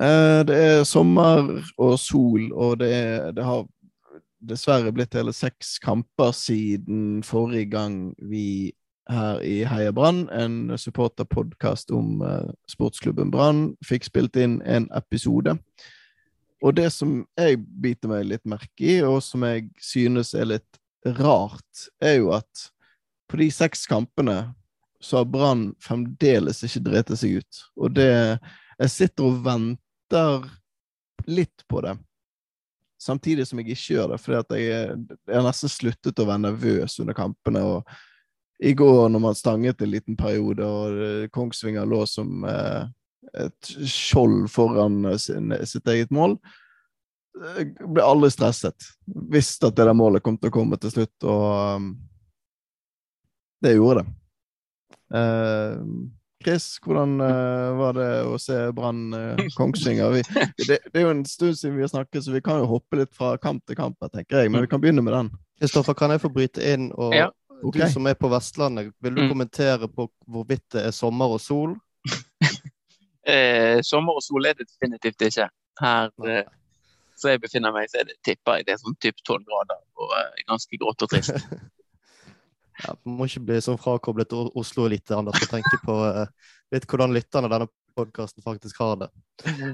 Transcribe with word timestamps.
Eh, 0.00 0.40
det 0.48 0.56
er 0.56 0.84
sommer 0.88 1.50
og 1.76 1.98
sol, 2.00 2.48
og 2.52 2.78
det, 2.80 2.92
det 3.36 3.44
har 3.44 3.66
dessverre 4.42 4.92
blitt 4.94 5.14
hele 5.14 5.34
seks 5.36 5.76
kamper 5.82 6.32
siden 6.34 7.22
forrige 7.26 7.70
gang 7.74 7.98
vi 8.18 8.72
her 9.10 9.40
i 9.42 9.62
Heia 9.66 9.92
Brann, 9.92 10.28
en 10.30 10.78
supporterpodkast 10.78 11.90
om 11.90 12.22
uh, 12.22 12.50
sportsklubben 12.70 13.32
Brann, 13.32 13.72
fikk 13.84 14.06
spilt 14.06 14.38
inn 14.38 14.60
en 14.62 14.86
episode. 14.96 15.56
Og 16.62 16.76
det 16.78 16.88
som 16.94 17.24
jeg 17.38 17.58
biter 17.82 18.10
meg 18.12 18.28
litt 18.30 18.44
merke 18.48 18.86
i, 18.86 19.00
og 19.02 19.18
som 19.26 19.42
jeg 19.46 19.66
synes 19.82 20.32
er 20.38 20.52
litt 20.54 20.80
rart, 21.18 21.88
er 22.02 22.20
jo 22.20 22.30
at 22.36 22.68
på 23.30 23.40
de 23.40 23.50
seks 23.50 23.86
kampene 23.90 24.52
så 25.02 25.22
har 25.22 25.30
Brann 25.32 25.72
fremdeles 25.82 26.62
ikke 26.62 26.84
drept 26.86 27.14
seg 27.18 27.40
ut. 27.42 27.64
Og 27.76 27.96
det 27.98 28.38
Jeg 28.82 28.90
sitter 28.90 29.24
og 29.28 29.42
venter 29.44 29.81
litt 31.26 31.64
på 31.70 31.82
det. 31.84 31.96
Samtidig 33.02 33.48
som 33.48 33.58
jeg 33.58 33.72
ikke 33.72 33.96
gjør 33.96 34.12
det, 34.12 34.18
fordi 34.22 34.62
jeg, 34.62 34.96
jeg 35.26 35.36
har 35.36 35.46
nesten 35.46 35.72
sluttet 35.72 36.22
å 36.22 36.26
være 36.28 36.44
nervøs 36.44 36.98
under 37.02 37.16
kampene. 37.18 37.62
og 37.62 38.62
I 38.62 38.74
går, 38.78 39.08
når 39.10 39.22
man 39.24 39.38
stanget 39.38 39.82
en 39.82 39.90
liten 39.90 40.18
periode, 40.18 40.66
og 40.66 41.02
eh, 41.02 41.28
Kongsvinger 41.34 41.88
lå 41.88 42.04
som 42.06 42.46
eh, 42.46 42.84
et 43.42 43.72
skjold 43.90 44.46
foran 44.52 45.06
sin, 45.18 45.54
sitt 45.66 45.88
eget 45.90 46.14
mål, 46.14 46.36
jeg 47.56 47.72
ble 47.88 48.04
aldri 48.04 48.30
stresset. 48.32 48.88
Visste 49.32 49.70
at 49.70 49.76
det 49.76 49.86
der 49.88 49.96
målet 49.96 50.24
kom 50.24 50.36
til 50.38 50.52
å 50.52 50.54
komme 50.54 50.78
til 50.80 50.92
slutt, 50.92 51.14
og 51.24 51.46
um, 51.80 51.92
det 53.64 53.76
gjorde 53.76 54.02
det. 54.02 54.12
Uh, 55.12 55.80
Chris, 56.42 56.66
hvordan 56.84 57.16
uh, 57.22 57.72
var 57.78 57.96
det 57.96 58.08
å 58.28 58.38
se 58.40 58.56
Brann 58.76 59.14
uh, 59.14 59.42
Kongsvinger? 59.56 60.12
Vi, 60.16 60.22
det, 60.66 60.78
det, 60.88 60.92
er 60.94 61.06
jo 61.06 61.12
en 61.14 61.24
stund 61.28 61.58
siden 61.58 61.78
vi 61.78 61.86
har 61.86 61.92
snakket, 61.92 62.24
så 62.24 62.34
vi 62.34 62.42
kan 62.44 62.62
jo 62.62 62.70
hoppe 62.70 63.00
litt 63.00 63.12
fra 63.16 63.34
kamp 63.42 63.64
til 63.68 63.78
kamp, 63.78 63.98
tenker 64.12 64.42
jeg. 64.42 64.52
Men 64.52 64.66
vi 64.66 64.70
kan 64.72 64.82
begynne 64.82 65.04
med 65.04 65.16
den. 65.16 65.30
Kristoffer, 65.62 65.96
kan 65.98 66.14
jeg 66.14 66.24
få 66.24 66.32
bryte 66.34 66.64
inn? 66.66 66.90
Og 66.98 67.14
ja. 67.16 67.28
okay. 67.62 67.84
du 67.84 67.94
som 67.94 68.08
er 68.10 68.18
på 68.18 68.30
Vestlandet, 68.32 68.90
vil 69.02 69.14
du 69.16 69.24
mm. 69.24 69.30
kommentere 69.30 69.88
på 69.88 70.08
hvorvidt 70.26 70.66
det 70.74 70.88
er 70.88 70.96
sommer 70.96 71.36
og 71.36 71.42
sol? 71.42 71.76
eh, 73.30 73.78
sommer 73.86 74.18
og 74.18 74.26
sol 74.26 74.50
er 74.50 74.58
det 74.58 74.66
definitivt 74.66 75.28
ikke. 75.28 75.48
Her 75.80 76.10
eh, 76.26 76.44
så 77.22 77.36
jeg 77.36 77.42
befinner 77.44 77.74
meg, 77.74 77.86
så 77.90 78.00
er 78.02 78.08
det, 78.10 78.16
tipper 78.26 78.58
jeg 78.58 78.66
det 78.66 78.74
er 78.74 78.82
sånn 78.82 78.98
typ 79.02 79.20
tolv 79.26 79.46
grader 79.46 79.78
og 80.02 80.10
eh, 80.18 80.42
ganske 80.48 80.78
grått 80.80 81.06
og 81.06 81.12
trist. 81.12 81.38
ja, 82.82 82.94
må 83.04 83.28
ikke 83.28 83.44
bli 83.48 83.60
sånn 83.64 83.80
frakoblet 83.80 84.32
Oslo 84.32 84.88
litt, 84.90 85.10
Anders, 85.14 85.42
og 85.42 85.52
tenke 85.52 85.78
på 85.84 85.94
uh, 86.02 86.26
litt 86.74 86.86
hvordan 86.88 87.14
lytterne 87.14 87.50
denne 87.52 87.68
podkasten 87.96 88.44
faktisk 88.44 88.80
har 88.80 88.96
det. 89.02 89.08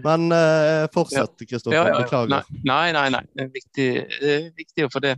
Men 0.05 0.21
uh, 0.35 0.85
fortsett, 0.95 1.37
Kristoffer. 1.45 1.77
Ja. 1.77 1.85
Ja, 1.87 1.95
ja, 1.95 2.03
Beklager. 2.03 2.29
Nei, 2.67 2.89
nei, 2.97 3.09
nei. 3.15 3.25
Det 3.33 3.45
er 3.45 3.51
viktig, 3.55 3.89
det 4.19 4.35
er 4.35 4.47
viktig 4.59 4.87
å 4.87 4.93
få 4.93 5.03
det 5.05 5.15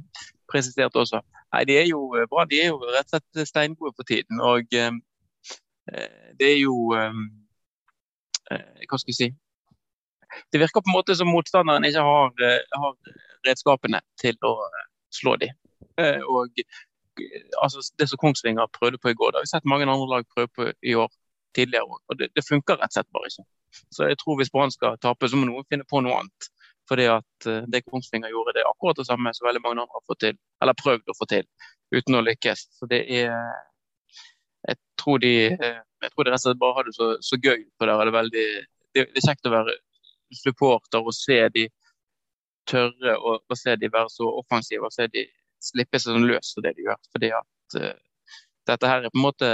presisert 0.51 0.97
også. 1.01 1.19
Nei, 1.55 1.63
De 1.69 1.75
er 1.81 1.87
jo 1.91 2.01
bra. 2.31 2.41
De 2.51 2.57
er 2.61 2.75
jo 2.75 2.81
rett 2.85 3.09
og 3.09 3.17
slett 3.17 3.49
steingode 3.49 3.95
for 3.97 4.09
tiden. 4.09 4.43
Og 4.45 4.69
det 4.71 6.47
er 6.47 6.59
jo 6.61 6.75
Hva 6.91 8.99
skal 8.99 9.11
jeg 9.11 9.17
si 9.17 9.29
det 10.51 10.61
virker 10.63 10.81
på 10.81 10.91
en 10.91 10.99
måte 10.99 11.17
som 11.19 11.31
motstanderen 11.31 11.87
ikke 11.87 12.05
har, 12.07 12.31
eh, 12.47 12.79
har 12.83 12.95
redskapene 13.49 14.01
til 14.21 14.39
å 14.47 14.53
eh, 14.67 14.87
slå 15.15 15.37
dem. 15.43 15.57
Eh, 15.99 16.23
og 16.29 16.55
altså, 17.63 17.83
Det 17.99 18.09
som 18.09 18.21
Kongsvinger 18.23 18.67
prøvde 18.79 18.99
på 18.99 19.09
i 19.09 19.15
går, 19.19 19.31
det 19.31 19.41
har 19.41 19.47
vi 19.47 19.53
sett 19.53 19.65
mange 19.73 19.89
andre 19.89 20.09
lag 20.15 20.29
prøve 20.35 20.49
på 20.57 20.71
i 20.83 20.95
år 20.95 21.11
tidligere 21.57 21.89
òg. 21.89 21.99
Og 22.09 22.19
det, 22.19 22.31
det, 22.37 22.47
funker 22.49 22.79
rett 22.79 22.93
og 22.93 22.97
slett 22.99 23.13
bare 23.17 23.31
ikke. 23.31 23.45
Så 23.95 24.09
jeg 24.11 24.19
tror 24.21 24.39
hvis 24.39 24.53
Brann 24.55 24.75
skal 24.75 24.99
tape, 25.03 25.29
så 25.29 25.39
må 25.39 25.49
noen 25.49 25.67
finne 25.71 25.87
på 25.91 26.03
noe 26.05 26.21
annet. 26.21 26.51
Fordi 26.91 27.07
at 27.11 27.49
det 27.71 27.85
Kongsvinger 27.87 28.33
gjorde, 28.33 28.55
det 28.57 28.63
er 28.63 28.71
akkurat 28.71 28.99
det 28.99 29.07
samme 29.07 29.33
som 29.35 29.47
veldig 29.47 29.63
mange 29.63 29.83
andre 29.83 29.99
har 29.99 30.07
fått 30.11 30.23
til, 30.27 30.39
eller 30.63 30.79
prøvd 30.79 31.13
å 31.13 31.19
få 31.19 31.29
til, 31.31 31.47
uten 31.95 32.19
å 32.19 32.25
lykkes. 32.27 32.65
Så 32.79 32.91
det 32.91 33.05
er 33.21 33.35
Jeg 34.69 34.77
tror 35.01 35.19
de, 35.19 35.33
jeg 35.57 36.11
tror 36.13 36.25
de 36.25 36.31
rett 36.31 36.41
og 36.41 36.43
slett 36.43 36.59
bare 36.61 36.77
har 36.77 36.85
det 36.85 36.93
så, 36.93 37.07
så 37.25 37.37
gøy 37.41 37.63
på 37.79 37.87
det. 37.87 37.95
Det 37.97 38.07
er, 38.07 38.11
veldig, 38.13 38.49
det, 38.95 39.05
det 39.15 39.23
er 39.23 39.29
kjekt 39.29 39.49
å 39.49 39.55
være 39.55 39.77
supporter 40.37 41.07
og 41.07 41.15
se 41.17 41.39
de 41.55 41.65
tørre 42.69 43.15
og, 43.17 43.41
og 43.49 43.59
se 43.59 43.77
de 43.81 43.89
være 43.93 44.13
så 44.13 44.29
offensive 44.43 44.87
og 44.87 44.93
se 44.95 45.07
de 45.15 45.25
slippe 45.61 46.01
seg 46.01 46.17
sånn 46.17 46.29
løs 46.29 46.55
for 46.55 46.65
det 46.65 46.75
de 46.79 46.89
gjør. 46.89 46.99
Fordi 47.15 47.31
at 47.37 47.77
uh, 47.81 47.93
dette 48.71 48.91
her 48.91 49.05
er 49.05 49.13
på 49.13 49.21
en 49.21 49.27
måte 49.27 49.53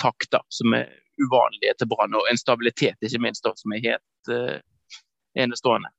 takter 0.00 0.42
som 0.54 0.74
er 0.78 0.90
uvanlige 1.18 1.74
til 1.78 1.90
Brann, 1.90 2.14
og 2.14 2.28
en 2.30 2.38
stabilitet 2.38 3.02
ikke 3.02 3.22
minst 3.22 3.46
da, 3.46 3.52
som 3.58 3.74
er 3.74 3.84
helt 3.84 4.32
uh, 4.32 4.58
enestående. 5.38 5.90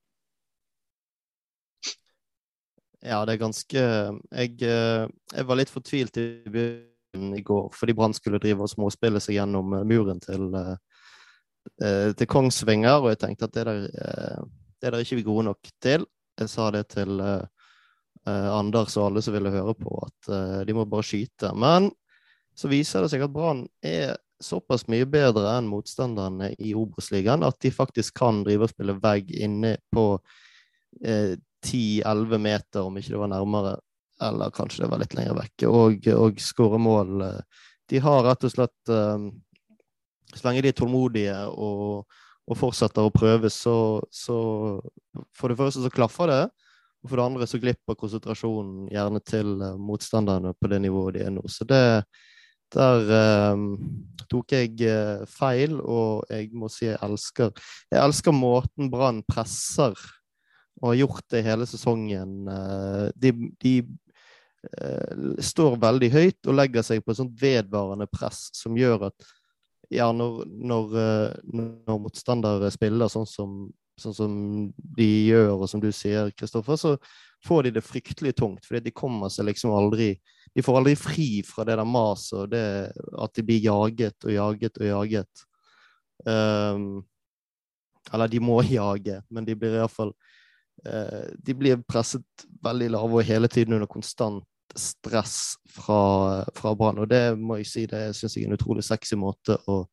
Ja, 3.00 3.22
det 3.24 3.38
er 3.38 3.40
ganske 3.40 3.80
Jeg, 3.80 4.56
eh, 4.60 5.06
jeg 5.32 5.46
var 5.48 5.56
litt 5.56 5.70
fortvilt 5.72 6.18
i 6.20 6.26
begynnelsen 6.44 7.38
i 7.38 7.44
går 7.48 7.70
fordi 7.72 7.94
Brann 7.96 8.12
skulle 8.12 8.42
drive 8.44 8.66
og 8.66 8.72
småspille 8.74 9.22
seg 9.24 9.38
gjennom 9.38 9.72
muren 9.88 10.20
til 10.20 10.50
til 11.80 12.28
Kongsvinger, 12.28 12.98
og 13.00 13.14
jeg 13.14 13.20
tenkte 13.22 13.48
at 13.48 13.54
det 13.56 13.64
der, 13.68 13.80
det 13.88 14.92
der 14.92 14.98
er 14.98 15.04
ikke 15.04 15.20
vi 15.20 15.24
gode 15.28 15.46
nok 15.48 15.70
til. 15.84 16.04
Jeg 16.40 16.50
sa 16.52 16.70
det 16.76 16.86
til 16.92 17.22
Anders 18.54 18.98
og 18.98 19.10
alle 19.10 19.24
som 19.26 19.36
ville 19.36 19.54
høre 19.54 19.76
på, 19.78 19.94
at 20.06 20.32
uh, 20.32 20.60
de 20.68 20.76
må 20.76 20.86
bare 20.90 21.06
skyte. 21.06 21.52
Men 21.58 21.90
så 22.58 22.72
viser 22.72 23.04
det 23.04 23.12
seg 23.14 23.24
at 23.26 23.34
Brann 23.34 23.66
er 23.86 24.18
såpass 24.44 24.86
mye 24.92 25.08
bedre 25.10 25.50
enn 25.58 25.68
motstanderne 25.68 26.54
i 26.64 26.72
Obos-ligaen 26.78 27.44
at 27.44 27.58
de 27.64 27.72
faktisk 27.76 28.16
kan 28.22 28.40
drive 28.46 28.68
og 28.68 28.72
spille 28.72 28.96
vegg 29.04 29.34
inne 29.36 29.74
på 29.92 30.06
eh, 31.04 31.36
10-11 31.66 32.40
meter, 32.40 32.86
om 32.88 32.96
ikke 32.96 33.12
det 33.12 33.20
var 33.20 33.32
nærmere, 33.34 33.74
eller 34.24 34.54
kanskje 34.56 34.86
det 34.86 34.92
var 34.94 35.02
litt 35.02 35.16
lenger 35.18 35.36
vekke, 35.36 35.68
og, 35.68 36.08
og 36.16 36.40
skåre 36.40 36.80
mål. 36.80 37.26
De 37.92 38.00
har 38.00 38.24
rett 38.30 38.48
og 38.48 38.54
slett 38.54 38.94
så 40.36 40.46
lenge 40.46 40.64
de 40.64 40.72
er 40.72 40.78
tålmodige 40.78 41.36
og, 41.50 42.06
og 42.50 42.58
fortsetter 42.58 43.06
å 43.06 43.14
prøve, 43.14 43.50
så, 43.54 43.76
så, 44.14 44.38
For 45.38 45.52
det 45.52 45.60
første 45.60 45.84
så 45.84 45.94
klaffer 45.94 46.32
det, 46.32 46.42
og 47.00 47.10
for 47.10 47.20
det 47.20 47.26
andre 47.26 47.48
så 47.48 47.60
glipper 47.62 47.98
konsentrasjonen 48.00 48.90
gjerne 48.92 49.22
til 49.24 49.54
uh, 49.62 49.78
motstanderne 49.80 50.54
på 50.60 50.72
det 50.72 50.82
nivået 50.84 51.18
de 51.18 51.26
er 51.28 51.34
nå. 51.36 51.46
Så 51.48 51.68
det 51.68 52.04
der 52.70 53.08
eh, 53.18 53.62
tok 54.30 54.54
jeg 54.54 54.76
uh, 54.86 55.24
feil, 55.26 55.80
og 55.82 56.28
jeg 56.30 56.52
må 56.54 56.68
si 56.70 56.86
jeg 56.86 57.00
elsker 57.02 57.50
Jeg 57.90 58.04
elsker 58.04 58.36
måten 58.36 58.92
Brann 58.94 59.24
presser 59.26 59.96
og 60.80 60.92
har 60.92 61.00
gjort 61.00 61.26
det 61.34 61.42
hele 61.44 61.66
sesongen. 61.68 62.46
de, 63.20 63.32
de 63.60 63.74
står 65.44 65.76
veldig 65.82 66.10
høyt 66.14 66.48
og 66.48 66.56
legger 66.56 66.86
seg 66.88 67.02
på 67.04 67.12
et 67.12 67.20
sånt 67.20 67.34
vedvarende 67.42 68.08
press 68.08 68.46
som 68.56 68.78
gjør 68.80 69.10
at 69.10 69.28
ja, 69.90 70.12
når, 70.14 70.44
når, 70.46 70.98
eh, 71.02 71.38
når 71.54 72.02
motstandere 72.06 72.70
spiller 72.74 73.10
sånn 73.12 73.28
som, 73.30 73.60
sånn 74.02 74.16
som, 74.16 74.34
de 74.98 75.08
gjør, 75.30 75.54
og 75.58 75.70
som 75.72 75.82
du 75.84 75.90
sier, 75.96 76.32
Kristoffer, 76.38 76.80
så 76.80 76.96
får 77.46 77.68
de 77.68 77.76
det 77.78 77.86
fryktelig 77.86 78.36
tungt. 78.40 78.66
Fordi 78.68 78.84
de 78.88 78.96
kommer 78.96 79.32
seg 79.34 79.50
liksom 79.50 79.76
aldri 79.76 80.16
De 80.56 80.64
får 80.66 80.80
aldri 80.80 80.96
fri 80.98 81.28
fra 81.46 81.62
det 81.68 81.76
der 81.78 81.86
maset 81.86 82.40
og 82.40 82.48
det 82.50 82.90
at 83.22 83.34
de 83.38 83.44
blir 83.46 83.60
jaget 83.62 84.26
og 84.26 84.32
jaget 84.34 84.80
og 84.82 84.88
jaget. 84.88 85.44
Um, 86.26 87.04
eller 88.12 88.28
de 88.28 88.40
må 88.42 88.58
jage, 88.80 89.22
men 89.30 89.46
de 89.46 89.56
blir 89.56 89.78
iallfall 89.78 90.10
uh, 90.90 91.28
De 91.38 91.54
blir 91.56 91.84
presset 91.88 92.48
veldig 92.66 92.90
lave 92.96 93.22
og 93.22 93.30
hele 93.30 93.48
tiden 93.48 93.78
under 93.78 93.88
konstant 93.88 94.44
stress 94.76 95.56
fra, 95.70 96.46
fra 96.56 96.74
Brann. 96.76 97.00
Og 97.02 97.10
det 97.10 97.38
må 97.38 97.60
jeg 97.60 97.70
si, 97.70 97.86
det 97.90 98.10
syns 98.18 98.36
jeg 98.38 98.46
er 98.46 98.52
en 98.52 98.58
utrolig 98.58 98.84
sexy 98.86 99.18
måte 99.18 99.58
å, 99.70 99.84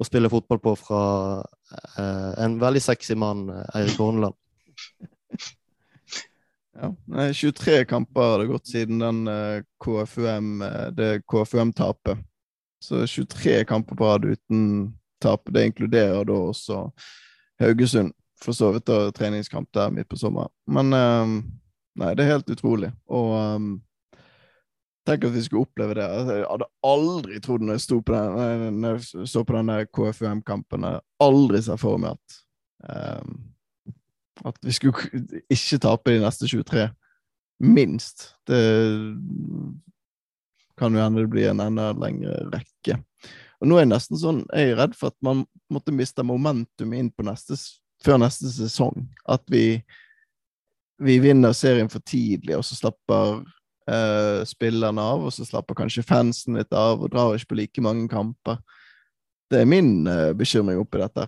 å 0.00 0.06
spille 0.06 0.30
fotball 0.32 0.60
på 0.64 0.74
fra 0.80 1.02
eh, 1.40 2.44
en 2.44 2.56
veldig 2.60 2.82
sexy 2.82 3.16
mann, 3.18 3.48
Eirik 3.74 3.98
Horneland. 4.00 4.38
Ja, 6.80 6.94
23 7.32 7.84
kamper 7.84 8.20
har 8.20 8.38
det 8.38 8.46
gått 8.46 8.68
siden 8.70 9.02
den 9.02 9.28
uh, 9.28 9.60
KFUM, 9.84 10.62
uh, 10.62 10.86
det 10.96 11.26
KFUM-tapet. 11.28 12.22
Så 12.80 13.06
23 13.06 13.64
kamper 13.64 13.96
på 13.96 14.06
rad 14.06 14.24
uten 14.24 14.94
tap. 15.20 15.42
Det 15.52 15.66
inkluderer 15.66 16.24
da 16.24 16.32
også 16.32 16.86
Haugesund. 17.60 18.14
For 18.40 18.56
så 18.56 18.70
vidt 18.72 18.88
og 18.88 19.12
treningskamp 19.12 19.68
der 19.76 19.92
midt 19.92 20.08
på 20.08 20.16
sommeren. 20.16 20.48
Men 20.64 20.94
um, 20.96 21.34
nei, 22.00 22.14
det 22.16 22.24
er 22.24 22.38
helt 22.38 22.54
utrolig. 22.54 22.88
Og 23.12 23.34
Tenk 25.10 25.24
at 25.26 25.34
vi 25.34 25.42
skulle 25.42 25.66
oppleve 25.66 25.96
det. 25.98 26.06
Altså, 26.06 26.34
jeg 26.38 26.46
hadde 26.46 26.68
aldri 26.86 27.40
trodd 27.42 27.64
når 27.66 27.78
jeg, 27.78 27.82
sto 27.82 27.96
på 28.06 28.14
den, 28.14 28.76
når 28.78 29.00
jeg 29.00 29.30
så 29.32 29.42
på 29.42 29.56
denne 29.56 29.78
KFUM-kampen 29.90 30.86
Aldri 31.24 31.62
sett 31.66 31.82
for 31.82 31.98
meg 31.98 32.14
at 32.14 32.36
um, 33.18 33.32
At 34.46 34.60
vi 34.62 34.74
skulle 34.76 35.24
ikke 35.50 35.80
tape 35.82 36.14
de 36.14 36.22
neste 36.22 36.46
23. 36.46 36.86
Minst. 37.60 38.30
Det 38.48 38.60
kan 40.80 40.94
jo 40.94 41.02
hende 41.02 41.26
det 41.26 41.32
blir 41.34 41.50
en 41.50 41.60
enda 41.60 41.90
lengre 41.92 42.38
rekke. 42.54 42.96
Og 43.60 43.68
nå 43.68 43.76
er 43.76 43.84
jeg 43.84 43.90
nesten 43.90 44.16
sånn, 44.16 44.44
jeg 44.54 44.70
er 44.70 44.78
redd 44.78 44.94
for 44.96 45.12
at 45.12 45.18
man 45.26 45.42
måtte 45.68 45.92
miste 45.92 46.24
momentum 46.24 46.94
inn 46.96 47.10
på 47.12 47.26
neste 47.26 47.58
før 48.00 48.22
neste 48.22 48.48
sesong. 48.54 49.02
At 49.28 49.42
vi, 49.52 49.82
vi 51.02 51.18
vinner 51.20 51.52
serien 51.52 51.90
for 51.92 52.00
tidlig, 52.00 52.56
og 52.56 52.64
så 52.64 52.78
slapper 52.78 53.42
uh, 53.90 54.40
spillerne 54.48 55.02
av, 55.02 55.26
og 55.26 55.34
så 55.34 55.46
slapper 55.46 55.78
kanskje 55.82 56.06
fansen 56.06 56.58
litt 56.58 56.72
av, 56.76 57.02
og 57.02 57.12
drar 57.12 57.36
ikke 57.36 57.52
på 57.52 57.60
like 57.60 57.84
mange 57.84 58.08
kamper. 58.12 58.60
Det 59.50 59.62
er 59.62 59.70
min 59.70 60.06
uh, 60.08 60.30
bekymring 60.36 60.80
oppi 60.80 61.02
dette. 61.02 61.26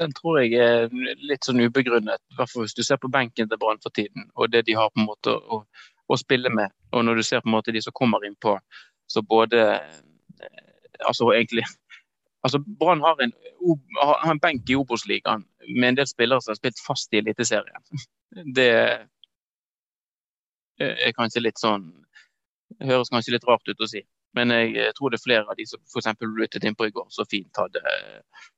Den 0.00 0.14
tror 0.16 0.40
jeg 0.40 0.56
er 0.58 0.88
litt 1.22 1.46
sånn 1.46 1.62
ubegrunnet, 1.62 2.22
i 2.32 2.46
hvis 2.58 2.74
du 2.74 2.82
ser 2.82 2.98
på 2.98 3.12
benken 3.12 3.48
til 3.48 3.60
Brann 3.60 3.82
for 3.82 3.94
tiden, 3.94 4.30
og 4.34 4.50
det 4.50 4.64
de 4.66 4.76
har 4.78 4.90
på 4.90 5.02
en 5.02 5.10
måte 5.10 5.36
å, 5.36 5.62
å, 6.08 6.18
spille 6.18 6.50
med. 6.50 6.74
Og 6.92 7.04
når 7.06 7.20
du 7.20 7.26
ser 7.28 7.44
på 7.44 7.50
en 7.50 7.56
måte 7.58 7.74
de 7.74 7.82
som 7.84 7.94
kommer 7.94 8.24
innpå, 8.26 8.58
så 9.06 9.22
både 9.22 9.66
Altså 11.02 11.32
egentlig 11.32 11.64
altså 12.42 12.58
Brann 12.78 13.00
har, 13.00 13.16
har, 14.02 14.30
en 14.30 14.40
benk 14.42 14.70
i 14.70 14.76
Obos-ligaen 14.78 15.44
med 15.76 15.88
en 15.88 15.98
del 16.00 16.08
spillere 16.10 16.42
som 16.42 16.52
har 16.52 16.60
spilt 16.60 16.82
fast 16.86 17.14
i 17.14 17.20
Eliteserien. 17.22 17.82
Det 18.54 18.72
er 20.82 21.14
kanskje 21.16 21.44
litt 21.44 21.60
sånn 21.60 21.90
Høres 22.80 23.10
kanskje 23.12 23.34
litt 23.34 23.44
rart 23.44 23.68
ut 23.68 23.82
å 23.84 23.86
si. 23.90 24.00
Men 24.32 24.48
jeg 24.48 24.94
tror 24.96 25.12
det 25.12 25.18
er 25.18 25.24
flere 25.26 25.44
av 25.44 25.58
de 25.58 25.66
som 25.68 25.80
f.eks. 25.84 26.06
ruttet 26.24 26.64
innpå 26.64 26.86
i 26.88 26.92
går, 26.94 27.04
så 27.12 27.26
fint 27.28 27.58
hadde 27.60 27.82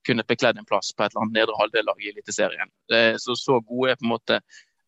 kunnet 0.06 0.28
bekledd 0.30 0.60
en 0.60 0.68
plass 0.68 0.92
på 0.94 1.02
et 1.02 1.10
eller 1.10 1.24
annet 1.24 1.40
nedre 1.40 1.56
halvdel-lag 1.58 2.04
i 2.04 2.12
Eliteserien. 2.12 2.70
Så, 3.18 3.34
så 3.40 3.58
gode 3.58 3.90
er 3.90 3.98
på 3.98 4.06
en 4.06 4.12
måte 4.12 4.38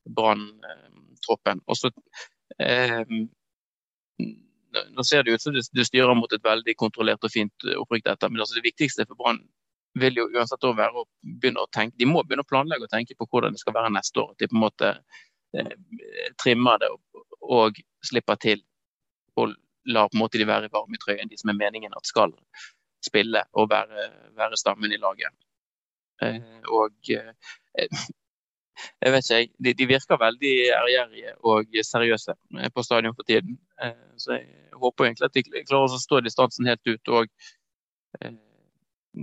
Brann-troppen. 0.06 1.64
Og 1.66 1.80
så 1.80 1.90
eh, 2.62 3.02
Nå 4.92 5.04
ser 5.08 5.24
det 5.24 5.34
ut 5.34 5.42
som 5.42 5.54
det, 5.56 5.84
styrer 5.88 6.14
mot 6.14 6.32
et 6.32 6.44
veldig 6.44 6.74
kontrollert 6.78 7.24
og 7.24 7.32
fint 7.32 7.68
opprykk, 7.80 8.06
dette. 8.06 8.28
Men 8.30 8.44
altså 8.44 8.58
det 8.58 8.66
viktigste 8.68 9.06
for 9.08 9.18
Brann 9.18 9.40
vil 9.96 10.18
jo 10.20 10.26
uansett 10.36 10.64
å 10.68 10.74
være 10.76 11.00
å 11.00 11.06
begynne 11.24 11.62
å 11.64 11.70
tenke 11.72 11.96
De 11.96 12.08
må 12.08 12.20
begynne 12.20 12.44
å 12.44 12.50
planlegge 12.50 12.84
og 12.84 12.92
tenke 12.92 13.16
på 13.16 13.24
hvordan 13.30 13.56
det 13.56 13.62
skal 13.62 13.74
være 13.74 13.94
neste 13.96 14.20
år. 14.22 14.34
At 14.34 14.42
De 14.42 14.50
på 14.52 14.58
en 14.58 14.64
måte 14.66 14.92
eh, 15.56 15.72
trimmer 16.42 16.82
det 16.82 16.92
og, 16.92 17.25
og 17.52 17.78
slipper 18.04 18.38
til. 18.43 18.62
Og 19.37 19.54
lar 19.87 20.08
på 20.10 20.16
en 20.16 20.22
måte 20.25 20.38
de 20.38 20.46
være 20.46 20.66
i 20.66 20.98
trøyen, 21.02 21.28
de 21.31 21.38
som 21.38 21.50
er 21.50 21.60
meningen 21.60 21.93
at 21.96 22.06
skal 22.06 22.32
spille 23.06 23.43
og 23.52 23.70
være, 23.70 24.10
være 24.37 24.56
stammen 24.56 24.93
i 24.93 25.00
laget. 25.00 25.34
Eh, 26.22 26.40
og 26.72 26.93
eh, 27.10 27.34
jeg 29.02 29.12
vet 29.12 29.31
ikke, 29.31 29.52
de, 29.64 29.75
de 29.75 29.87
virker 29.87 30.19
veldig 30.20 30.54
ærgjerrige 30.81 31.34
og 31.44 31.78
seriøse 31.90 32.34
eh, 32.58 32.70
på 32.75 32.82
stadion 32.82 33.14
for 33.14 33.22
tiden. 33.22 33.58
Eh, 33.82 34.19
så 34.19 34.32
jeg 34.32 34.48
håper 34.72 35.04
egentlig 35.04 35.28
at 35.28 35.34
de 35.34 35.44
klarer 35.69 35.96
å 35.96 36.02
stå 36.02 36.20
distansen 36.20 36.66
helt 36.66 36.93
ut. 36.93 37.08
Og 37.08 37.28
eh, 38.20 38.34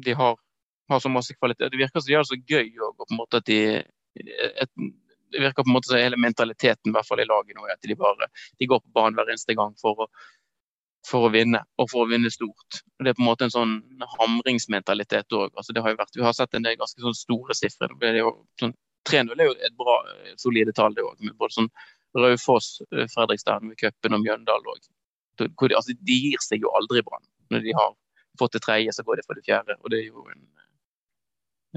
de 0.05 0.15
har, 0.21 0.37
har, 0.89 0.99
så 0.99 1.09
masse 1.09 1.35
kvalitet. 1.37 1.71
Det 1.71 1.81
virker 1.81 1.99
som 1.99 2.07
de 2.07 2.17
har 2.17 2.25
det 2.25 2.31
så 2.31 2.39
gøy 2.55 2.71
og 2.79 2.95
på 2.97 3.09
en 3.09 3.19
måte 3.19 3.41
at 3.41 3.49
de 3.49 3.59
et, 4.15 4.71
det 5.33 5.41
virker 5.41 5.65
på 5.65 5.71
en 5.71 5.75
måte 5.75 5.89
som 5.89 5.99
hele 5.99 6.19
mentaliteten 6.21 6.91
i 6.91 6.95
hvert 6.95 7.09
fall 7.09 7.21
i 7.23 7.27
laget 7.27 7.57
nå, 7.57 7.65
er 7.67 7.75
at 7.75 7.89
de 7.89 7.97
bare 7.99 8.29
de 8.61 8.69
går 8.69 8.81
på 8.83 8.93
banen 8.95 9.17
hver 9.17 9.33
eneste 9.33 9.57
gang 9.57 9.75
for 9.81 10.05
å 10.05 10.09
for 11.07 11.27
å 11.27 11.31
vinne, 11.33 11.59
og 11.81 11.89
for 11.91 12.05
å 12.05 12.09
vinne 12.09 12.31
stort. 12.31 12.79
Det 13.03 13.11
er 13.11 13.17
på 13.17 13.23
en 13.25 13.27
måte 13.27 13.47
en 13.47 13.53
sånn 13.53 13.73
hamringsmentalitet 14.13 15.35
òg. 15.35 15.51
Altså, 15.59 15.75
vi 15.75 16.23
har 16.23 16.35
sett 16.37 16.55
en 16.55 16.63
del 16.63 16.77
ganske 16.79 17.03
sånn 17.03 17.17
store 17.17 17.57
sifre. 17.57 17.89
Sånn, 18.61 18.75
3-0 19.09 19.35
er 19.35 19.49
jo 19.49 19.55
et 19.67 19.75
bra, 19.79 19.97
solide 20.39 20.71
tall, 20.75 20.95
det 20.95 21.03
òg. 21.03 21.17
Med 21.19 21.35
både 21.39 21.57
sånn 21.57 21.69
Raufoss, 22.15 22.81
eh, 22.93 23.07
Fredrikstad 23.11 23.65
med 23.65 23.77
cupen 23.81 24.15
og 24.15 24.23
Mjøndalen 24.23 24.71
òg. 24.75 24.87
Altså, 25.73 25.97
de 25.97 26.17
gir 26.29 26.41
seg 26.45 26.63
jo 26.63 26.71
aldri, 26.77 27.03
Brann. 27.03 27.25
Når 27.51 27.65
de 27.67 27.75
har 27.75 27.95
fått 28.39 28.55
det 28.55 28.63
tredje, 28.63 28.93
så 28.93 29.03
går 29.03 29.19
de 29.19 29.27
for 29.27 29.35
det 29.35 29.45
fjerde. 29.47 29.75
Og 29.81 29.91
det 29.91 29.99
er 29.99 30.07
jo 30.07 30.27
en 30.29 30.43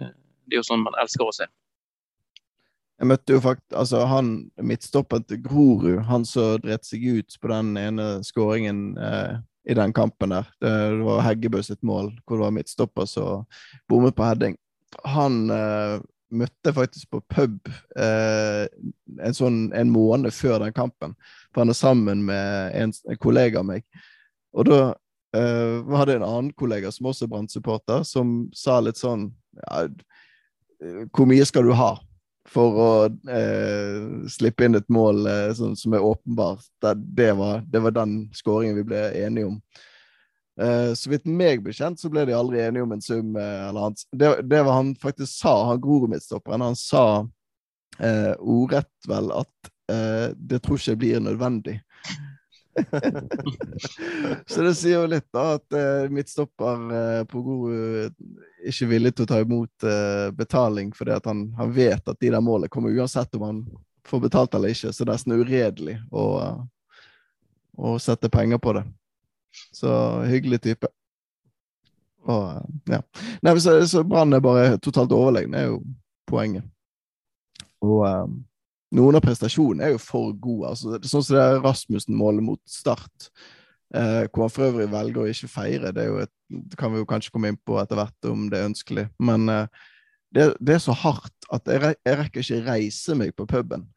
eh, 0.01 0.15
Det 0.47 0.55
er 0.55 0.63
jo 0.63 0.69
sånn 0.69 0.85
man 0.85 0.95
elsker 1.03 1.27
å 1.27 1.35
se. 1.35 1.49
Jeg 2.97 3.11
møtte 3.11 3.35
jo 3.37 3.43
faktisk 3.45 3.77
altså 3.77 4.07
han 4.09 4.31
midtstopperen 4.65 5.27
til 5.29 5.43
Grorud, 5.45 5.99
han 6.09 6.25
som 6.25 6.63
dreit 6.63 6.87
seg 6.89 7.05
ut 7.19 7.37
på 7.43 7.51
den 7.53 7.75
ene 7.77 8.07
skåringen 8.25 8.97
eh, 8.97 9.37
i 9.69 9.77
den 9.77 9.93
kampen 9.93 10.33
der. 10.33 10.49
Det, 10.63 10.73
det 10.97 11.05
var 11.05 11.25
Heggebø 11.27 11.63
sitt 11.67 11.83
mål, 11.85 12.13
hvor 12.25 12.39
det 12.39 12.47
var 12.47 12.55
midtstopper 12.57 13.09
som 13.11 13.45
bommet 13.91 14.17
på 14.17 14.25
heading. 14.25 14.57
Han 15.05 15.51
eh, 15.53 15.99
møtte 16.35 16.73
faktisk 16.75 17.11
på 17.13 17.21
pub 17.31 17.71
eh, 17.99 18.65
en 19.23 19.37
sånn 19.37 19.59
en 19.77 19.93
måned 19.93 20.35
før 20.35 20.63
den 20.65 20.75
kampen. 20.77 21.15
For 21.53 21.65
han 21.65 21.73
er 21.73 21.79
sammen 21.79 22.25
med 22.29 22.77
en, 22.79 22.95
en 23.11 23.21
kollega 23.23 23.61
av 23.61 23.69
meg. 23.69 23.85
Og 24.57 24.71
da 24.71 24.81
eh, 25.37 25.79
var 25.85 26.09
det 26.09 26.19
en 26.19 26.27
annen 26.27 26.53
kollega 26.59 26.91
som 26.95 27.11
også 27.11 27.27
er 27.27 27.35
Brann-supporter, 27.35 28.07
som 28.09 28.47
sa 28.57 28.81
litt 28.81 29.01
sånn 29.01 29.29
ja, 29.61 29.87
Hvor 31.13 31.29
mye 31.29 31.45
skal 31.49 31.67
du 31.67 31.75
ha? 31.77 31.95
For 32.51 32.79
å 32.81 32.91
eh, 33.33 34.29
slippe 34.31 34.67
inn 34.67 34.79
et 34.79 34.89
mål 34.93 35.27
eh, 35.31 35.51
som, 35.59 35.75
som, 35.79 35.95
er 35.97 36.05
åpenbart. 36.05 36.65
Det, 36.83 36.95
det, 37.19 37.33
var, 37.39 37.63
det, 37.67 37.83
var, 37.85 37.95
den 37.97 38.17
skåringen 38.37 38.79
vi 38.79 38.87
ble 38.87 39.03
enige 39.25 39.51
om. 39.51 39.61
Eh, 40.63 40.93
så 40.97 41.13
vidt 41.13 41.29
meg 41.29 41.65
bekjent, 41.65 42.01
så 42.01 42.11
ble 42.13 42.27
de 42.29 42.37
aldri 42.37 42.63
enige 42.65 42.87
om 42.87 42.95
en 42.97 43.05
sum. 43.05 43.37
Eh, 43.37 43.69
eller. 43.69 43.97
Det, 44.13 44.33
det 44.49 44.63
var 44.63 44.81
han 44.81 44.95
faktisk 45.03 45.33
sa, 45.33 45.57
han 45.71 45.83
Grorud-midtstopperen. 45.83 46.65
Han 46.65 46.79
sa 46.79 47.07
eh, 47.99 48.33
ordrett 48.39 49.11
vel 49.11 49.33
at 49.37 49.73
eh, 49.93 50.31
det 50.37 50.63
tror 50.65 50.81
ikke 50.81 51.01
blir 51.03 51.25
nødvendig. 51.25 51.81
så 54.47 54.63
det 54.63 54.75
sier 54.75 55.01
jo 55.01 55.07
litt, 55.09 55.27
da, 55.35 55.57
at 55.57 55.77
uh, 55.77 56.11
midtstopper 56.13 56.83
uh, 56.91 57.23
på 57.31 57.43
god 57.47 57.73
uh, 57.73 58.37
ikke 58.69 58.89
villig 58.91 59.15
til 59.17 59.27
å 59.27 59.31
ta 59.31 59.41
imot 59.43 59.87
uh, 59.87 60.29
betaling 60.37 60.93
fordi 60.97 61.15
at 61.17 61.29
han, 61.29 61.47
han, 61.57 61.73
vet 61.73 62.09
at 62.09 62.21
de 62.21 62.33
der 62.33 62.45
målene 62.45 62.73
kommer 62.73 62.95
uansett 62.95 63.35
om 63.39 63.47
han 63.47 63.63
får 64.07 64.23
betalt 64.27 64.55
eller 64.55 64.75
ikke. 64.75 64.93
Så 64.93 65.05
det 65.05 65.11
er 65.11 65.15
nesten 65.15 65.39
uredelig 65.41 65.97
å, 66.13 66.27
å 67.77 67.97
sette 68.03 68.31
penger 68.33 68.61
på 68.63 68.77
det. 68.79 68.85
Så 69.75 69.91
hyggelig 70.29 70.61
type. 70.67 70.91
Og, 72.27 72.67
ja. 72.91 73.01
Nei, 73.43 73.55
så, 73.63 73.79
så 73.87 74.03
Brann 74.07 74.35
er 74.35 74.43
bare 74.45 74.77
totalt 74.83 75.15
overlegne, 75.15 75.59
er 75.59 75.73
jo 75.73 75.81
poenget. 76.27 76.67
Og 77.85 78.03
noen 78.95 79.19
av 79.19 79.25
prestasjonene 79.25 79.89
er 79.89 79.95
jo 79.97 80.03
for 80.03 80.33
gode. 80.39 80.73
Altså, 80.73 80.99
sånn 81.03 81.25
som 81.25 81.37
det 81.37 81.47
Rasmussen-målet 81.65 82.45
mot 82.47 82.61
Start, 82.71 83.31
eh, 83.95 84.25
hvor 84.31 84.47
han 84.47 84.55
for 84.55 84.69
øvrig 84.69 84.89
velger 84.93 85.23
å 85.23 85.29
ikke 85.31 85.51
feire. 85.51 85.93
Det, 85.97 86.07
et, 86.27 86.33
det, 86.55 86.79
kan 86.79 86.95
vi 86.95 87.03
jo 87.03 87.09
kanskje 87.09 87.35
komme 87.35 87.53
inn 87.53 87.61
på 87.67 87.81
etter 87.83 87.99
hvert 87.99 88.31
om 88.31 88.47
det 88.53 88.61
er 88.61 88.71
ønskelig. 88.71 89.09
Men 89.19 89.49
eh, 89.53 89.67
det, 90.35 90.53
det, 90.61 90.77
er 90.77 90.85
så 90.85 90.97
hardt 90.97 91.51
at 91.53 91.69
jeg, 91.71 91.97
jeg, 92.07 92.19
rekker 92.21 92.45
ikke 92.45 92.63
reise 92.71 93.19
meg 93.19 93.35
på 93.37 93.49
puben 93.51 93.89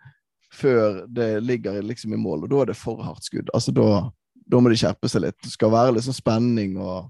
før 0.49 1.03
det 1.05 1.43
ligger 1.45 1.77
liksom 1.85 2.15
i 2.15 2.17
mål, 2.17 2.47
og 2.47 2.49
da 2.49 2.61
er 2.63 2.71
det 2.71 2.79
for 2.79 3.03
hardt 3.05 3.27
skudd. 3.27 3.51
Altså, 3.53 3.69
da, 3.75 4.07
da 4.49 4.61
må 4.61 4.71
de 4.71 4.79
skjerpe 4.81 5.09
seg 5.11 5.21
litt. 5.27 5.37
Det 5.45 5.51
skal 5.53 5.69
være 5.73 5.93
litt 5.93 6.07
sånn 6.07 6.17
spenning 6.17 6.77
og 6.81 7.09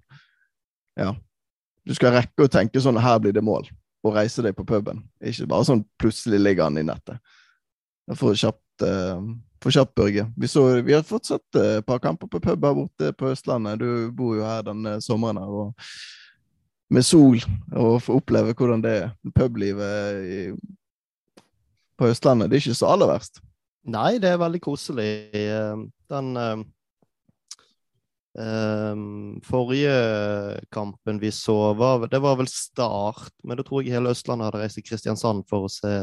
Ja. 1.00 1.13
Du 1.88 1.93
skal 1.95 2.12
rekke 2.12 2.43
å 2.43 2.51
tenke 2.51 2.81
sånn 2.83 3.00
Her 3.01 3.21
blir 3.24 3.31
det 3.33 3.41
mål. 3.41 3.69
Og 4.03 4.13
reise 4.13 4.43
deg 4.43 4.53
på 4.57 4.65
puben. 4.67 5.00
Ikke 5.24 5.48
bare 5.50 5.65
sånn 5.65 5.86
plutselig 5.98 6.41
ligger 6.41 6.67
han 6.67 6.77
i 6.77 6.83
nettet. 6.86 7.17
For 8.18 8.34
kjapt, 8.34 8.86
uh, 8.86 9.22
for 9.62 9.75
kjapt 9.75 9.94
Børge. 9.98 10.25
Vi, 10.38 10.48
så, 10.50 10.63
vi 10.82 10.96
har 10.96 11.04
fortsatt 11.06 11.60
eh, 11.60 11.75
et 11.82 11.86
par 11.86 12.00
kamper 12.01 12.30
på 12.32 12.39
pub 12.42 12.63
her 12.66 12.78
borte 12.78 13.12
på 13.13 13.34
Østlandet. 13.34 13.82
Du 13.82 14.10
bor 14.16 14.38
jo 14.38 14.48
her 14.48 14.63
denne 14.66 14.98
sommeren 15.04 15.38
her. 15.38 15.51
og 15.51 15.75
med 16.89 17.06
sol, 17.06 17.38
og 17.78 18.00
få 18.01 18.18
oppleve 18.18 18.56
hvordan 18.58 18.82
det 18.82 18.96
er. 19.04 19.12
Publivet 19.36 20.25
i, 20.25 20.39
på 22.00 22.10
Østlandet. 22.10 22.50
Det 22.50 22.58
er 22.58 22.63
ikke 22.63 22.82
så 22.82 22.89
aller 22.96 23.12
verst. 23.12 23.42
Nei, 23.89 24.18
det 24.22 24.32
er 24.32 24.42
veldig 24.42 24.62
koselig. 24.63 25.10
Eh, 25.38 25.84
den 26.10 26.32
um, 28.34 29.39
forrige 29.46 29.94
kampen 30.74 31.22
vi 31.22 31.32
så, 31.36 31.74
var, 31.78 32.08
det 32.10 32.22
var 32.24 32.39
vel 32.39 32.50
Start, 32.50 33.32
men 33.44 33.60
da 33.60 33.66
tror 33.66 33.84
jeg 33.84 33.94
hele 33.98 34.13
Østlandet 34.16 34.50
hadde 34.50 34.63
reist 34.63 34.80
til 34.80 34.88
Kristiansand 34.89 35.46
for 35.50 35.68
å 35.68 35.72
se 35.74 35.94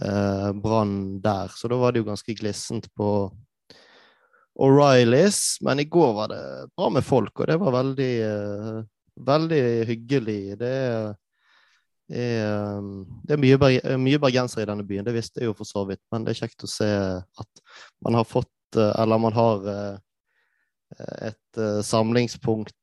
eh, 0.00 0.52
Brann 0.52 1.20
der. 1.22 1.52
Så 1.56 1.68
da 1.68 1.78
var 1.80 1.92
det 1.92 2.02
jo 2.02 2.08
ganske 2.08 2.34
glissent 2.38 2.88
på 2.96 3.08
O'Reillys. 4.60 5.58
Men 5.64 5.80
i 5.80 5.88
går 5.88 6.14
var 6.14 6.32
det 6.32 6.42
bra 6.76 6.90
med 6.92 7.04
folk, 7.04 7.40
og 7.40 7.48
det 7.48 7.58
var 7.60 7.76
veldig, 7.78 8.12
eh, 8.28 8.80
veldig 9.26 9.62
hyggelig. 9.88 10.40
Det 10.60 10.72
er, 10.72 11.12
det 12.12 13.36
er 13.36 13.40
mye, 13.40 13.96
mye 13.96 14.20
bergensere 14.20 14.66
i 14.66 14.68
denne 14.68 14.84
byen, 14.84 15.04
det 15.06 15.14
visste 15.16 15.40
jeg 15.40 15.48
jo 15.48 15.56
for 15.56 15.68
så 15.68 15.86
vidt. 15.88 16.02
Men 16.12 16.26
det 16.26 16.34
er 16.34 16.42
kjekt 16.42 16.66
å 16.66 16.70
se 16.70 16.90
at 17.44 17.62
man 18.04 18.18
har 18.18 18.28
fått, 18.28 18.52
eh, 18.76 18.92
eller 19.00 19.22
man 19.22 19.36
har 19.36 19.68
eh, 19.72 19.96
et 21.30 21.60
eh, 21.60 21.80
samlingspunkt 21.86 22.76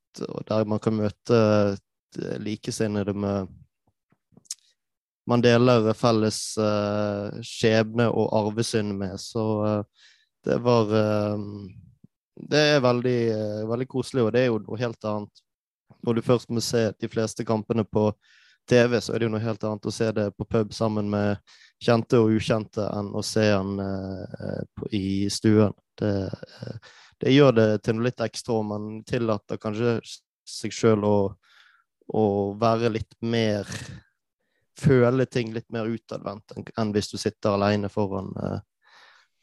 der 0.50 0.66
man 0.66 0.82
kan 0.82 0.96
møte 0.98 1.38
likesinnede 2.42 3.14
med 3.14 3.48
man 5.30 5.44
deler 5.46 5.92
felles 5.98 6.40
uh, 6.58 7.30
skjebne 7.46 8.10
og 8.10 8.32
arvesynd 8.40 8.96
med. 8.98 9.14
Så 9.22 9.46
uh, 9.62 10.08
det 10.46 10.58
var 10.66 10.90
uh, 10.90 11.46
Det 12.40 12.60
er 12.76 12.82
veldig, 12.82 13.20
veldig 13.68 13.88
koselig, 13.88 14.24
og 14.24 14.34
det 14.34 14.42
er 14.42 14.52
jo 14.52 14.60
noe 14.64 14.80
helt 14.80 15.06
annet 15.06 15.46
når 16.06 16.16
du 16.16 16.22
først 16.24 16.52
må 16.54 16.62
se 16.64 16.86
de 16.96 17.10
fleste 17.12 17.44
kampene 17.44 17.84
på 17.84 18.06
TV 18.70 19.02
så 19.02 19.14
er 19.14 19.20
det 19.20 19.28
jo 19.28 19.34
noe 19.34 19.44
helt 19.44 19.64
annet 19.66 19.88
å 19.90 19.94
se 19.94 20.10
det 20.16 20.30
på 20.38 20.48
pub 20.50 20.74
sammen 20.76 21.10
med 21.12 21.40
kjente 21.82 22.20
og 22.22 22.36
ukjente 22.38 22.86
enn 22.94 23.12
å 23.16 23.24
se 23.26 23.46
den 23.50 23.80
eh, 23.82 24.82
i 24.96 25.06
stuen. 25.34 25.74
Det, 26.00 26.12
eh, 26.30 26.92
det, 27.24 27.34
gjør 27.34 27.56
det 27.58 27.70
til 27.86 27.98
noe 27.98 28.10
litt 28.10 28.22
ekstra, 28.24 28.60
og 28.60 28.68
man 28.70 28.90
tillater 29.08 29.62
kanskje 29.62 29.98
seg 30.50 30.76
sjøl 30.76 31.08
å, 31.08 31.18
å, 32.14 32.24
være 32.60 32.94
litt 32.94 33.18
mer 33.22 33.70
Føle 34.80 35.26
ting 35.26 35.52
litt 35.54 35.68
mer 35.74 35.90
utadvendt 35.90 36.54
enn, 36.78 36.94
hvis 36.96 37.12
du 37.12 37.18
sitter 37.20 37.56
alene 37.56 37.90
foran, 37.92 38.30
eh, 38.44 38.60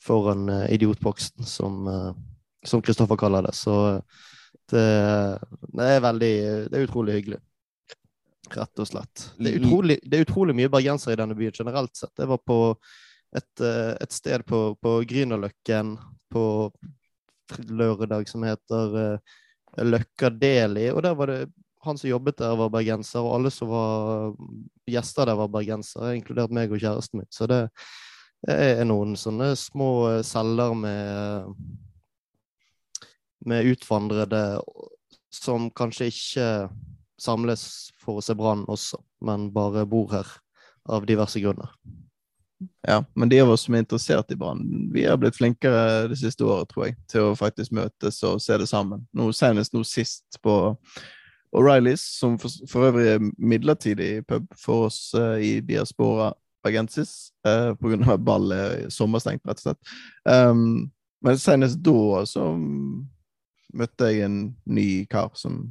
foran 0.03 0.49
eh, 0.49 0.69
idiotboksen, 0.77 1.45
som 1.45 2.83
Kristoffer 2.83 3.19
kaller 3.21 3.49
det. 3.49 3.53
Så 3.55 3.75
det, 4.71 4.87
det, 5.69 5.85
er 5.85 6.01
veldig 6.03 6.33
Det 6.71 6.79
er 6.79 6.87
utrolig 6.87 7.19
hyggelig. 7.19 7.41
Rett 8.55 8.83
og 8.83 8.89
slett. 8.89 9.27
Det 9.39 9.51
er 9.51 9.61
utrolig, 9.61 9.99
det 10.03 10.19
er 10.19 10.27
utrolig 10.27 10.55
mye 10.57 10.71
bergensere 10.71 11.17
i 11.17 11.21
denne 11.21 11.37
byen 11.39 11.55
generelt 11.55 11.99
sett. 11.99 12.15
Jeg 12.19 12.31
var 12.31 12.41
på 12.47 12.61
et, 13.37 13.53
eh, 13.61 13.93
et 14.01 14.15
sted 14.15 14.47
på, 14.47 14.61
på 14.81 14.99
Grünerløkken 15.11 15.97
på 16.33 16.47
lørdag 17.71 18.27
som 18.31 18.43
heter 18.43 19.19
Løkka 19.87 20.33
Deli, 20.35 20.89
og 20.91 21.05
der 21.05 21.15
var 21.15 21.31
det 21.31 21.41
han 21.87 21.99
som 22.01 22.11
jobbet 22.11 22.39
der, 22.43 22.59
var 22.59 22.73
bergenser, 22.75 23.25
og 23.25 23.39
alle 23.39 23.53
som 23.55 23.71
var 23.71 24.35
gjester 24.91 25.31
der, 25.31 25.39
var 25.39 25.51
bergensere, 25.55 26.15
inkludert 26.19 26.55
meg 26.55 26.75
og 26.75 26.83
kjæresten 26.83 27.23
min. 27.23 27.31
Så 27.33 27.49
det 27.51 27.63
er 28.51 28.85
noen 28.87 29.17
sånne 29.19 29.55
små 29.59 29.91
celler 30.27 30.75
med 30.79 31.53
med 33.47 33.65
utvandrede 33.65 34.61
som 35.31 35.71
kanskje 35.71 36.09
ikke 36.11 36.47
samles 37.21 37.93
for 38.03 38.19
å 38.19 38.25
se 38.25 38.35
Brann 38.37 38.65
også, 38.69 38.99
men 39.25 39.51
bare 39.55 39.87
bor 39.89 40.11
her 40.13 40.27
av 40.91 41.07
diverse 41.07 41.41
grunner. 41.41 41.71
Ja, 42.89 43.03
men 43.15 43.29
de 43.29 43.41
av 43.43 43.51
oss 43.53 43.67
som 43.67 43.77
er 43.77 43.85
interessert 43.85 44.33
i 44.33 44.39
Brann, 44.41 44.65
vi 44.93 45.05
har 45.05 45.19
blitt 45.21 45.37
flinkere 45.37 46.09
det 46.11 46.19
siste 46.21 46.47
året, 46.47 46.71
tror 46.73 46.89
jeg, 46.89 46.97
til 47.11 47.29
å 47.29 47.37
faktisk 47.39 47.75
møtes 47.77 48.23
og 48.27 48.41
se 48.43 48.57
det 48.59 48.69
sammen. 48.71 49.05
Nå, 49.15 49.29
senest 49.37 49.77
nå 49.77 49.85
sist 49.87 50.41
på 50.43 50.57
O'Reillys, 51.53 52.03
som 52.19 52.39
for, 52.41 52.53
for, 52.71 52.89
øvrig 52.91 53.07
er 53.15 53.23
midlertidig 53.39 54.27
pub 54.29 54.49
for 54.59 54.89
oss 54.89 55.15
uh, 55.15 55.37
i 55.41 55.61
diaspora 55.65 56.33
bergensis, 56.67 57.31
uh, 57.47 57.53
eh, 57.53 57.73
pga. 57.79 58.13
at 58.15 58.25
ball 58.27 58.53
er 58.53 58.89
sommerstengt, 58.91 59.45
rett 59.47 59.63
og 59.63 59.69
slett. 59.69 59.97
Um, 60.27 60.91
men 61.25 61.39
senest 61.39 61.81
da 61.87 62.25
så 62.29 62.51
møtte 63.77 64.11
jeg 64.11 64.27
en 64.27 64.39
ny 64.67 65.07
kar 65.11 65.31
som 65.39 65.63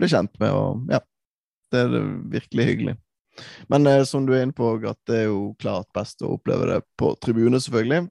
ble 0.00 0.08
kjent 0.10 0.32
med, 0.40 0.54
og 0.54 0.92
ja, 0.92 1.00
det 1.72 1.84
er 1.84 2.10
virkelig 2.32 2.68
hyggelig. 2.70 2.96
Men 3.68 3.86
eh, 3.86 4.04
som 4.04 4.26
du 4.26 4.34
er 4.34 4.44
inne 4.44 4.56
på, 4.56 4.72
at 4.88 4.98
det 5.08 5.22
er 5.22 5.28
jo 5.30 5.52
klart 5.60 5.90
best 5.96 6.22
å 6.22 6.34
oppleve 6.36 6.68
det 6.70 6.80
på 7.00 7.12
tribune, 7.22 7.60
selvfølgelig. 7.60 8.08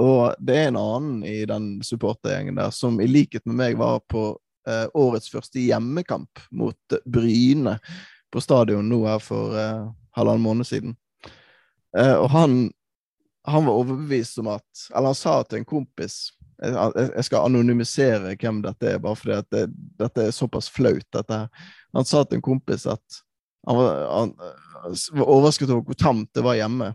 Og 0.00 0.36
det 0.40 0.56
er 0.56 0.70
en 0.70 0.80
annen 0.80 1.24
i 1.28 1.42
den 1.48 1.72
supportergjengen 1.84 2.56
der 2.56 2.72
som 2.72 3.00
i 3.02 3.08
likhet 3.10 3.44
med 3.48 3.58
meg 3.58 3.76
var 3.80 4.00
på 4.08 4.32
eh, 4.70 4.86
årets 4.94 5.30
første 5.32 5.60
hjemmekamp 5.62 6.42
mot 6.50 6.98
Bryne 7.04 7.76
på 8.30 8.42
stadion 8.42 8.88
nå 8.88 9.02
her 9.08 9.22
for 9.22 9.56
eh, 9.58 9.86
halvannen 10.16 10.44
måned 10.44 10.68
siden. 10.68 10.94
Eh, 11.98 12.14
og 12.14 12.30
han, 12.30 12.60
han 13.48 13.66
var 13.66 13.80
overbevist 13.82 14.38
om 14.38 14.52
at 14.54 14.84
Eller 14.94 15.10
han 15.10 15.18
sa 15.18 15.40
til 15.42 15.60
en 15.60 15.68
kompis 15.68 16.28
jeg 16.60 17.24
skal 17.24 17.46
anonymisere 17.48 18.34
hvem 18.36 18.58
dette 18.60 18.90
er, 18.90 18.98
bare 19.00 19.16
fordi 19.16 19.38
det, 19.48 19.62
dette 19.96 20.26
er 20.26 20.34
såpass 20.36 20.68
flaut. 20.68 21.06
dette 21.12 21.32
her. 21.32 21.68
Han 21.96 22.04
sa 22.04 22.20
til 22.24 22.36
en 22.36 22.44
kompis 22.44 22.84
at 22.84 23.20
han 23.66 23.78
var, 23.78 24.02
han 24.12 24.34
var 25.12 25.24
overrasket 25.24 25.70
over 25.70 25.86
hvor 25.88 25.96
tamt 25.96 26.28
det 26.36 26.44
var 26.44 26.58
hjemme. 26.58 26.92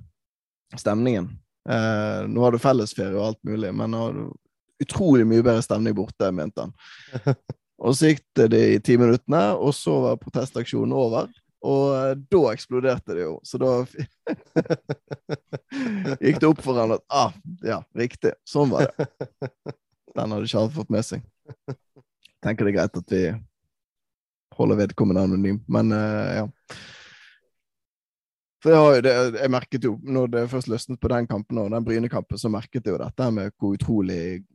Stemningen. 0.77 1.31
Eh, 1.69 2.21
nå 2.29 2.45
har 2.45 2.53
du 2.53 2.61
fellesferie 2.61 3.17
og 3.17 3.25
alt 3.31 3.41
mulig, 3.47 3.71
men 3.73 3.93
nå 3.93 4.03
har 4.03 4.13
du 4.17 4.85
utrolig 4.85 5.25
mye 5.27 5.45
bedre 5.45 5.63
stemning 5.65 5.95
borte, 5.97 6.31
mente 6.35 6.65
han. 6.65 6.73
Og 7.83 7.95
så 7.95 8.11
gikk 8.11 8.23
det 8.39 8.61
i 8.75 8.77
ti 8.83 8.95
minuttene, 8.99 9.49
og 9.59 9.73
så 9.75 9.97
var 10.03 10.21
protestaksjonen 10.21 10.95
over. 10.95 11.27
Og 11.65 11.95
eh, 11.97 12.13
da 12.31 12.41
eksploderte 12.51 13.15
det 13.17 13.25
jo, 13.25 13.39
så 13.43 13.59
da 13.61 13.71
gikk 16.25 16.39
det 16.41 16.49
opp 16.49 16.61
for 16.63 16.77
han 16.77 16.93
at 16.95 17.03
ah, 17.09 17.33
ja, 17.65 17.79
riktig, 17.97 18.35
sånn 18.47 18.71
var 18.73 18.91
det. 18.91 19.07
Den 20.15 20.31
hadde 20.31 20.47
ikke 20.47 20.61
alle 20.61 20.75
fått 20.75 20.93
med 20.93 21.07
seg. 21.07 21.25
Tenker 22.45 22.67
det 22.67 22.75
er 22.75 22.77
greit 22.77 22.99
at 23.01 23.15
vi 23.15 23.23
holder 24.55 24.79
vedkommende 24.79 25.25
anonym, 25.25 25.57
men 25.67 25.91
uh, 25.91 26.35
ja. 26.37 26.45
For 28.63 28.73
jeg, 28.73 29.03
det, 29.05 29.13
jeg, 29.35 29.51
merket 29.53 29.83
jo, 29.85 29.95
når 30.01 30.31
det 30.33 30.45
først 30.49 30.69
løsnet 30.71 31.01
på 31.01 31.09
den 31.11 31.27
kampen, 31.29 31.59
og 31.61 31.73
den 31.73 31.85
Bryne-kampen, 31.85 32.39
så 32.41 32.49
merket 32.49 32.85
jeg 32.85 32.95
jo 32.95 33.01
dette 33.01 33.27
med 33.33 33.51
hvor 33.59 33.75
utrolig 33.75 34.45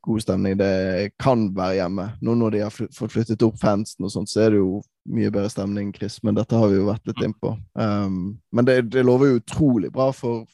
god 0.00 0.22
stemning 0.22 0.58
det 0.58 1.10
kan 1.18 1.48
være 1.56 1.80
hjemme. 1.80 2.06
Nå 2.20 2.34
når 2.38 2.54
de 2.54 2.62
har 2.64 2.74
fått 2.74 3.12
flyttet 3.12 3.42
opp 3.46 3.58
fansen 3.60 4.06
og 4.06 4.12
sånt, 4.14 4.30
så 4.30 4.44
er 4.44 4.54
det 4.54 4.60
jo 4.60 4.80
mye 5.08 5.30
bedre 5.32 5.50
stemning, 5.52 5.90
Chris. 5.94 6.20
Men 6.22 6.38
dette 6.38 6.56
har 6.56 6.70
vi 6.70 6.78
jo 6.78 6.88
vært 6.88 7.06
litt 7.08 7.22
innpå. 7.24 7.54
Um, 7.78 8.38
men 8.52 8.68
det, 8.68 8.80
det, 8.92 9.04
lover 9.06 9.32
jo 9.32 9.42
utrolig 9.42 9.92
bra 9.94 10.10
for 10.16 10.46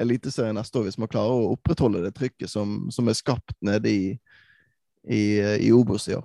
Eliteserien 0.00 0.56
neste 0.58 0.80
år, 0.80 0.88
hvis 0.88 0.98
man 0.98 1.10
klarer 1.10 1.30
å 1.30 1.52
opprettholde 1.54 2.02
det 2.02 2.16
trykket 2.16 2.50
som, 2.50 2.88
som 2.90 3.06
er 3.08 3.14
skapt 3.14 3.54
nede 3.62 3.92
i, 3.92 4.06
i, 5.06 5.22
i 5.62 5.70
Obos 5.74 6.08
i 6.10 6.16
år. 6.18 6.24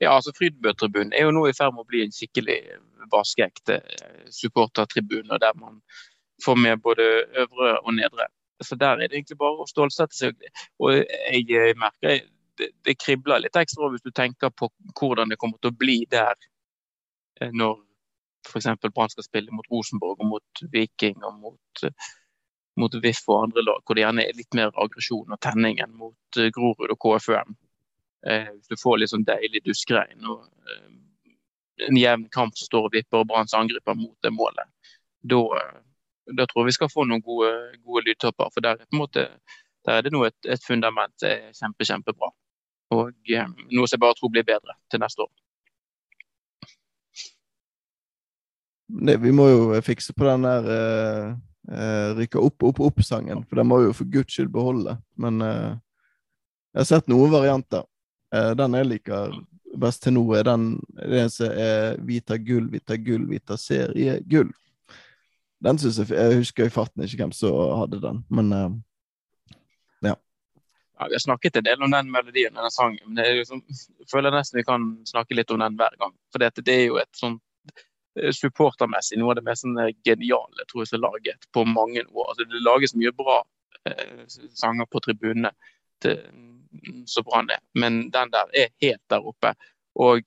Ja, 0.00 0.12
altså 0.12 0.34
Frydbøtribunen 0.36 1.14
er 1.16 1.24
jo 1.24 1.32
nå 1.32 1.46
i 1.48 1.54
ferd 1.56 1.72
med 1.72 1.86
å 1.86 1.88
bli 1.88 2.02
en 2.04 2.12
skikkelig 2.12 2.58
vaskeekte 3.10 3.78
supportertribune, 4.32 5.40
der 5.40 5.56
man 5.56 5.80
får 6.44 6.60
med 6.60 6.82
både 6.84 7.06
øvre 7.40 7.72
og 7.80 7.96
nedre 7.96 8.28
så 8.60 8.76
der 8.76 8.98
er 8.98 9.08
det 9.08 9.16
egentlig 9.16 9.38
bare 9.40 9.64
å 9.64 9.68
stålsette 9.68 10.16
seg. 10.16 10.48
Og 10.82 11.00
jeg 11.00 11.76
merker 11.80 12.20
det, 12.60 12.70
det 12.84 12.96
kribler 13.00 13.42
litt 13.42 13.56
ekstra 13.56 13.88
hvis 13.92 14.04
du 14.04 14.12
tenker 14.14 14.52
på 14.52 14.68
hvordan 14.98 15.32
det 15.32 15.38
kommer 15.40 15.60
til 15.60 15.72
å 15.72 15.78
bli 15.80 16.02
der 16.10 16.34
eh, 17.40 17.52
når 17.52 17.78
f.eks. 18.48 18.68
Brann 18.88 19.12
skal 19.12 19.26
spille 19.26 19.52
mot 19.52 19.68
Rosenborg 19.72 20.20
og 20.20 20.30
mot 20.34 20.62
Viking 20.72 21.24
og 21.24 21.38
mot, 21.40 21.84
mot 22.80 22.94
VIF 23.02 23.22
og 23.28 23.46
andre 23.46 23.64
lag, 23.66 23.82
hvor 23.84 23.96
det 23.96 24.04
gjerne 24.04 24.24
er 24.24 24.38
litt 24.38 24.56
mer 24.56 24.72
aggresjon 24.80 25.32
og 25.32 25.42
tenning 25.44 25.80
enn 25.82 25.96
mot 25.96 26.40
eh, 26.40 26.52
Grorud 26.56 26.92
og 26.92 27.00
KFUM. 27.04 27.56
Eh, 28.28 28.48
hvis 28.54 28.72
du 28.72 28.80
får 28.80 29.00
litt 29.00 29.14
sånn 29.14 29.28
deilig 29.28 29.64
duskregn 29.64 30.28
og 30.28 30.48
en 31.88 31.96
jevn 31.96 32.26
kamp 32.34 32.56
som 32.58 32.68
står 32.68 32.88
og 32.90 32.96
vipper 32.96 33.22
og 33.22 33.30
Branns 33.30 33.56
angriper 33.56 33.96
mot 33.96 34.16
det 34.24 34.32
målet, 34.36 34.68
da 35.24 35.40
da 36.36 36.46
tror 36.46 36.64
jeg 36.64 36.70
vi 36.70 36.76
skal 36.78 36.92
få 36.92 37.04
noen 37.08 37.22
gode, 37.24 37.50
gode 37.84 38.04
lydtopper. 38.08 38.50
For 38.54 38.64
der 38.64 38.80
er, 38.80 38.88
måte, 38.96 39.26
der 39.86 39.98
er 39.98 40.06
det 40.06 40.12
nå 40.14 40.24
et, 40.28 40.38
et 40.46 40.64
fundament 40.64 41.14
som 41.20 41.30
er 41.30 41.52
kjempe, 41.56 41.86
kjempebra. 41.88 42.30
Og 42.96 43.12
eh, 43.30 43.52
noe 43.70 43.86
som 43.86 43.96
jeg 43.96 44.02
bare 44.02 44.18
tror 44.18 44.32
blir 44.34 44.46
bedre 44.46 44.76
til 44.90 45.02
neste 45.02 45.26
år. 45.26 45.32
Det, 48.90 49.20
vi 49.22 49.30
må 49.34 49.46
jo 49.46 49.62
fikse 49.86 50.16
på 50.16 50.26
den 50.26 50.48
der 50.48 50.74
eh 50.74 51.30
rykke 51.70 52.40
opp, 52.40 52.64
opp, 52.66 52.80
opp-sangen, 52.82 53.44
for 53.46 53.60
den 53.60 53.68
må 53.68 53.76
vi 53.78 53.84
jo 53.84 53.92
for 53.94 54.08
guds 54.10 54.32
skyld 54.34 54.48
beholde. 54.50 54.96
Men 55.20 55.42
eh, 55.44 55.76
jeg 56.72 56.80
har 56.80 56.88
sett 56.88 57.10
noen 57.12 57.30
varianter. 57.30 57.84
Den 58.30 58.74
jeg 58.78 58.86
liker 58.86 59.36
best 59.78 60.02
til 60.02 60.14
nå, 60.14 60.24
er 60.38 60.46
den, 60.46 60.66
den 60.98 61.30
som 61.30 61.50
er 61.50 61.96
Vita 62.06 62.38
gull, 62.38 62.68
Vita 62.70 62.96
gull, 62.98 63.26
Vita 63.30 63.56
serie 63.58 64.18
gull. 64.26 64.50
Den 65.64 65.78
synes 65.78 65.98
jeg 65.98 66.16
Jeg 66.16 66.36
husker 66.36 66.64
i 66.64 66.72
farten 66.72 67.04
ikke 67.04 67.20
hvem 67.20 67.32
som 67.36 67.56
hadde 67.82 68.00
den, 68.02 68.24
men 68.30 68.52
uh, 68.52 68.70
ja. 70.02 70.14
ja. 70.98 71.06
Vi 71.08 71.14
har 71.14 71.24
snakket 71.24 71.56
en 71.56 71.64
del 71.68 71.82
om 71.82 71.92
den 71.92 72.10
melodien 72.10 72.56
og 72.56 72.64
den 72.64 72.70
sangen. 72.70 73.00
men 73.06 73.24
liksom, 73.36 73.62
Jeg 73.68 74.08
føler 74.12 74.30
nesten 74.30 74.58
vi 74.58 74.64
kan 74.64 74.90
snakke 75.06 75.36
litt 75.36 75.50
om 75.50 75.60
den 75.60 75.76
hver 75.76 75.96
gang. 76.00 76.16
For 76.32 76.40
det, 76.40 76.68
er 76.68 76.84
jo 76.86 76.96
et 76.96 77.12
sånt 77.16 77.42
eh, 78.16 78.32
supportermessig 78.32 79.20
noe 79.20 79.34
av 79.34 79.40
det 79.40 79.46
mest 79.50 79.66
sånn, 79.66 79.76
eh, 79.84 79.92
geniale 80.04 80.68
tror 80.70 80.84
jeg 80.84 80.92
som 80.92 81.00
er 81.00 81.06
laget 81.08 81.48
på 81.52 81.66
mange 81.68 82.06
år. 82.08 82.32
Altså, 82.32 82.48
det 82.48 82.64
lages 82.64 82.96
mye 82.96 83.12
bra 83.12 83.42
eh, 83.84 84.24
sanger 84.56 84.88
på 84.88 85.04
tribunene 85.04 85.52
til, 86.00 86.24
så 87.10 87.20
bra 87.26 87.42
det 87.44 87.58
men 87.74 88.04
den 88.14 88.30
der 88.32 88.52
er 88.56 88.72
helt 88.80 89.02
der 89.10 89.24
oppe. 89.26 89.52
Og 90.00 90.22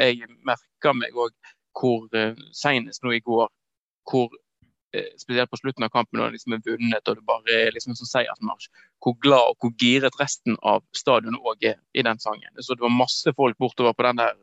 jeg 0.00 0.24
merker 0.42 0.96
meg 0.96 1.14
òg 1.14 1.34
hvor 1.78 2.08
eh, 2.18 2.34
senest 2.50 3.04
nå 3.06 3.14
i 3.14 3.22
går 3.22 3.46
hvor 4.10 4.32
Eh, 4.32 4.41
spesielt 5.20 5.50
på 5.50 5.56
slutten 5.60 5.86
av 5.86 5.92
kampen 5.92 6.20
når 6.20 6.30
det 6.30 6.38
liksom 6.38 6.56
er 6.56 6.64
vunnet 6.66 7.08
og 7.08 7.18
det 7.18 7.24
bare 7.28 7.54
er 7.66 7.74
liksom 7.74 7.94
en 7.94 8.00
sånn 8.00 8.10
seiersmarsj, 8.10 8.68
hvor 9.04 9.16
glad 9.24 9.54
og 9.54 9.64
hvor 9.64 9.72
giret 9.80 10.18
resten 10.20 10.58
av 10.60 10.84
stadionet 10.96 11.48
òg 11.48 11.66
er 11.72 11.78
i 11.96 12.04
den 12.06 12.20
sangen. 12.22 12.52
Så 12.60 12.76
det 12.76 12.84
var 12.84 12.94
masse 12.94 13.32
folk 13.36 13.58
bortover 13.62 13.96
på 13.96 14.06
den 14.08 14.20
der 14.20 14.34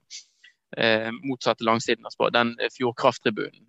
eh, 0.77 1.12
motsatte 1.24 1.68
langsiden 1.68 2.08
av 2.10 2.32
den 2.34 2.56
eh, 2.60 2.72
Fjordkrafttribunen. 2.77 3.65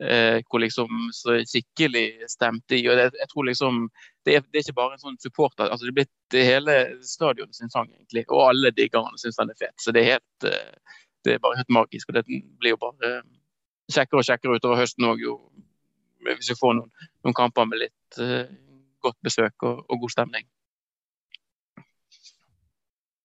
Eh, 0.00 0.38
hvor 0.48 0.62
liksom 0.62 1.10
så 1.12 1.34
skikkelig 1.44 2.24
stemte 2.32 2.78
i. 2.78 2.86
og 2.88 2.96
det, 2.96 3.10
jeg 3.20 3.28
tror 3.28 3.44
liksom, 3.44 3.82
det 4.24 4.38
er, 4.38 4.46
det 4.48 4.62
er, 4.62 4.64
ikke 4.64 4.78
bare 4.78 4.96
en 4.96 5.02
sånn 5.02 5.18
supporter, 5.20 5.68
altså 5.68 5.84
det 5.84 5.90
er 5.90 5.98
blitt 5.98 6.36
hele 6.48 6.76
stadionet 7.04 7.58
sin 7.58 7.68
sang, 7.68 7.90
egentlig. 7.92 8.24
Og 8.30 8.46
alle 8.46 8.72
diggerne 8.72 9.20
syns 9.20 9.36
den 9.36 9.52
er 9.52 9.58
fet. 9.60 9.76
Så 9.76 9.92
det 9.92 10.00
er 10.00 10.14
helt 10.14 10.48
eh, 10.48 10.96
det 11.24 11.34
er 11.34 11.42
bare 11.44 11.58
helt 11.60 11.68
magisk. 11.68 12.08
og 12.08 12.14
Det 12.14 12.24
blir 12.30 12.74
jo 12.74 12.80
bare 12.80 13.10
kjekkere 13.92 14.22
og 14.22 14.28
kjekkere 14.28 14.56
utover 14.56 14.80
høsten 14.80 15.08
òg, 15.08 15.24
hvis 16.26 16.52
vi 16.52 16.58
får 16.58 16.76
noen, 16.78 17.08
noen 17.24 17.36
kamper 17.36 17.68
med 17.68 17.82
litt 17.84 18.20
uh, 18.20 18.48
godt 19.04 19.18
besøk 19.24 19.66
og, 19.66 19.84
og, 19.86 20.00
god 20.04 20.14
stemning. 20.14 20.48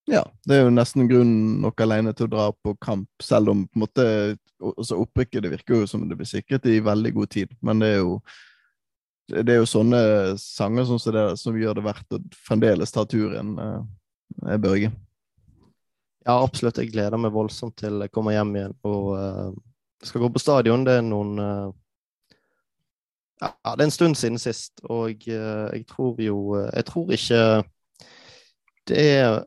Ja, 0.05 0.21
det 0.45 0.57
er 0.57 0.67
jo 0.67 0.73
nesten 0.73 1.09
grunnen 1.09 1.61
nok 1.63 1.81
alene 1.81 2.13
til 2.13 2.27
å 2.27 2.33
dra 2.35 2.49
på 2.53 2.75
kamp, 2.77 3.09
selv 3.25 3.51
om 3.55 3.63
på 3.65 3.79
en 3.79 3.85
måte 3.87 4.05
også 4.65 4.99
opprykket 5.01 5.43
det 5.43 5.51
virker 5.51 5.81
jo 5.81 5.87
som 5.89 6.03
det 6.07 6.17
blir 6.19 6.29
sikret 6.29 6.67
i 6.69 6.77
veldig 6.83 7.11
god 7.15 7.31
tid. 7.33 7.55
Men 7.65 7.81
det 7.81 7.89
er 7.95 8.03
jo, 8.03 8.19
det 9.33 9.55
er 9.55 9.59
jo 9.59 9.69
sånne 9.69 10.01
sanger 10.41 10.85
som, 10.89 11.01
det, 11.13 11.25
som 11.41 11.57
gjør 11.57 11.79
det 11.79 11.87
verdt 11.87 12.17
å 12.17 12.21
fremdeles 12.47 12.93
ta 12.93 13.05
turen, 13.09 13.55
eh, 13.59 14.59
Børge. 14.61 14.91
Ja, 16.25 16.39
absolutt. 16.39 16.79
Jeg 16.81 16.93
gleder 16.93 17.21
meg 17.21 17.33
voldsomt 17.33 17.75
til 17.77 17.99
jeg 18.01 18.13
kommer 18.13 18.33
hjem 18.33 18.55
igjen 18.57 18.73
og 18.89 19.11
uh, 19.13 19.51
skal 20.05 20.23
gå 20.23 20.29
på 20.33 20.41
stadion. 20.41 20.85
Det 20.87 20.95
er 20.97 21.03
noen 21.05 21.37
uh, 21.37 21.73
Ja, 23.41 23.51
det 23.75 23.83
er 23.83 23.87
en 23.89 23.91
stund 23.91 24.15
siden 24.15 24.39
sist, 24.39 24.79
og 24.83 25.25
uh, 25.27 25.67
jeg 25.73 25.85
tror 25.89 26.21
jo 26.23 26.37
Jeg 26.69 26.85
tror 26.85 27.11
ikke 27.11 27.41
det 28.85 29.01
er 29.01 29.41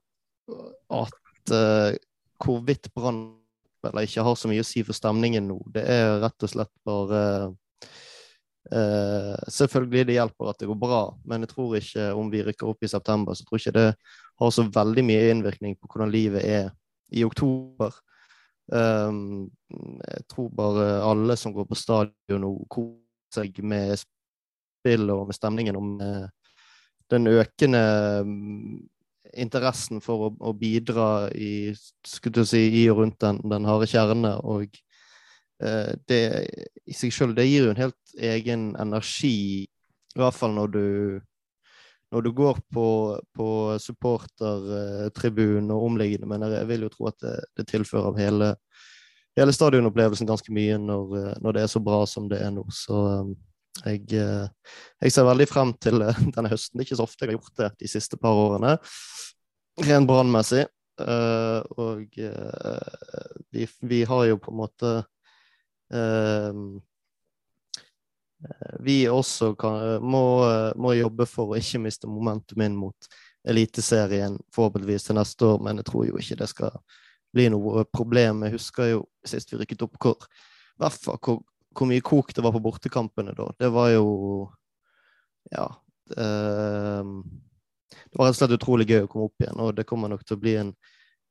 at 0.90 1.50
hvorvidt 2.42 2.88
Brann 2.95 3.38
eller 3.87 4.04
ikke 4.04 4.25
har 4.26 4.35
så 4.37 4.49
mye 4.50 4.64
å 4.64 4.66
si 4.66 4.83
for 4.83 4.97
stemningen 4.97 5.47
nå. 5.49 5.57
Det 5.73 5.85
er 5.87 6.18
rett 6.25 6.45
og 6.45 6.50
slett 6.50 6.73
bare 6.85 7.23
Uh, 8.68 9.33
selvfølgelig 9.49 10.04
det 10.11 10.16
hjelper 10.18 10.50
at 10.50 10.59
det 10.61 10.66
går 10.68 10.76
bra, 10.76 11.00
men 11.25 11.45
jeg 11.45 11.50
tror 11.54 11.76
ikke 11.78 12.09
om 12.21 12.28
vi 12.28 12.42
rykker 12.45 12.68
opp 12.68 12.85
i 12.85 12.90
september, 12.90 13.33
så 13.33 13.47
tror 13.47 13.57
jeg 13.57 13.71
ikke 13.71 13.78
det 13.78 13.87
har 14.42 14.50
så 14.52 14.64
veldig 14.75 15.04
mye 15.09 15.30
innvirkning 15.33 15.78
på 15.78 15.88
hvordan 15.88 16.12
livet 16.12 16.45
er 16.45 16.68
i 17.09 17.25
oktober. 17.25 17.97
Um, 18.68 19.49
jeg 19.73 20.26
tror 20.28 20.50
bare 20.52 20.88
alle 21.00 21.38
som 21.40 21.54
går 21.57 21.64
på 21.71 21.78
stadion 21.80 22.45
nå, 22.45 22.52
seg 23.35 23.61
med 23.62 23.97
spill 23.99 25.08
og 25.14 25.28
med 25.28 25.37
stemningen 25.37 25.78
med 25.99 26.28
den 27.12 27.30
økende 27.30 27.82
mm, 28.25 28.76
interessen 29.38 30.02
for 30.04 30.28
å, 30.28 30.32
å 30.50 30.52
bidra 30.56 31.28
i, 31.32 31.73
si, 31.75 32.64
i 32.82 32.85
og 32.92 33.02
rundt 33.02 33.18
den, 33.25 33.40
den 33.49 33.68
harde 33.68 33.88
kjerne. 33.88 34.35
Og 34.44 34.76
uh, 35.64 35.94
det 36.08 36.23
i 36.85 36.97
seg 36.97 37.14
sjøl, 37.14 37.35
det 37.37 37.49
gir 37.49 37.68
jo 37.68 37.73
en 37.73 37.82
helt 37.87 38.20
egen 38.32 38.70
energi, 38.80 39.64
i 39.64 40.20
hvert 40.20 40.37
fall 40.37 40.56
når 40.56 40.76
du 40.76 40.87
når 42.08 42.25
du 42.25 42.30
går 42.32 42.61
på, 42.73 42.87
på 43.37 43.49
supportertribunen 43.85 45.73
og 45.75 45.82
omliggende, 45.90 46.28
men 46.30 46.47
jeg 46.49 46.68
vil 46.70 46.87
jo 46.87 46.92
tro 46.94 47.11
at 47.11 47.18
det, 47.20 47.35
det 47.58 47.66
tilfører 47.68 48.16
hele, 48.16 48.49
hele 49.40 49.54
stadionopplevelsen 49.54 50.28
ganske 50.28 50.54
mye 50.54 50.78
når, 50.83 51.12
når, 51.42 51.57
det 51.57 51.62
er 51.64 51.71
så 51.73 51.83
bra 51.85 52.00
som 52.11 52.28
det 52.30 52.40
er 52.45 52.50
nå. 52.54 52.64
Så 52.75 52.97
um, 53.23 53.35
jeg, 53.85 54.02
eh, 54.18 54.73
jeg, 55.04 55.14
ser 55.14 55.28
veldig 55.28 55.47
frem 55.50 55.75
til 55.83 56.02
eh, 56.07 56.25
denne 56.35 56.50
høsten. 56.52 56.78
Det 56.78 56.85
er 56.85 56.88
ikke 56.88 57.00
så 57.00 57.07
ofte 57.09 57.25
jeg 57.25 57.33
har 57.33 57.38
gjort 57.38 57.62
det 57.62 57.71
de 57.85 57.92
siste 57.92 58.18
par 58.21 58.38
årene, 58.38 58.76
rent 59.87 60.11
brannmessig. 60.11 60.66
Og 60.99 62.16
vi, 63.54 63.66
vi, 63.87 63.99
har 64.02 64.23
jo 64.26 64.38
på 64.42 64.50
en 64.50 64.57
måte 64.59 64.88
Eh, 65.95 66.52
vi 68.80 69.09
også 69.09 69.54
kan, 69.54 70.02
må, 70.02 70.23
må, 70.76 70.92
jobbe 70.95 71.26
for 71.26 71.52
å 71.52 71.59
ikke 71.59 71.80
miste 71.83 72.11
momentum 72.11 72.62
inn 72.62 72.76
mot 72.78 73.09
Eliteserien 73.49 74.37
forhåpentligvis 74.54 75.09
til 75.09 75.18
neste 75.18 75.47
år, 75.47 75.62
men 75.64 75.80
jeg 75.80 75.88
tror 75.88 76.07
jo 76.07 76.21
ikke 76.21 76.38
det 76.42 76.49
skal 76.50 76.76
bli 77.35 77.49
noe 77.52 77.85
problem. 77.92 78.44
Jeg 78.47 78.56
husker 78.56 78.92
jo 78.92 79.02
sist 79.26 79.52
vi 79.52 79.61
rykket 79.61 79.85
opp 79.87 79.99
hvor, 80.02 80.28
hvor, 80.78 81.42
hvor 81.76 81.90
mye 81.90 82.04
kok 82.04 82.32
det 82.35 82.44
var 82.44 82.54
på 82.56 82.64
bortekampene 82.64 83.37
da. 83.37 83.50
Det 83.58 83.73
var 83.75 83.92
jo 83.97 84.08
Ja. 85.52 85.69
Eh, 86.17 87.12
det 87.88 88.17
var 88.17 88.28
rett 88.28 88.36
og 88.36 88.41
slett 88.41 88.56
utrolig 88.56 88.86
gøy 88.88 89.04
å 89.04 89.08
komme 89.10 89.28
opp 89.28 89.43
igjen, 89.43 89.60
og 89.60 89.75
det 89.76 89.86
kommer 89.88 90.10
nok 90.12 90.25
til 90.25 90.36
å 90.36 90.41
bli 90.41 90.54
en, 90.60 90.75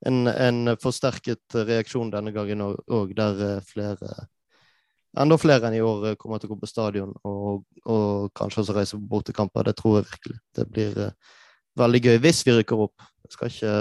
en, 0.05 0.27
en 0.29 0.73
forsterket 0.81 1.57
reaksjon 1.67 2.11
denne 2.13 2.33
gangen 2.33 2.63
òg, 2.63 3.13
der 3.17 3.41
eh, 3.45 3.61
flere 3.65 4.27
enda 5.17 5.37
flere 5.39 5.69
enn 5.69 5.77
i 5.77 5.83
år 5.83 6.11
eh, 6.11 6.17
kommer 6.19 6.41
til 6.41 6.49
å 6.49 6.53
gå 6.53 6.61
på 6.61 6.69
stadion 6.69 7.13
og, 7.27 7.65
og 7.89 8.29
kanskje 8.37 8.63
også 8.63 8.77
reise 8.77 8.99
på 8.99 9.09
bortekamper. 9.15 9.67
Det 9.67 9.75
tror 9.79 9.99
jeg 9.99 10.07
virkelig. 10.11 10.39
Det 10.57 10.65
blir 10.69 11.01
uh, 11.07 11.35
veldig 11.79 12.03
gøy 12.03 12.21
hvis 12.25 12.43
vi 12.47 12.57
rykker 12.57 12.85
opp. 12.87 13.07
Jeg 13.25 13.35
skal 13.35 13.53
ikke, 13.53 13.73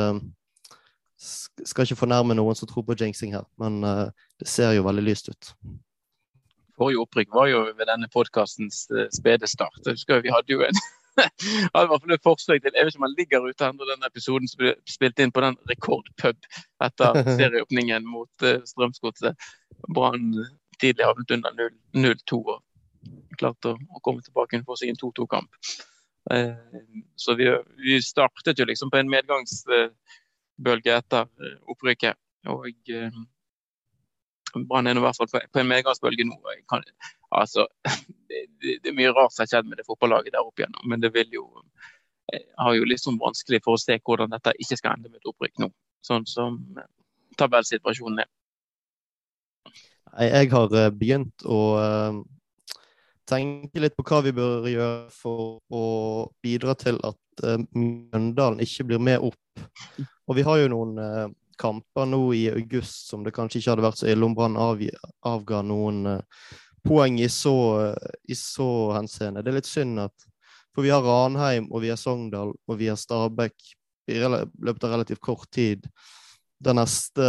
skal 1.16 1.87
ikke 1.87 1.98
fornærme 2.02 2.37
noen 2.37 2.57
som 2.59 2.68
tror 2.68 2.85
på 2.87 2.96
jinxing 3.00 3.35
her, 3.37 3.46
men 3.61 3.81
uh, 3.85 4.09
det 4.40 4.48
ser 4.50 4.74
jo 4.76 4.85
veldig 4.87 5.05
lyst 5.07 5.31
ut. 5.33 5.52
Forrige 6.76 7.00
opprykk 7.07 7.33
var 7.33 7.48
jo 7.48 7.62
ved 7.70 7.88
denne 7.88 8.09
podkastens 8.12 8.85
uh, 8.92 9.07
spede 9.14 9.48
start. 9.48 9.81
Jeg 9.85 9.96
husker 9.96 10.24
vi 10.24 10.35
hadde 10.35 10.52
jo 10.52 10.64
en 10.66 10.83
hadde 11.16 11.88
hvert 11.88 12.02
fall 12.02 12.12
et 12.12 12.26
forslag 12.26 12.61
til 12.61 12.74
Jeg 12.76 12.85
vet 12.85 12.92
ikke 12.92 13.00
om 13.00 13.07
han 13.07 13.16
ligger 13.16 13.48
ute 13.48 13.68
ennå, 13.70 13.88
den 13.88 14.05
episoden 14.09 14.50
som 14.50 14.61
ble 14.61 14.74
spilt 14.90 15.22
inn 15.22 15.33
på 15.33 15.44
den 15.44 15.57
rekordpub 15.70 16.48
etter 16.85 17.20
serieåpningen 17.38 18.05
mot 18.05 18.44
uh, 18.44 18.61
Strømsgodset. 18.68 19.48
Brann 19.96 20.35
tidlig 20.81 21.09
havnet 21.09 21.33
under 21.33 21.70
0-2 21.96 22.40
og 22.44 22.61
klarte 23.40 23.72
å, 23.72 23.79
å, 23.96 24.02
komme 24.05 24.24
tilbake 24.24 24.61
for 24.66 24.76
seg 24.76 24.92
en 24.92 25.00
2-2-kamp. 25.00 25.48
Uh, 26.29 26.52
så 27.16 27.37
vi, 27.38 27.48
vi, 27.81 27.96
startet 28.05 28.61
jo 28.61 28.68
liksom 28.68 28.92
på 28.92 29.00
en 29.00 29.09
medgangsbølge 30.57 30.97
etter 30.97 31.27
eh, 31.40 31.59
opprykket. 31.69 32.16
Og 32.49 32.69
eh, 32.88 33.11
Brann 34.66 34.87
er 34.87 34.97
i 34.97 35.01
hvert 35.01 35.16
fall 35.16 35.29
på, 35.29 35.40
på 35.53 35.61
en 35.61 35.69
medgangsbølge 35.69 36.25
nå. 36.25 36.37
Kan, 36.71 36.83
altså, 37.31 37.66
det, 38.29 38.47
det, 38.61 38.79
det, 38.83 38.90
er 38.90 38.97
mye 38.97 39.12
rart 39.12 39.33
som 39.33 39.45
har 39.45 39.51
skjedd 39.51 39.69
med 39.69 39.79
det 39.79 39.87
fotballaget 39.87 40.33
der 40.33 40.45
opp 40.45 40.59
igjennom, 40.59 40.87
men 40.88 41.01
det 41.01 41.12
vil 41.14 41.29
jo 41.33 41.47
jeg 42.33 42.40
eh, 42.42 42.47
har 42.59 42.75
jo 42.75 42.87
litt 42.87 42.99
sånn 42.99 43.21
vanskelig 43.21 43.61
for 43.62 43.77
å 43.77 43.79
se 43.79 44.01
hvordan 44.03 44.33
dette 44.33 44.51
ikke 44.59 44.77
skal 44.77 44.97
ende 44.97 45.12
med 45.12 45.21
et 45.21 45.29
opprykk 45.31 45.61
nå, 45.62 45.69
sånn 46.03 46.25
som 46.27 46.57
eh, 46.75 46.88
tabellsituasjonen 47.38 48.25
er. 48.25 48.33
Jeg 50.16 50.49
har 50.51 50.73
begynt 50.97 51.45
å 51.45 51.61
tenke 53.29 53.83
litt 53.83 53.95
på 53.99 54.05
hva 54.07 54.23
vi 54.25 54.33
bør 54.33 54.64
gjøre 54.71 55.11
for 55.12 55.59
å 55.69 55.85
bidra 56.42 56.75
til 56.79 56.97
at 57.05 57.19
Mjøndalen 57.44 58.62
ikke 58.64 58.87
blir 58.88 59.03
med 59.03 59.25
opp. 59.25 59.64
Og 60.27 60.38
vi 60.38 60.44
har 60.46 60.61
jo 60.62 60.70
noen 60.72 61.35
kamper 61.57 62.09
nå 62.09 62.20
i 62.37 62.44
august 62.53 63.11
som 63.11 63.25
det 63.25 63.33
kanskje 63.37 63.61
ikke 63.61 63.72
hadde 63.72 63.87
vært 63.87 64.01
så 64.03 64.09
ille 64.12 64.27
om 64.27 64.35
Brann 64.37 64.59
avga 64.61 65.62
noen 65.64 66.20
poeng 66.87 67.18
i 67.20 67.29
så, 67.33 67.57
i 68.29 68.37
så 68.37 68.68
henseende. 68.96 69.42
Det 69.42 69.53
er 69.53 69.59
litt 69.61 69.70
synd 69.70 70.05
at 70.07 70.27
For 70.77 70.85
vi 70.85 70.92
har 70.92 71.01
Ranheim, 71.01 71.70
og 71.72 71.81
vi 71.81 71.88
har 71.88 71.96
Sogndal, 71.96 72.51
og 72.53 72.77
vi 72.77 72.90
har 72.90 72.99
Stabæk 73.01 73.55
i 74.12 74.18
løpet 74.20 74.85
av 74.85 74.90
relativt 74.92 75.22
kort 75.25 75.49
tid 75.51 75.87
den 76.61 76.77
neste 76.77 77.25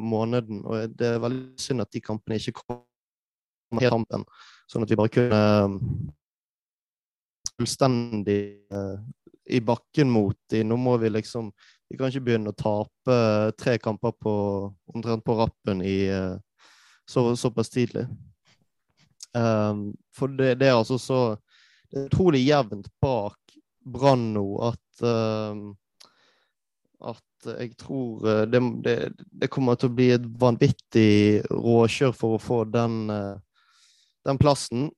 måneden. 0.00 0.62
Og 0.64 0.94
det 0.96 1.10
er 1.10 1.20
veldig 1.20 1.60
synd 1.60 1.84
at 1.84 1.92
de 1.92 2.00
kampene 2.00 2.40
ikke 2.40 2.56
kommer 2.62 3.82
helt 3.82 3.92
kampen, 3.92 4.24
sånn 4.70 4.86
at 4.86 4.92
vi 4.92 4.98
bare 4.98 5.12
kunne 5.12 5.42
fullstendig 7.56 8.40
i 9.46 9.60
bakken 9.60 10.10
mot 10.10 10.36
dem. 10.50 10.68
Nå 10.68 10.78
må 10.80 10.96
vi 11.02 11.10
liksom 11.10 11.52
Vi 11.88 11.94
kan 11.94 12.10
ikke 12.10 12.24
begynne 12.26 12.50
å 12.50 12.58
tape 12.58 13.16
tre 13.54 13.76
kamper 13.78 14.10
på 14.18 14.32
omtrent 14.90 15.22
på 15.22 15.36
rappen 15.38 15.84
i 15.86 16.08
uh, 16.10 16.34
så, 17.06 17.36
såpass 17.38 17.70
tidlig. 17.70 18.08
Um, 19.30 19.92
for 20.10 20.32
det, 20.34 20.56
det, 20.58 20.66
er 20.66 20.80
altså 20.80 20.98
så 20.98 21.20
Det 21.86 22.00
er 22.00 22.08
utrolig 22.08 22.40
jevnt 22.42 22.88
bak 23.02 23.38
Brann 23.86 24.32
nå 24.34 24.46
at 24.66 25.04
um, 25.06 25.76
at 27.04 27.48
jeg 27.60 27.74
tror 27.78 28.26
eh, 28.26 28.44
det, 28.48 28.60
det, 28.84 28.96
det, 29.16 29.50
kommer 29.52 29.76
til 29.78 29.90
å 29.90 29.96
bli 29.96 30.10
et 30.14 30.28
vanvittig 30.40 31.42
råkjør 31.50 32.14
for 32.16 32.36
å 32.36 32.42
få 32.42 32.62
den, 32.72 32.98
eh, 33.12 33.34
den 34.26 34.40
plassen. 34.40 34.88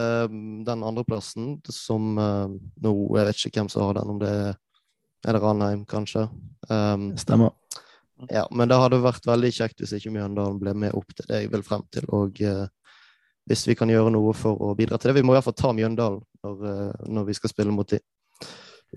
Eh, 0.00 0.26
den 0.66 0.84
andreplassen 0.86 1.58
som 1.68 2.14
nå 2.16 2.92
Jeg 3.18 3.26
vet 3.28 3.42
ikke 3.46 3.60
hvem 3.60 3.72
som 3.72 3.86
har 3.86 3.98
den, 4.00 4.12
om 4.14 4.20
det 4.22 4.30
er, 4.32 4.54
det 5.26 5.42
Ranheim, 5.42 5.84
kanskje. 5.86 6.26
Stemmer. 7.20 7.52
Ja, 8.30 8.46
men 8.54 8.70
det 8.70 8.78
hadde 8.78 9.02
vært 9.02 9.26
veldig 9.26 9.50
kjekt 9.54 9.82
hvis 9.82 9.92
ikke 9.98 10.12
Mjøndalen 10.14 10.60
ble 10.62 10.74
med 10.78 10.94
opp 10.98 11.10
til 11.14 11.26
det 11.28 11.42
jeg 11.42 11.52
vil 11.52 11.64
frem 11.66 11.84
til. 11.94 12.06
Og 12.14 12.38
hvis 13.50 13.64
vi 13.66 13.76
kan 13.78 13.90
gjøre 13.90 14.12
noe 14.14 14.34
for 14.38 14.58
å 14.62 14.72
bidra 14.78 14.98
til 14.98 15.10
det 15.10 15.20
Vi 15.20 15.24
må 15.26 15.34
i 15.34 15.38
hvert 15.38 15.46
fall 15.48 15.58
ta 15.58 15.72
Mjøndalen 15.74 16.22
når, 16.42 16.66
når 17.10 17.30
vi 17.30 17.38
skal 17.38 17.50
spille 17.50 17.74
mot 17.74 17.90
dem 17.90 18.02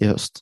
i 0.01 0.09
høst. 0.09 0.41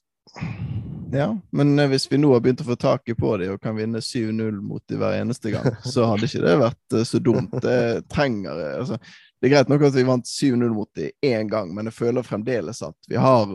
Ja, 1.14 1.40
men 1.52 1.80
eh, 1.80 1.88
hvis 1.88 2.12
vi 2.12 2.18
nå 2.18 2.32
har 2.34 2.42
begynt 2.42 2.64
å 2.64 2.68
få 2.68 2.78
taket 2.80 3.20
på 3.20 3.36
dem 3.38 3.54
og 3.54 3.62
kan 3.62 3.76
vinne 3.78 4.02
7-0 4.02 4.56
mot 4.66 4.82
dem 4.90 5.02
hver 5.02 5.20
eneste 5.20 5.52
gang, 5.54 5.76
så 5.86 6.08
hadde 6.10 6.30
ikke 6.30 6.42
det 6.42 6.56
vært 6.62 6.98
eh, 6.98 7.06
så 7.06 7.22
dumt. 7.22 7.54
Det 7.62 7.78
trenger 8.12 8.62
eh, 8.64 8.80
altså, 8.82 8.98
Det 9.44 9.50
er 9.50 9.58
greit 9.58 9.72
nok 9.74 9.82
at 9.84 9.96
vi 9.98 10.06
vant 10.08 10.30
7-0 10.30 10.70
mot 10.72 10.88
dem 10.96 11.10
én 11.28 11.50
gang, 11.52 11.74
men 11.76 11.90
jeg 11.90 11.98
føler 11.98 12.24
fremdeles 12.24 12.80
at 12.86 13.10
vi 13.12 13.18
har 13.20 13.50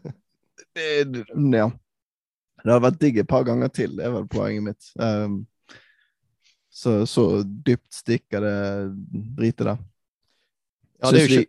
det, 0.74 1.26
Ja. 1.52 1.66
Det 2.64 2.72
hadde 2.72 2.84
vært 2.86 3.02
digg 3.02 3.18
et 3.20 3.28
par 3.28 3.44
ganger 3.44 3.68
til, 3.68 3.98
det 3.98 4.06
er 4.06 4.14
vel 4.14 4.24
poenget 4.32 4.64
mitt. 4.64 4.86
Um, 4.96 5.42
Så, 6.74 7.06
så 7.06 7.42
dypt 7.42 7.92
stikker 7.94 8.40
det 8.40 8.56
dritet 9.36 9.66
der. 9.68 9.82
Ja, 10.98 11.10
det 11.12 11.20
Syns 11.20 11.30
jo 11.30 11.36
vi, 11.36 11.46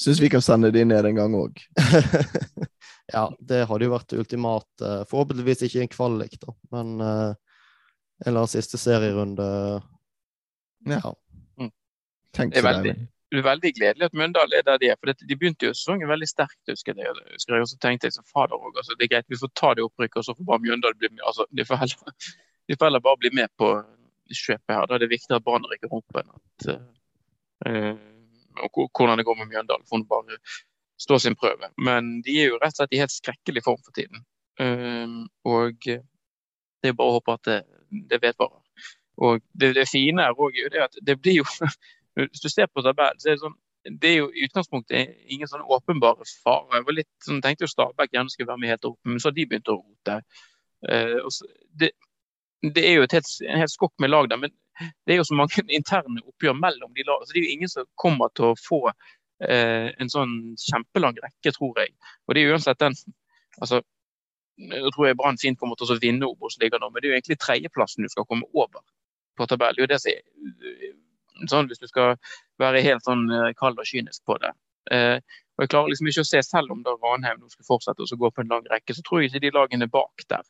syns 0.00 0.20
vi 0.22 0.30
kan 0.32 0.42
sende 0.42 0.70
de 0.72 0.84
ned 0.86 1.04
en 1.10 1.18
gang 1.18 1.34
òg. 1.36 1.60
ja, 3.12 3.26
det 3.38 3.66
hadde 3.68 3.84
jo 3.84 3.92
vært 3.92 4.08
det 4.14 4.22
ultimate. 4.22 4.92
Forhåpentligvis 5.10 5.66
ikke 5.66 5.82
en 5.82 5.92
kvalik, 5.92 6.38
da, 6.40 6.54
men 6.72 6.94
uh, 7.02 7.34
en 8.22 8.30
eller 8.30 8.44
annen 8.44 8.54
siste 8.54 8.80
serierunde. 8.80 9.50
Ja. 10.86 11.02
Ja. 11.02 11.12
Tenk 12.36 12.54
Det 12.54 12.64
er 12.64 12.68
veldig- 12.68 13.08
Det 13.32 13.38
er 13.38 13.42
veldig 13.42 13.72
gledelig 13.74 14.04
at 14.04 14.14
Mundal 14.14 14.52
er 14.52 14.62
der 14.62 14.78
de 14.78 14.88
er. 14.92 14.96
for 15.00 15.12
De 15.12 15.36
begynte 15.36 15.64
jo 15.66 15.72
sesongen 15.72 16.08
veldig 16.08 16.28
sterkt, 16.28 16.60
husker 16.68 16.94
jeg. 16.94 17.06
husker 17.32 17.54
jeg, 17.54 17.62
og 17.62 17.68
så 17.68 17.78
tenkte 17.80 18.04
jeg 18.04 18.12
så 18.12 18.22
fader 18.28 18.56
òg, 18.60 18.76
altså, 18.76 18.94
det 18.98 19.04
er 19.04 19.14
greit, 19.16 19.28
vi 19.28 19.36
får 19.40 19.50
ta 19.56 19.74
det 19.74 19.84
opprykket, 19.84 20.16
og 20.16 20.24
så 20.24 20.34
får 20.36 20.44
bare 20.44 20.60
Mjøndalen 20.60 20.98
bli 20.98 21.08
med. 21.08 21.20
altså, 21.26 21.46
De 21.56 21.64
får 21.64 21.76
heller, 21.76 21.96
de 22.68 22.76
får 22.76 22.86
heller 22.86 23.00
bare 23.00 23.16
bli 23.22 23.30
med 23.32 23.48
på 23.58 23.68
kjøpet 24.32 24.74
her. 24.76 24.86
Da 24.86 24.94
er 24.94 24.98
det 24.98 25.10
viktig 25.10 25.32
at 25.36 25.44
Brann 25.44 25.64
rykker 25.64 25.92
opp 25.92 26.20
enn 26.20 26.30
at 26.36 26.68
uh, 27.66 27.96
og 28.62 28.90
Hvordan 28.92 29.18
det 29.18 29.24
går 29.24 29.36
med 29.38 29.48
Mjøndalen, 29.48 29.86
For 29.88 29.96
hun 29.96 30.06
bare 30.06 30.36
står 31.00 31.18
sin 31.18 31.34
prøve. 31.34 31.72
Men 31.78 32.22
de 32.22 32.36
er 32.42 32.48
jo 32.52 32.58
rett 32.60 32.76
og 32.76 32.82
slett 32.82 32.92
i 32.92 33.00
helt 33.00 33.14
skrekkelig 33.14 33.62
form 33.64 33.80
for 33.84 33.92
tiden. 33.96 34.24
Uh, 34.60 35.24
og 35.48 35.80
det 35.80 36.90
er 36.90 36.92
bare 36.92 37.08
å 37.08 37.16
håpe 37.16 37.32
at 37.32 37.44
det, 37.48 37.62
det 38.10 38.20
vedvarer. 38.22 38.60
Og 39.22 39.40
det, 39.56 39.74
det 39.76 39.88
fine 39.88 40.22
her 40.22 40.36
òg 40.36 40.52
er 40.56 40.66
jo 40.66 40.72
det 40.72 40.82
at 40.84 40.96
det 41.00 41.16
blir 41.22 41.40
jo 41.40 41.44
Hvis 42.18 42.44
du 42.44 42.48
ser 42.52 42.68
på 42.68 42.84
tabellen, 42.84 43.20
så 43.20 43.30
er 43.30 43.38
det 43.38 43.44
sånn 43.44 43.58
det 43.82 44.10
er 44.12 44.18
jo 44.20 44.28
i 44.30 44.44
utgangspunktet 44.46 45.24
ingen 45.34 45.48
sånn 45.50 45.64
åpenbare 45.66 46.22
farer. 46.44 46.76
Jeg 46.76 46.84
var 46.86 46.94
litt 46.94 47.26
sånn, 47.26 47.40
tenkte 47.42 47.66
jo 47.66 47.72
Stabæk 47.72 48.12
gjerne 48.14 48.30
skulle 48.30 48.52
være 48.52 48.62
med 48.62 48.70
helt 48.70 48.86
opp, 48.86 48.98
men 49.02 49.18
så 49.18 49.30
har 49.30 49.34
de 49.34 49.46
begynt 49.50 49.70
å 49.72 49.74
rote. 49.80 50.18
Og 51.24 51.32
så, 51.34 51.48
det, 51.80 51.88
det 52.62 52.84
er 52.86 52.94
jo 52.94 53.08
helt, 53.08 53.32
en 53.48 53.58
helt 53.58 53.72
skokk 53.72 53.94
med 53.98 54.12
lag 54.12 54.28
der, 54.30 54.38
men 54.44 54.54
det 55.06 55.14
er 55.14 55.20
jo 55.20 55.26
så 55.26 55.38
mange 55.38 55.64
interne 55.78 56.22
oppgjør 56.22 56.54
mellom 56.58 56.94
de 56.94 57.06
lagene. 57.06 57.26
Så 57.26 57.34
det 57.34 57.42
er 57.42 57.48
jo 57.48 57.56
ingen 57.56 57.72
som 57.72 57.88
kommer 57.98 58.30
til 58.36 58.52
å 58.52 58.58
få 58.58 58.80
eh, 58.88 59.90
en 59.90 60.12
sånn 60.12 60.36
kjempelang 60.62 61.18
rekke, 61.24 61.54
tror 61.56 61.82
jeg. 61.82 61.94
Og 62.26 62.34
det 62.34 62.42
er 62.42 62.48
jo 62.48 62.56
uansett 62.56 62.80
den 62.82 62.96
altså, 63.58 63.82
Jeg 64.62 64.94
tror 64.94 65.06
jeg 65.08 65.18
Brann 65.18 65.40
fint 65.40 65.58
kommer 65.58 65.78
til 65.80 65.90
å 65.90 66.00
vinne 66.00 66.28
Obos-ligaen 66.28 66.82
nå, 66.84 66.90
men 66.92 67.02
det 67.02 67.08
er 67.08 67.14
jo 67.14 67.18
egentlig 67.18 67.40
tredjeplassen 67.42 68.06
du 68.06 68.12
skal 68.12 68.28
komme 68.28 68.46
over 68.52 68.84
på 69.38 69.46
tabellen. 69.48 69.74
Det 69.78 69.82
er 69.82 69.88
jo 69.88 69.92
det 69.94 70.02
som 70.02 70.12
er 70.12 70.91
sånn 71.50 71.68
hvis 71.70 71.82
du 71.82 71.88
skal 71.90 72.16
være 72.62 72.82
helt 72.84 73.04
sånn 73.06 73.28
eh, 73.30 73.52
kald 73.58 73.80
og 73.80 73.88
kynisk 73.88 74.24
på 74.28 74.38
det. 74.42 74.52
Eh, 74.90 75.18
og 75.56 75.64
Jeg 75.64 75.72
klarer 75.74 75.92
liksom 75.92 76.08
ikke 76.10 76.24
å 76.24 76.30
se, 76.30 76.40
selv 76.46 76.72
om 76.74 76.82
da 76.82 76.96
Ranheim 76.96 77.44
skal 77.52 77.68
fortsette 77.68 78.02
å 78.02 78.18
gå 78.18 78.30
på 78.32 78.42
en 78.42 78.52
lang 78.54 78.66
rekke, 78.72 78.96
så 78.96 79.04
tror 79.04 79.22
jeg 79.22 79.30
ikke 79.30 79.44
de 79.44 79.54
lagene 79.54 79.88
bak 79.90 80.24
der. 80.32 80.44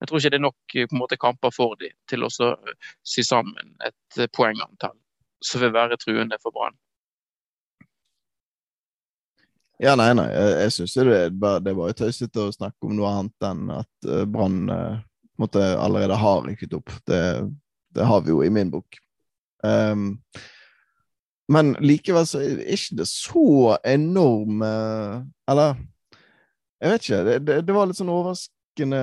Jeg 0.00 0.08
tror 0.08 0.20
ikke 0.20 0.30
det 0.30 0.38
er 0.38 0.46
nok 0.46 0.74
eh, 0.76 0.88
på 0.88 0.96
en 0.96 1.02
måte 1.02 1.20
kamper 1.20 1.52
for 1.54 1.76
dem 1.80 1.94
til 2.10 2.26
å 2.26 2.30
eh, 2.46 2.74
sy 3.06 3.24
sammen 3.26 3.76
et 3.86 4.26
poengantall 4.36 4.96
som 5.44 5.62
vil 5.62 5.72
være 5.74 5.98
truende 6.00 6.38
for 6.42 6.54
Brann. 6.54 6.76
Ja, 9.82 9.92
nei, 9.98 10.12
nei. 10.16 10.28
Jeg, 10.32 10.52
jeg 10.62 10.72
syns 10.72 10.94
det, 10.96 11.16
det 11.36 11.72
er 11.72 11.76
bare 11.76 11.96
tøysete 11.96 12.46
å 12.46 12.54
snakke 12.54 12.88
om 12.88 12.94
noe 12.96 13.10
annet 13.12 13.44
enn 13.44 13.66
at 13.74 14.08
Brann 14.32 14.70
eh, 14.72 15.74
allerede 15.76 16.16
har 16.16 16.46
rykket 16.46 16.78
opp. 16.78 16.92
Det, 17.04 17.20
det 17.96 18.08
har 18.08 18.22
vi 18.24 18.32
jo 18.32 18.40
i 18.44 18.52
min 18.52 18.72
bok. 18.72 19.00
Ehm, 19.66 20.06
men 21.52 21.74
likevel 21.82 22.26
så 22.26 22.42
er 22.42 22.62
ikke 22.74 23.00
det 23.00 23.06
så 23.10 23.76
enorm 23.86 24.64
eh, 24.66 25.20
Eller 25.50 25.76
jeg 26.82 26.92
vet 26.92 27.04
ikke. 27.06 27.20
Det, 27.24 27.36
det, 27.46 27.60
det 27.66 27.74
var 27.74 27.88
litt 27.88 27.98
sånn 27.98 28.12
overraskende 28.12 29.02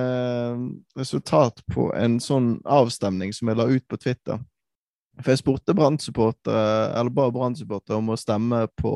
resultat 0.98 1.62
på 1.74 1.88
en 1.98 2.20
sånn 2.22 2.58
avstemning 2.62 3.32
som 3.34 3.50
jeg 3.50 3.58
la 3.58 3.66
ut 3.66 3.86
på 3.90 3.98
Twitter. 3.98 4.38
For 5.18 5.32
jeg 5.32 5.42
spurte 5.42 5.74
Brann-supportere, 5.74 6.92
eller 6.98 7.10
bare 7.14 7.34
Brann-supportere, 7.34 7.98
om 7.98 8.12
å 8.14 8.18
stemme 8.18 8.64
på 8.78 8.94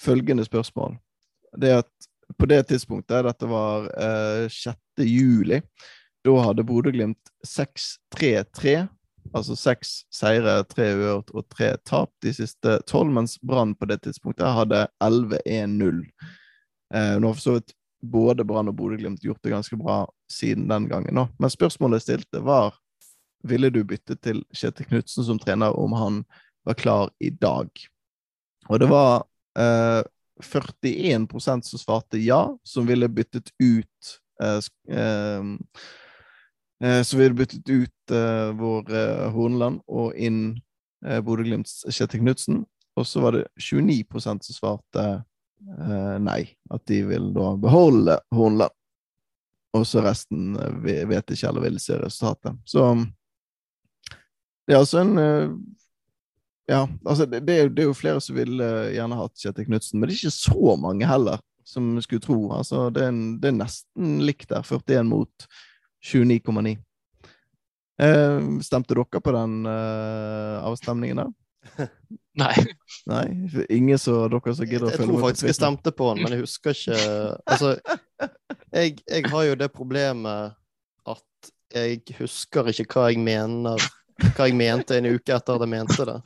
følgende 0.00 0.44
spørsmål. 0.48 0.96
Det 1.60 1.74
at 1.82 2.08
på 2.40 2.48
det 2.48 2.62
tidspunktet, 2.70 3.24
dette 3.26 3.48
var 3.48 3.86
eh, 4.00 4.48
6. 4.48 5.04
juli, 5.04 5.60
da 6.24 6.34
hadde 6.40 6.64
Bodø-Glimt 6.64 7.32
6-3-3. 7.46 8.86
Altså 9.32 9.56
seks 9.58 9.94
seire, 10.12 10.58
tre 10.68 10.90
uavgjort 10.92 11.32
og 11.34 11.46
tre 11.52 11.70
tap 11.86 12.12
de 12.22 12.34
siste 12.36 12.76
tolv, 12.90 13.12
mens 13.14 13.38
Brann 13.42 13.74
på 13.78 13.88
det 13.90 14.02
tidspunktet 14.04 14.46
hadde 14.56 14.84
11-1-0. 15.02 16.04
Eh, 16.94 17.16
nå 17.18 17.30
har 17.30 17.38
for 17.38 17.42
så 17.42 17.56
vidt 17.56 17.74
både 18.04 18.44
Brann 18.44 18.68
og 18.68 18.76
Bodø-Glimt 18.76 19.24
gjort 19.24 19.40
det 19.42 19.54
ganske 19.54 19.78
bra 19.80 20.04
siden 20.30 20.68
den 20.68 20.88
gangen. 20.88 21.18
òg, 21.18 21.28
Men 21.38 21.50
spørsmålet 21.50 22.02
jeg 22.02 22.06
stilte, 22.08 22.44
var 22.44 22.76
ville 23.44 23.70
du 23.70 23.82
bytte 23.84 24.16
til 24.16 24.44
Kjetil 24.56 24.88
Knutsen 24.88 25.24
som 25.24 25.38
trener 25.38 25.76
om 25.76 25.92
han 25.92 26.24
var 26.64 26.74
klar 26.74 27.10
i 27.20 27.30
dag? 27.30 27.68
Og 28.68 28.80
det 28.80 28.88
var 28.88 29.24
eh, 29.58 30.02
41% 30.42 31.62
som 31.62 31.78
svarte 31.78 32.18
ja, 32.18 32.58
som 32.64 32.86
ville 32.86 33.08
byttet 33.08 33.52
ut 33.62 34.18
eh, 34.42 34.60
eh, 34.90 35.42
eh, 36.82 37.02
Som 37.02 37.20
ville 37.20 37.34
byttet 37.34 37.68
ut 37.68 37.93
vår 38.58 38.90
eh, 38.92 39.24
Horneland 39.32 39.80
og 39.88 40.14
inn 40.20 40.60
eh, 41.06 41.20
Bodø-Glimts 41.24 41.84
Kjetil 41.88 42.20
Knutsen. 42.20 42.64
Og 42.96 43.06
så 43.06 43.20
var 43.24 43.32
det 43.38 43.44
29 43.58 44.20
som 44.22 44.38
svarte 44.44 45.04
eh, 45.04 46.16
nei, 46.22 46.42
at 46.70 46.84
de 46.86 47.00
vil 47.08 47.32
da 47.34 47.54
beholde 47.56 48.18
Horneland. 48.34 48.74
Og 49.74 49.86
så 49.88 50.04
resten 50.04 50.54
eh, 50.60 51.04
vet 51.10 51.30
ikke 51.34 51.48
eller 51.50 51.64
vil 51.68 51.80
se 51.82 51.96
resultatet. 51.98 52.60
Så 52.68 52.84
det 54.64 54.74
er 54.76 54.80
altså 54.80 55.00
en 55.02 55.18
eh, 55.18 55.48
ja, 56.70 56.86
altså 57.04 57.26
det, 57.28 57.42
det, 57.44 57.54
er, 57.58 57.66
jo- 57.66 57.72
det 57.76 57.82
er 57.82 57.88
jo 57.90 57.96
flere 57.98 58.20
som 58.24 58.36
ville 58.38 58.64
eh, 58.86 58.94
gjerne 58.96 59.18
hatt 59.18 59.36
Kjetil 59.42 59.66
Knutsen, 59.68 59.98
men 60.00 60.08
det 60.08 60.14
er 60.14 60.22
ikke 60.22 60.36
så 60.38 60.76
mange 60.80 61.08
heller, 61.10 61.42
som 61.64 61.90
skulle 62.04 62.22
tro. 62.24 62.38
Altså, 62.56 62.86
det, 62.94 63.02
er 63.08 63.18
det 63.42 63.50
er 63.50 63.58
nesten 63.58 64.14
likt 64.24 64.48
der, 64.52 64.62
41 64.64 65.04
mot 65.10 65.46
29,9. 66.04 66.76
Eh, 68.02 68.40
stemte 68.66 68.94
dere 68.96 69.20
på 69.22 69.34
den 69.34 69.66
eh, 69.70 70.64
avstemningen 70.66 71.22
der? 71.22 71.32
Nei. 72.42 72.54
Nei? 73.06 73.24
Ingen 73.70 73.98
så 73.98 74.24
dere 74.28 74.54
som 74.56 74.66
gidder 74.66 74.88
å 74.88 74.90
følge 74.90 74.98
tror 74.98 75.06
Jeg 75.06 75.12
tror 75.12 75.22
faktisk 75.28 75.48
jeg 75.48 75.58
stemte 75.60 75.94
på 75.94 76.08
den, 76.10 76.24
men 76.24 76.34
jeg 76.34 76.44
husker 76.44 76.74
ikke 76.74 76.98
Altså, 77.54 77.70
jeg, 78.74 78.98
jeg 79.06 79.30
har 79.30 79.46
jo 79.48 79.58
det 79.62 79.70
problemet 79.74 80.58
at 81.14 81.52
jeg 81.74 82.02
husker 82.18 82.72
ikke 82.72 82.88
hva 82.90 83.06
jeg 83.12 83.22
mener 83.22 83.86
Hva 84.34 84.48
jeg 84.50 84.58
mente 84.58 84.98
en 84.98 85.08
uke 85.14 85.34
etter 85.34 85.56
at 85.56 85.64
jeg 85.64 85.72
mente 85.72 86.08
det. 86.10 86.18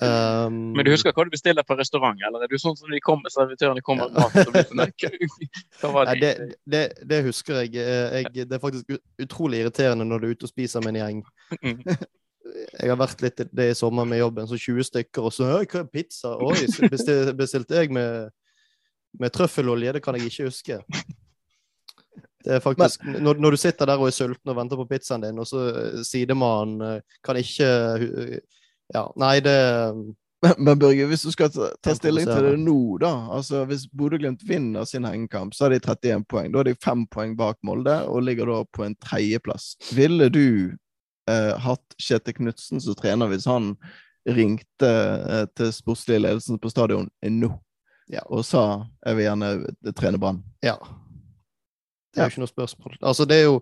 Um, 0.00 0.72
Men 0.72 0.86
du 0.86 0.90
husker 0.94 1.12
hva 1.12 1.26
du 1.28 1.34
bestiller 1.34 1.66
på 1.68 1.76
restaurant, 1.76 2.16
eller 2.24 2.46
er 2.46 2.48
du 2.48 2.56
sånn 2.60 2.78
som 2.78 2.88
de 2.88 3.00
kommer, 3.04 3.28
servitørene 3.32 3.82
kommer 3.84 4.08
med 4.08 4.22
mat? 4.22 4.38
og 4.40 4.54
blir 4.54 4.64
sånn, 4.70 4.80
«Nei, 4.80 5.58
Hva 5.82 5.90
var 5.92 6.08
Nei, 6.08 6.14
det? 6.22 6.30
det, 6.40 6.56
det, 6.72 6.82
det 7.10 7.18
husker 7.26 7.60
jeg. 7.60 7.74
jeg. 7.76 8.32
Det 8.48 8.56
er 8.56 8.62
faktisk 8.62 8.96
utrolig 9.20 9.60
irriterende 9.60 10.06
når 10.08 10.22
du 10.22 10.28
er 10.28 10.36
ute 10.38 10.48
og 10.48 10.52
spiser 10.54 10.84
med 10.84 10.94
en 10.96 11.00
gjeng. 11.02 11.22
Mm. 11.60 11.82
Jeg 12.52 12.90
har 12.90 12.98
vært 13.00 13.22
litt 13.24 13.40
det 13.54 13.64
i 13.70 13.74
sommer 13.76 14.04
med 14.08 14.18
jobben, 14.18 14.48
så 14.48 14.58
20 14.60 14.84
stykker, 14.88 15.24
og 15.28 15.32
så 15.32 15.46
«Oi, 15.58 15.66
hva 15.70 15.82
er 15.84 15.90
pizza? 15.92 16.34
Oi, 16.42 16.66
bestil, 16.90 17.30
bestilte 17.38 17.78
jeg 17.78 17.92
med, 17.94 18.32
med 19.20 19.32
trøffelolje? 19.32 19.94
Det 19.96 20.02
kan 20.04 20.18
jeg 20.18 20.28
ikke 20.28 20.48
huske. 20.50 20.80
Det 22.42 22.56
er 22.56 22.64
faktisk, 22.64 23.04
når, 23.06 23.38
når 23.40 23.54
du 23.54 23.60
sitter 23.62 23.88
der 23.88 24.02
og 24.02 24.10
er 24.10 24.16
sulten 24.16 24.52
og 24.52 24.58
venter 24.58 24.80
på 24.80 24.88
pizzaen 24.90 25.24
din, 25.24 25.38
og 25.38 25.46
så 25.48 25.62
eh, 25.70 26.02
sidemannen 26.04 26.82
eh, 26.88 27.18
kan 27.24 27.38
ikke 27.40 27.70
Ja, 28.94 29.06
nei, 29.16 29.38
det 29.40 29.54
Men, 30.42 30.54
men 30.58 30.78
Børge, 30.78 31.06
hvis 31.06 31.22
du 31.22 31.30
skal 31.30 31.52
ta, 31.54 31.68
ta 31.80 31.92
stilling 31.94 32.26
til 32.26 32.42
det 32.48 32.56
nå, 32.58 32.98
da 32.98 33.12
altså 33.30 33.60
Hvis 33.70 33.84
Bodø-Glimt 33.94 34.42
vinner 34.42 34.84
sin 34.84 35.04
hengekamp, 35.06 35.54
så 35.54 35.64
har 35.68 35.70
de 35.70 35.78
31 35.78 36.24
poeng. 36.26 36.48
Da 36.50 36.58
er 36.64 36.72
de 36.72 36.74
fem 36.82 37.04
poeng 37.06 37.36
bak 37.38 37.60
Molde 37.62 37.94
og 38.10 38.24
ligger 38.26 38.50
da 38.50 38.56
på 38.74 38.82
en 38.88 38.96
tredjeplass. 38.98 39.76
Ville 39.94 40.26
du 40.34 40.74
eh, 41.30 41.52
hatt 41.62 41.94
Kjetil 42.02 42.34
Knutsen 42.40 42.82
som 42.82 42.98
trener 42.98 43.30
hvis 43.30 43.46
han 43.46 43.76
ringte 44.26 44.90
eh, 44.90 45.44
til 45.54 45.70
sportslig 45.74 46.18
ledelsen 46.24 46.58
på 46.58 46.70
stadion 46.74 47.06
nå 47.22 47.52
Ja. 48.10 48.20
og 48.26 48.42
sa 48.44 48.84
jeg 49.06 49.16
vil 49.16 49.28
gjerne 49.28 49.94
trene 49.94 50.18
Brann? 50.18 50.42
Ja. 50.62 50.74
Det 52.12 52.20
er 52.20 52.26
jo 52.26 52.34
ikke 52.34 52.42
noe 52.42 52.50
spørsmål. 52.50 52.98
Altså, 53.00 53.24
det 53.24 53.38
er 53.40 53.46
jo 53.46 53.60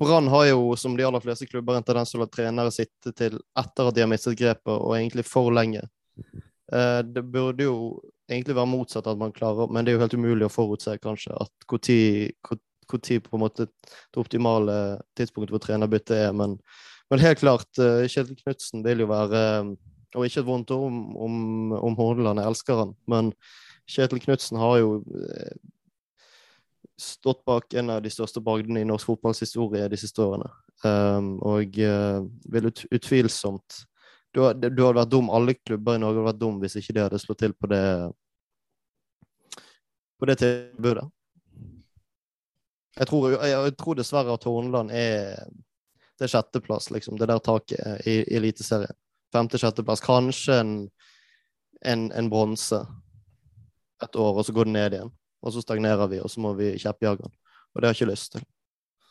Brann 0.00 0.28
har 0.32 0.46
jo, 0.48 0.76
som 0.80 0.94
de 0.96 1.04
aller 1.04 1.20
fleste 1.20 1.46
klubber, 1.46 1.76
en 1.76 1.84
tendens 1.84 2.12
til 2.12 2.20
å 2.20 2.24
la 2.24 2.30
trenere 2.32 2.72
sitte 2.72 3.12
til 3.16 3.36
etter 3.58 3.90
at 3.90 3.96
de 3.96 4.04
har 4.04 4.08
mistet 4.08 4.38
grepet, 4.38 4.72
og 4.72 4.94
egentlig 4.96 5.26
for 5.28 5.52
lenge. 5.52 5.82
Eh, 6.72 7.00
det 7.04 7.24
burde 7.28 7.66
jo 7.66 7.76
egentlig 8.30 8.56
være 8.56 8.70
motsatt, 8.70 9.08
at 9.10 9.18
man 9.20 9.34
klarer, 9.36 9.68
men 9.68 9.84
det 9.84 9.92
er 9.92 9.98
jo 9.98 10.04
helt 10.04 10.16
umulig 10.16 10.46
å 10.46 10.52
forutse 10.54 10.96
kanskje 11.02 11.34
at 11.36 11.52
når 11.68 13.20
på 13.22 13.36
en 13.36 13.42
måte 13.44 13.66
det 13.68 14.18
optimale 14.18 14.74
tidspunktet 15.18 15.54
for 15.54 15.62
trenerbytte 15.62 16.16
er. 16.16 16.32
Men, 16.34 16.56
men 17.10 17.22
helt 17.22 17.42
klart, 17.42 17.68
eh, 17.78 18.06
Kjetil 18.10 18.38
Knutsen 18.40 18.86
vil 18.86 19.04
jo 19.04 19.10
være 19.10 19.42
eh, 19.60 19.74
Og 20.18 20.24
ikke 20.26 20.40
et 20.40 20.46
vondt 20.46 20.72
ord 20.74 20.88
om, 20.88 21.02
om, 21.22 21.34
om 21.78 21.94
Hordaland, 21.94 22.40
jeg 22.40 22.50
elsker 22.50 22.80
han, 22.80 22.96
men 23.06 23.28
Kjetil 23.86 24.18
Knutsen 24.24 24.58
har 24.58 24.80
jo 24.80 24.88
stått 27.00 27.44
bak 27.48 27.74
en 27.74 27.90
av 27.96 28.02
de 28.04 28.12
største 28.12 28.42
bragdene 28.44 28.82
i 28.82 28.88
norsk 28.88 29.08
fotballs 29.08 29.42
historie 29.42 29.88
de 29.88 29.98
siste 30.00 30.22
årene. 30.22 30.48
Um, 30.84 31.34
og 31.44 31.76
uh, 31.80 32.20
vil 32.52 32.68
ut, 32.70 32.84
utvilsomt 32.88 33.82
du, 34.30 34.40
du, 34.40 34.80
hadde 34.80 34.94
vært 34.96 35.10
dum, 35.10 35.26
Alle 35.34 35.56
klubber 35.58 35.98
i 35.98 36.00
Norge 36.00 36.20
hadde 36.20 36.28
vært 36.30 36.40
dum 36.40 36.60
hvis 36.62 36.76
ikke 36.78 36.94
de 36.96 37.02
hadde 37.02 37.18
slått 37.20 37.40
til 37.42 37.52
på 37.52 37.68
det 37.68 37.84
på 40.20 40.28
det 40.28 40.36
tilbudet. 40.36 41.06
Jeg 43.00 43.08
tror, 43.08 43.26
jeg, 43.32 43.50
jeg 43.50 43.74
tror 43.80 43.96
dessverre 43.96 44.36
at 44.36 44.44
Horneland 44.44 44.92
er 44.92 45.48
er 46.20 46.28
sjetteplass, 46.28 46.90
liksom. 46.90 47.16
Det 47.18 47.26
der 47.26 47.38
taket 47.38 48.06
i, 48.06 48.20
i 48.20 48.36
Eliteserien. 48.36 48.96
Femte-sjetteplass. 49.32 50.02
Kanskje 50.04 50.58
en, 50.60 50.74
en, 51.86 52.12
en 52.12 52.30
bronse 52.30 52.80
et 54.04 54.16
år, 54.16 54.38
og 54.38 54.44
så 54.44 54.52
går 54.52 54.68
det 54.68 54.74
ned 54.74 54.96
igjen. 54.96 55.12
Og 55.40 55.54
så 55.54 55.62
stagnerer 55.64 56.08
vi, 56.10 56.20
og 56.20 56.30
så 56.30 56.42
må 56.44 56.54
vi 56.58 56.74
kjeppjage 56.78 57.24
den. 57.24 57.36
Og 57.70 57.80
det 57.80 57.88
har 57.88 57.94
jeg 57.94 58.02
ikke 58.02 58.12
lyst 58.12 58.34
til. 58.34 58.44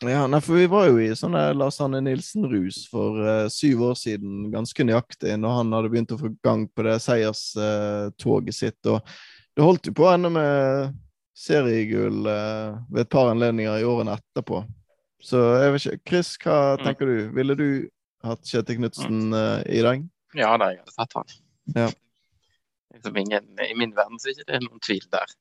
Ja, 0.08 0.24
nei, 0.30 0.38
for 0.40 0.56
Vi 0.56 0.68
var 0.70 0.86
jo 0.88 0.96
i 1.02 1.10
sånn 1.16 1.36
Lars 1.58 1.76
Hanne 1.82 2.00
Nilsen-rus 2.00 2.86
for 2.88 3.18
uh, 3.20 3.50
syv 3.52 3.82
år 3.90 3.98
siden, 4.00 4.46
ganske 4.52 4.86
nøyaktig, 4.86 5.34
når 5.36 5.58
han 5.58 5.74
hadde 5.76 5.90
begynt 5.92 6.14
å 6.16 6.20
få 6.20 6.32
gang 6.44 6.64
på 6.72 6.86
det 6.86 6.96
seierstoget 7.04 8.54
uh, 8.54 8.56
sitt. 8.56 8.80
og 8.88 9.04
Det 9.52 9.66
holdt 9.66 9.90
jo 9.90 9.96
på 9.98 10.06
å 10.06 10.14
ende 10.14 10.30
med 10.32 10.96
seriegull 11.36 12.24
uh, 12.24 12.80
ved 12.88 13.04
et 13.04 13.12
par 13.12 13.28
anledninger 13.34 13.82
i 13.82 13.88
årene 13.88 14.16
etterpå. 14.16 14.62
Så 15.20 15.40
jeg 15.60 15.74
vet 15.74 15.86
ikke, 15.86 16.08
Chris, 16.08 16.32
hva 16.40 16.58
mm. 16.78 16.84
tenker 16.86 17.10
du? 17.10 17.16
Ville 17.36 17.56
du 17.58 17.68
hatt 18.24 18.48
Kjetil 18.48 18.80
Knutsen 18.80 19.34
uh, 19.36 19.60
i 19.68 19.82
dag? 19.84 20.06
Ja 20.38 20.54
da, 20.60 20.70
jeg 20.72 20.80
hadde 20.80 20.96
tatt 20.96 21.18
han. 21.18 21.36
Ja. 21.76 21.90
Ingen, 23.20 23.52
I 23.60 23.74
min 23.76 23.92
verden 23.94 24.18
så 24.20 24.32
er 24.32 24.40
det 24.40 24.48
ikke 24.48 24.64
noen 24.64 24.82
tvil 24.84 25.04
der. 25.12 25.36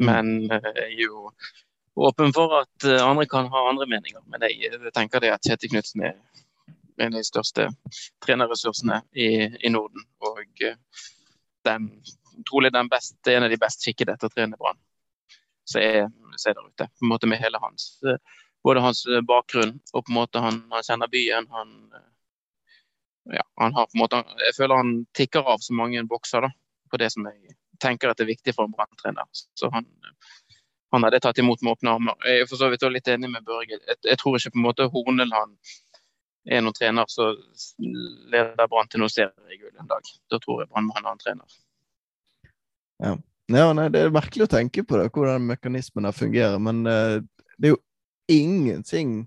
Mm. 0.00 0.06
Men 0.08 0.30
jeg 0.48 0.72
er 0.86 0.94
jo 0.96 1.30
åpen 2.00 2.32
for 2.32 2.60
at 2.62 2.84
eh, 2.88 3.02
andre 3.04 3.26
kan 3.26 3.50
ha 3.52 3.68
andre 3.68 3.86
meninger. 3.86 4.22
Men 4.32 4.46
jeg, 4.46 4.58
jeg 4.72 4.92
tenker 4.96 5.20
det 5.20 5.34
at 5.34 5.44
Kjetil 5.46 5.74
Knutsen 5.74 6.06
er 6.08 6.16
en 7.00 7.12
av 7.14 7.18
de 7.18 7.24
største 7.26 7.68
trenerressursene 8.24 9.02
i, 9.12 9.30
i 9.60 9.72
Norden. 9.72 10.06
Og 10.24 10.64
eh, 10.64 10.78
den, 11.68 11.90
trolig 12.48 12.72
den 12.72 12.88
best, 12.88 13.18
en 13.28 13.44
av 13.44 13.52
de 13.52 13.60
best 13.60 13.84
skikkede 13.84 14.16
etter 14.16 14.30
å 14.30 14.34
trene 14.34 14.60
Brann 14.60 14.80
som 15.68 15.82
er, 15.84 16.08
er, 16.08 16.54
der 16.54 16.64
ute. 16.64 16.88
På 16.88 17.04
en 17.04 17.12
måte 17.12 17.28
med 17.30 17.42
hele 17.42 17.60
hans 17.62 17.92
eh, 18.08 18.18
både 18.64 18.82
hans 18.84 19.06
bakgrunn 19.28 19.78
og 19.94 20.02
på 20.04 20.10
en 20.10 20.18
måte 20.18 20.40
han, 20.44 20.62
han 20.72 20.84
kjenner 20.84 21.08
byen. 21.12 21.46
Han, 21.52 21.76
ja, 23.36 23.44
han 23.60 23.76
har 23.76 23.88
på 23.88 23.96
en 23.96 24.02
måte, 24.02 24.24
jeg 24.46 24.56
føler 24.56 24.80
han 24.80 24.98
tikker 25.16 25.48
av 25.48 25.62
så 25.64 25.76
mange 25.76 26.02
bokser 26.08 26.44
da, 26.44 26.50
på 26.92 27.00
det 27.00 27.08
som 27.14 27.28
jeg 27.28 27.56
tenker 27.82 28.10
at 28.10 28.20
det 28.20 28.26
er 28.26 28.34
viktig 28.34 28.54
for 28.56 28.68
en 28.68 28.74
branntrener. 28.74 29.26
Så 29.58 29.70
han, 29.74 29.86
han 30.94 31.06
hadde 31.06 31.22
tatt 31.24 31.40
imot 31.42 31.62
med 31.62 31.76
åpne 31.76 31.94
armer. 31.96 32.18
Jeg 32.26 32.44
er 32.44 32.50
for 32.50 32.60
så 32.60 32.70
vidt 32.72 32.86
litt 32.92 33.08
enig 33.08 33.30
med 33.32 33.46
Børge. 33.46 33.78
Jeg, 33.78 33.98
jeg, 34.02 34.20
tror 34.20 34.38
ikke 34.38 34.54
på 34.54 34.60
en 34.60 34.68
måte 34.68 34.88
Horneland 34.92 35.56
er 36.50 36.62
noen 36.64 36.76
trener 36.76 37.10
som 37.12 37.36
leder 38.32 38.70
Brann 38.70 38.88
til 38.90 39.02
noe 39.02 39.12
seriegull 39.12 39.74
en 39.76 39.90
dag. 39.90 40.14
Da 40.32 40.40
tror 40.40 40.62
jeg 40.62 40.70
Brann 40.70 40.88
må 40.88 40.96
ha 40.96 41.02
en 41.02 41.10
annen 41.12 41.22
trener. 41.22 41.60
Ja. 43.00 43.14
ja 43.52 43.68
nei, 43.76 43.90
det 43.92 44.06
er 44.06 44.16
merkelig 44.16 44.48
å 44.48 44.54
tenke 44.56 44.84
på 44.84 44.98
det, 45.00 45.10
hvordan 45.14 45.46
mekanismene 45.52 46.12
fungerer. 46.16 46.58
Men 46.62 46.82
uh, 46.88 47.20
det 47.60 47.70
er 47.70 47.76
jo 47.76 47.84
ingenting 48.30 49.22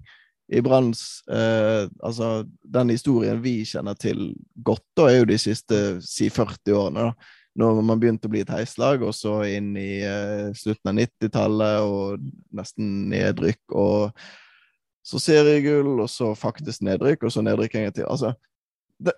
i 0.53 0.61
Branns 0.61 1.23
eh, 1.31 1.87
Altså, 2.03 2.43
den 2.63 2.91
historien 2.93 3.39
vi 3.43 3.61
kjenner 3.67 3.95
til 3.99 4.33
godt, 4.55 4.85
da, 4.97 5.07
er 5.09 5.21
jo 5.21 5.29
de 5.31 5.37
siste 5.41 5.79
si 6.05 6.29
40 6.29 6.75
årene. 6.77 7.07
da 7.07 7.41
når 7.59 7.81
man 7.85 7.99
begynte 8.01 8.29
å 8.29 8.33
bli 8.33 8.41
et 8.41 8.53
heislag, 8.53 9.03
og 9.05 9.13
så 9.15 9.35
inn 9.45 9.73
i 9.77 10.01
uh, 10.01 10.49
slutten 10.57 10.89
av 10.89 10.97
90-tallet 10.97 11.89
og 11.89 12.23
nesten 12.57 12.89
nedrykk, 13.11 13.61
og 13.77 14.23
så 15.03 15.19
seriegull, 15.19 15.99
og 15.99 16.09
så 16.09 16.31
faktisk 16.37 16.85
nedrykk, 16.87 17.27
og 17.27 17.35
så 17.35 17.43
nedrykk 17.45 17.77
en 17.77 17.85
gang 17.87 17.95
til. 17.99 18.07
Altså, 18.09 18.33
de, 19.03 19.13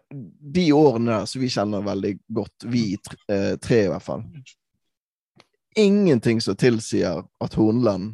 de 0.58 0.68
årene 0.76 1.22
som 1.30 1.44
vi 1.44 1.52
kjenner 1.54 1.86
veldig 1.86 2.14
godt, 2.40 2.68
vi 2.68 2.86
tre, 3.06 3.20
uh, 3.32 3.56
tre 3.62 3.86
i 3.86 3.90
hvert 3.92 4.06
fall 4.06 4.24
Ingenting 5.76 6.40
som 6.40 6.56
tilsier 6.56 7.26
at 7.44 7.56
Hornland 7.60 8.14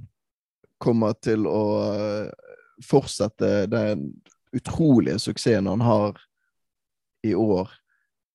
kommer 0.82 1.14
til 1.22 1.46
å 1.46 1.66
uh, 1.86 2.54
fortsette 2.82 3.68
den 3.70 4.08
utrolige 4.52 5.20
suksessen 5.22 5.70
han 5.70 5.84
har 5.86 6.18
i 7.22 7.36
år. 7.38 7.70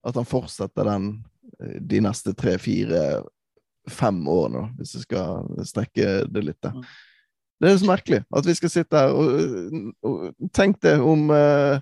At 0.06 0.14
han 0.14 0.28
fortsetter 0.28 0.86
den 0.86 1.08
de 1.60 2.00
neste 2.04 2.34
tre, 2.36 2.56
fire, 2.60 3.00
fem 3.88 4.18
årene, 4.28 4.66
hvis 4.78 4.96
jeg 4.96 5.06
skal 5.06 5.46
strekke 5.66 6.26
det 6.28 6.42
litt. 6.44 6.58
da. 6.64 6.72
Det 7.60 7.70
er 7.70 7.78
så 7.80 7.88
merkelig 7.88 8.20
at 8.36 8.46
vi 8.46 8.54
skal 8.58 8.72
sitte 8.72 9.00
her 9.00 9.14
og, 9.16 9.92
og 10.04 10.50
Tenk 10.52 10.80
det 10.84 10.98
om, 11.00 11.30
uh, 11.32 11.78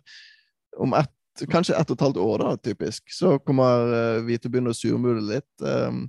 om 0.79 0.95
et, 0.95 1.15
kanskje 1.51 1.75
ett 1.75 1.91
og 1.91 1.97
et 1.97 2.05
halvt 2.07 2.21
år, 2.23 2.45
da, 2.45 2.53
typisk. 2.63 3.03
Så 3.11 3.39
kommer 3.43 3.89
uh, 3.91 4.27
vi 4.27 4.39
til 4.39 4.51
å 4.51 4.55
begynne 4.55 4.75
å 4.75 4.79
surmule 4.79 5.25
litt. 5.33 5.51
Um, 5.65 6.07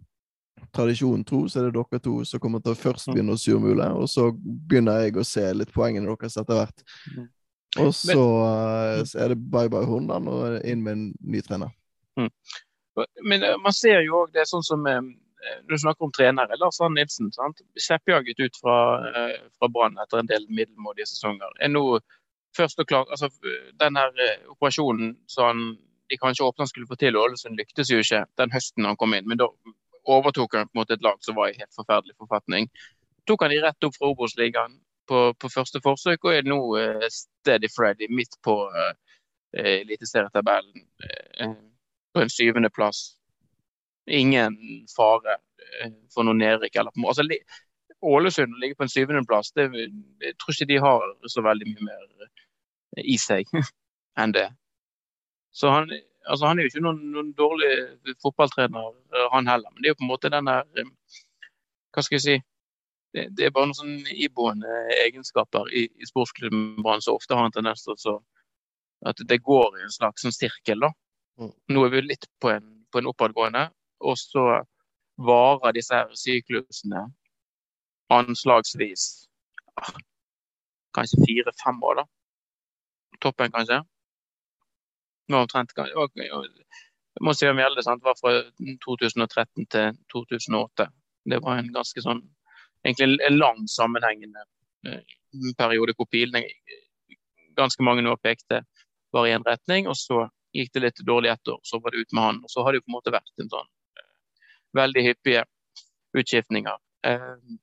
tradisjonen 0.75 1.23
tro, 1.25 1.45
så 1.49 1.61
er 1.61 1.69
det 1.69 1.77
dere 1.77 2.01
to 2.03 2.19
som 2.27 2.41
kommer 2.43 2.61
til 2.63 2.75
å 2.75 2.79
først 2.79 3.09
mm. 3.09 3.15
begynne 3.15 3.35
å 3.35 3.39
surmule, 3.39 3.87
og 3.95 4.09
så 4.11 4.29
begynner 4.35 5.05
jeg 5.05 5.17
å 5.17 5.25
se 5.27 5.47
litt 5.55 5.73
poengene 5.73 6.11
deres 6.11 6.37
etter 6.41 6.61
hvert. 6.61 6.85
Mm. 7.15 7.25
Og 7.83 7.91
så, 7.95 8.21
uh, 8.21 9.01
så 9.07 9.25
er 9.25 9.33
det 9.33 9.41
bye 9.51 9.71
bye 9.71 9.87
hundene 9.87 10.31
og 10.31 10.61
inn 10.67 10.85
med 10.85 10.97
en 10.97 11.09
ny 11.25 11.41
trener. 11.45 11.73
Mm. 12.19 12.29
Men 13.23 13.43
eh, 13.43 13.57
man 13.61 13.73
ser 13.73 14.01
jo 14.05 14.23
òg 14.23 14.33
det 14.33 14.43
er 14.43 14.49
sånn 14.49 14.65
som 14.65 14.85
eh, 14.89 15.01
du 15.69 15.75
snakker 15.77 16.07
om 16.07 16.13
trenere. 16.15 16.57
Lars 16.61 16.81
Arne 16.81 17.01
Nilsen. 17.01 17.31
Kjeppjaget 17.87 18.41
ut 18.41 18.59
fra, 18.61 18.77
eh, 19.09 19.39
fra 19.59 19.71
Brann 19.71 19.99
etter 20.01 20.21
en 20.21 20.31
del 20.31 20.47
middelmådige 20.49 21.09
sesonger. 21.11 21.51
Er 21.59 21.73
nå 21.73 21.99
først 22.55 22.79
og 22.79 22.87
klart, 22.87 23.11
altså 23.11 23.29
Den 23.79 23.99
her 23.99 24.11
operasjonen 24.53 25.17
som 25.27 25.75
de 26.09 26.17
kanskje 26.21 26.45
åpna 26.45 26.67
skulle 26.69 26.87
få 26.87 26.95
til 26.95 27.17
og 27.17 27.25
Ålesund, 27.25 27.57
lyktes 27.57 27.89
jo 27.91 27.99
ikke 27.99 28.23
den 28.39 28.53
høsten 28.53 28.85
han 28.85 28.97
kom 28.97 29.13
inn. 29.17 29.27
Men 29.27 29.41
da 29.41 29.49
overtok 30.05 30.55
han 30.55 30.69
på 30.69 30.77
en 30.77 30.81
måte 30.83 30.95
et 30.95 31.03
lag 31.03 31.17
som 31.25 31.35
var 31.35 31.49
i 31.49 31.57
helt 31.57 31.73
forferdelig 31.75 32.15
forfatning. 32.21 32.69
Tok 33.27 33.43
han 33.43 33.51
de 33.51 33.61
rett 33.63 33.87
opp 33.87 33.95
fra 33.97 34.11
Obos-ligaen 34.13 34.77
på, 35.09 35.33
på, 35.33 35.49
første 35.49 35.81
forsøk, 35.83 36.25
og 36.25 36.35
er 36.35 36.47
nå 36.47 36.59
uh, 36.77 37.07
steady 37.11 37.69
Freddy 37.73 38.07
midt 38.13 38.37
på 38.45 38.55
uh, 38.69 38.93
eliteserietabellen. 39.57 40.85
Uh, 41.41 41.55
på 42.15 42.21
en 42.23 42.29
syvendeplass. 42.31 43.17
Ingen 44.07 44.57
fare 44.95 45.37
eh, 45.83 45.91
for 46.13 46.27
noe 46.27 46.37
nedrykk. 46.37 46.79
Altså, 46.85 47.27
Ålesund 48.05 48.59
ligger 48.61 48.75
på 48.79 48.85
en 48.85 48.93
syvendeplass. 48.93 49.51
Jeg 49.55 50.35
tror 50.39 50.55
ikke 50.55 50.69
de 50.71 50.81
har 50.83 51.05
så 51.31 51.43
veldig 51.43 51.67
mye 51.73 51.87
mer 51.89 52.03
eh, 52.25 53.05
i 53.15 53.17
seg 53.19 53.51
enn 54.21 54.35
det. 54.35 54.47
Så 55.55 55.71
han, 55.71 55.91
altså, 56.27 56.47
han 56.47 56.59
er 56.59 56.67
jo 56.67 56.73
ikke 56.73 56.83
noen, 56.85 57.01
noen, 57.11 57.31
dårlig 57.35 57.71
fotballtrener, 58.23 58.91
eh, 59.15 59.29
han 59.33 59.51
heller. 59.51 59.71
Men 59.73 59.81
det 59.81 59.89
er 59.89 59.95
jo 59.95 60.01
på 60.01 60.07
en 60.07 60.13
måte 60.13 60.31
den 60.31 60.51
der 60.51 60.91
Hva 61.95 62.03
skal 62.03 62.17
jeg 62.19 62.25
si 62.25 62.37
det, 63.15 63.45
er 63.45 63.51
bare 63.55 63.69
noen 63.69 63.77
sånn 63.77 64.07
iboende 64.11 64.71
egenskaper 65.05 65.69
i, 65.71 65.85
i 65.87 66.07
sportsklubben 66.07 66.81
Brann 66.83 67.03
som 67.03 67.15
ofte 67.15 67.37
har 67.37 67.47
en 67.47 67.53
tendens 67.55 67.85
til 67.87 68.17
at 69.07 69.21
det 69.29 69.37
går 69.43 69.77
i 69.77 69.85
en 69.85 69.93
slags 69.93 70.25
sånn 70.25 70.35
sirkel. 70.35 70.83
da. 70.83 70.89
Nå 71.37 71.83
er 71.85 71.91
vi 71.93 72.01
litt 72.05 72.27
på 72.39 72.51
en, 72.53 72.67
på 72.91 73.01
en 73.01 73.09
oppadgående, 73.11 73.67
og 74.07 74.17
så 74.19 74.45
varer 75.15 75.75
disse 75.75 75.95
her 75.95 76.11
syklusene 76.19 77.05
anslagsvis 78.13 79.05
ah, 79.81 79.95
kanskje 80.95 81.23
fire-fem 81.25 81.81
år, 81.83 82.01
da. 82.01 82.05
Toppen, 83.23 83.51
kanskje. 83.51 83.81
Nå 85.31 85.41
omtrent 85.41 85.71
Jeg 85.75 87.23
må 87.23 87.33
si 87.33 87.47
om 87.47 87.59
Gjelde 87.59 87.83
sant, 87.83 88.03
var 88.03 88.15
fra 88.19 88.33
2013 88.85 89.65
til 89.71 89.97
2008. 90.11 90.87
Det 91.25 91.39
var 91.41 91.57
en 91.59 91.71
ganske 91.73 92.03
sånn 92.03 92.21
egentlig 92.85 93.17
en 93.25 93.37
lang 93.37 93.67
sammenhengende 93.67 94.43
eh, 94.85 95.01
periode 95.57 95.95
hvor 95.97 96.07
pilene 96.11 96.43
ganske 97.57 97.83
mange 97.83 98.05
år 98.09 98.19
pekte 98.21 98.61
bare 99.13 99.31
i 99.31 99.35
én 99.35 99.45
retning. 99.47 99.87
Og 99.87 99.97
så 99.97 100.27
gikk 100.55 100.73
det 100.75 100.83
litt 100.85 101.03
dårlig 101.07 101.31
ett 101.33 101.51
år, 101.51 101.59
så 101.63 101.79
var 101.83 101.91
det 101.91 102.05
ut 102.05 102.15
med 102.15 102.23
han. 102.23 102.41
Og 102.43 102.51
så 102.51 102.63
har 102.63 102.73
det 102.73 102.81
jo 102.81 102.87
på 102.87 102.93
en 102.93 102.97
måte 102.97 103.13
vært 103.15 103.43
en 103.43 103.51
sånn 103.51 103.69
eh, 103.99 104.09
veldig 104.79 105.05
hyppige 105.09 105.45
utskiftninger. 106.15 106.77
Eh, 107.07 107.55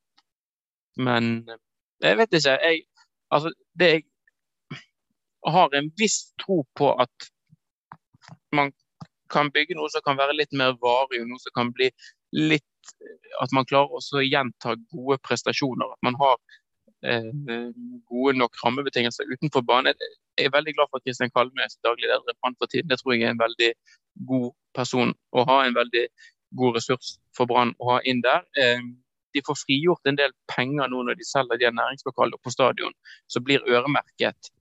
men 1.02 1.28
jeg 2.02 2.18
vet 2.20 2.38
ikke. 2.38 2.56
Jeg, 2.66 2.82
altså, 3.32 3.52
det 3.78 3.92
jeg 3.92 4.04
har 5.52 5.74
en 5.74 5.90
viss 5.98 6.18
tro 6.44 6.62
på 6.78 6.92
at 7.02 7.30
man 8.54 8.72
kan 9.32 9.50
bygge 9.50 9.76
noe 9.78 9.90
som 9.90 10.04
kan 10.04 10.18
være 10.20 10.36
litt 10.36 10.52
mer 10.56 10.76
varig, 10.82 11.22
noe 11.26 11.40
som 11.42 11.54
kan 11.56 11.72
bli 11.74 11.90
litt 12.36 12.68
At 13.40 13.52
man 13.54 13.64
klarer 13.64 13.94
også 13.96 14.18
å 14.18 14.24
gjenta 14.26 14.74
gode 14.90 15.16
prestasjoner. 15.22 15.92
At 15.94 16.02
man 16.02 16.16
har 16.20 16.34
eh, 16.34 16.61
gode 17.02 18.38
nok 18.38 18.54
rammebetingelser 18.64 19.26
utenfor 19.32 19.64
banen 19.66 19.96
jeg 20.38 20.46
er 20.46 20.54
veldig 20.54 20.74
glad 20.76 20.90
for 20.90 21.00
at 21.00 21.06
Kristian 21.06 21.32
Kalmes 21.34 21.76
daglig 21.84 22.08
leder 22.08 22.30
i 22.30 22.36
Brann 22.40 22.54
for 22.58 22.70
tiden. 22.70 22.88
Det 22.90 22.98
tror 23.00 23.12
jeg 23.12 23.26
er 23.26 23.34
en 23.34 23.42
veldig 23.42 23.70
god 24.28 24.48
person 24.74 25.12
å 25.32 25.44
ha. 25.48 25.58
En 25.66 25.76
veldig 25.76 26.04
god 26.60 26.78
ressurs 26.78 27.16
for 27.36 27.50
Brann 27.50 27.74
å 27.82 27.90
ha 27.90 27.98
inn 28.08 28.22
der. 28.24 28.46
Eh, 28.56 28.80
de 29.34 29.42
får 29.44 29.60
frigjort 29.64 30.08
en 30.08 30.16
del 30.20 30.32
penger 30.54 30.88
nå 30.92 31.02
når 31.04 31.18
de 31.20 31.26
selger 31.28 31.60
de 31.60 31.72
næringslokalene 31.72 32.40
på 32.44 32.52
stadion, 32.52 32.92
som 33.28 33.44
blir 33.44 33.64
øremerket 33.68 34.52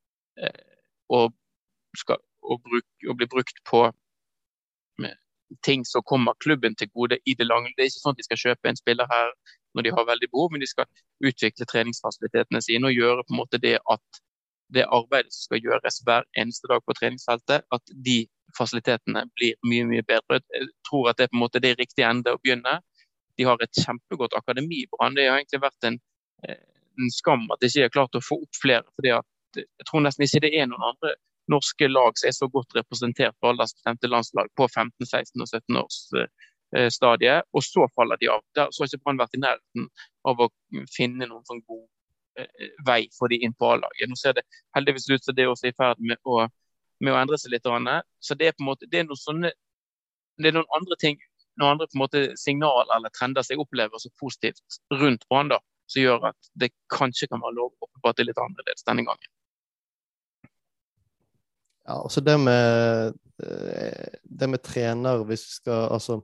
og, 1.12 1.34
skal, 2.00 2.22
og, 2.42 2.62
bruk, 2.64 2.88
og 3.10 3.18
bli 3.20 3.28
brukt 3.28 3.58
på 3.68 3.84
ting 5.68 5.84
som 5.86 6.04
kommer 6.08 6.34
klubben 6.40 6.76
til 6.76 6.90
gode 6.96 7.20
i 7.26 7.34
det 7.34 7.48
lange. 7.48 7.74
Det 7.76 7.84
er 7.84 7.92
ikke 7.92 8.00
sånn 8.00 8.16
at 8.16 8.22
de 8.22 8.28
skal 8.30 8.42
kjøpe 8.46 8.72
en 8.72 8.80
spiller 8.80 9.10
her 9.12 9.34
når 9.76 9.88
de 9.88 9.94
har 9.96 10.10
veldig 10.10 10.30
behov, 10.32 10.52
men 10.52 10.64
de 10.64 10.70
skal 10.70 10.88
utvikle 11.24 11.68
treningsfasilitetene 11.70 12.62
sine 12.64 12.90
og 12.90 12.98
gjøre 12.98 13.26
på 13.26 13.36
en 13.36 13.42
måte 13.42 13.62
det 13.62 13.78
at 13.94 14.22
det 14.72 14.88
arbeidet 14.88 15.34
som 15.36 15.50
skal 15.50 15.66
gjøres 15.66 16.00
hver 16.08 16.28
eneste 16.40 16.70
dag 16.72 16.84
på 16.86 16.96
treningsfeltet, 16.96 17.66
at 17.76 17.96
de 18.06 18.18
fasilitetene 18.58 19.26
blir 19.36 19.58
mye 19.68 19.88
mye 19.90 20.06
bedre. 20.08 20.40
Jeg 20.54 20.70
tror 20.88 21.10
at 21.10 21.20
det 21.20 21.28
er 21.28 21.34
på 21.34 21.40
en 21.40 21.44
måte 21.44 21.64
det 21.64 21.76
riktige 21.80 22.08
ende 22.08 22.36
å 22.36 22.40
begynne. 22.40 22.80
De 23.40 23.48
har 23.48 23.60
et 23.64 23.84
kjempegodt 23.84 24.36
akademi. 24.38 24.86
Brann. 24.92 25.16
Det 25.16 25.28
har 25.28 25.40
egentlig 25.40 25.64
vært 25.64 25.88
en, 25.88 26.00
eh, 26.48 26.64
en 27.00 27.12
skam 27.12 27.48
at 27.52 27.60
de 27.60 27.68
ikke 27.68 27.88
har 27.88 27.96
klart 27.98 28.16
å 28.16 28.24
få 28.24 28.42
opp 28.44 28.56
flere. 28.62 28.88
fordi 28.96 29.12
at 29.18 29.26
Jeg 29.54 29.86
tror 29.86 30.00
nesten 30.00 30.24
ikke 30.24 30.48
det 30.48 30.54
er 30.56 30.66
noen 30.66 30.96
andre 30.96 31.16
norske 31.50 31.88
lag 31.88 32.16
som 32.16 32.28
er 32.28 32.32
så 32.32 32.48
godt 32.48 32.72
representert 32.76 33.36
på 33.42 33.50
aldersbestemte 33.52 34.08
landslag 34.08 34.48
på 34.56 34.68
15-, 34.68 35.04
16- 35.04 35.42
og 35.42 35.48
17 35.48 35.76
års 35.76 35.98
eh, 36.16 36.28
stadiet, 36.94 37.48
og 37.54 37.64
så 37.66 37.88
faller 37.96 38.20
de 38.22 38.30
av. 38.32 38.44
Der 38.56 38.72
så 38.72 38.84
har 38.84 38.92
ikke 38.92 39.04
Brann 39.06 39.20
vært 39.20 39.36
i 39.36 39.42
nærheten 39.42 39.90
av 40.28 40.46
å 40.46 40.50
finne 40.94 41.28
noen 41.28 41.44
sånn 41.48 41.64
god 41.68 41.84
eh, 42.40 42.72
vei 42.88 43.02
for 43.18 43.32
de 43.32 43.42
inn 43.44 43.56
på 43.58 43.74
A-laget. 43.74 44.10
Nå 44.10 44.20
ser 44.20 44.38
det 44.38 44.46
heldigvis 44.78 45.10
ut 45.12 45.26
som 45.26 45.36
det 45.36 45.46
er 45.46 45.52
også 45.52 45.72
i 45.72 45.78
ferd 45.78 46.02
med 46.02 46.22
å 46.24 46.46
med 47.02 47.16
å 47.16 47.18
endre 47.18 47.38
seg 47.42 47.56
litt. 47.56 47.66
Så 48.22 48.38
det 48.38 48.48
er 48.48 48.56
på 48.56 48.62
en 48.62 48.70
måte, 48.70 48.86
det 48.86 49.02
er 49.02 49.08
noen 49.08 49.18
sånne 49.18 49.52
det 50.42 50.50
er 50.50 50.56
noen 50.56 50.74
andre 50.78 50.98
ting, 51.02 51.20
noen 51.60 51.76
andre 51.76 51.88
på 51.90 51.98
en 51.98 52.04
måte 52.04 52.22
signaler 52.40 52.90
eller 52.96 53.14
trender 53.14 53.46
som 53.46 53.56
jeg 53.56 53.64
opplever 53.64 54.02
så 54.02 54.10
positivt 54.22 54.80
rundt 55.02 55.28
Brann, 55.30 55.52
som 55.92 56.02
gjør 56.02 56.32
at 56.32 56.52
det 56.58 56.72
kanskje 56.94 57.30
kan 57.32 57.44
være 57.44 57.58
lov 57.60 57.72
å 57.74 57.90
håpe 57.90 58.10
at 58.10 58.18
det 58.18 58.26
er 58.26 58.32
litt 58.32 58.42
annerledes 58.42 58.88
denne 58.88 59.06
gangen. 59.08 59.32
Ja, 61.82 61.98
altså 61.98 62.22
det 62.24 62.38
med, 62.40 63.18
eh, 63.44 64.18
det 64.24 64.50
med 64.50 64.64
trener 64.64 65.24
hvis 65.26 65.48
vi 65.48 65.56
skal 65.58 65.90
Altså, 65.92 66.22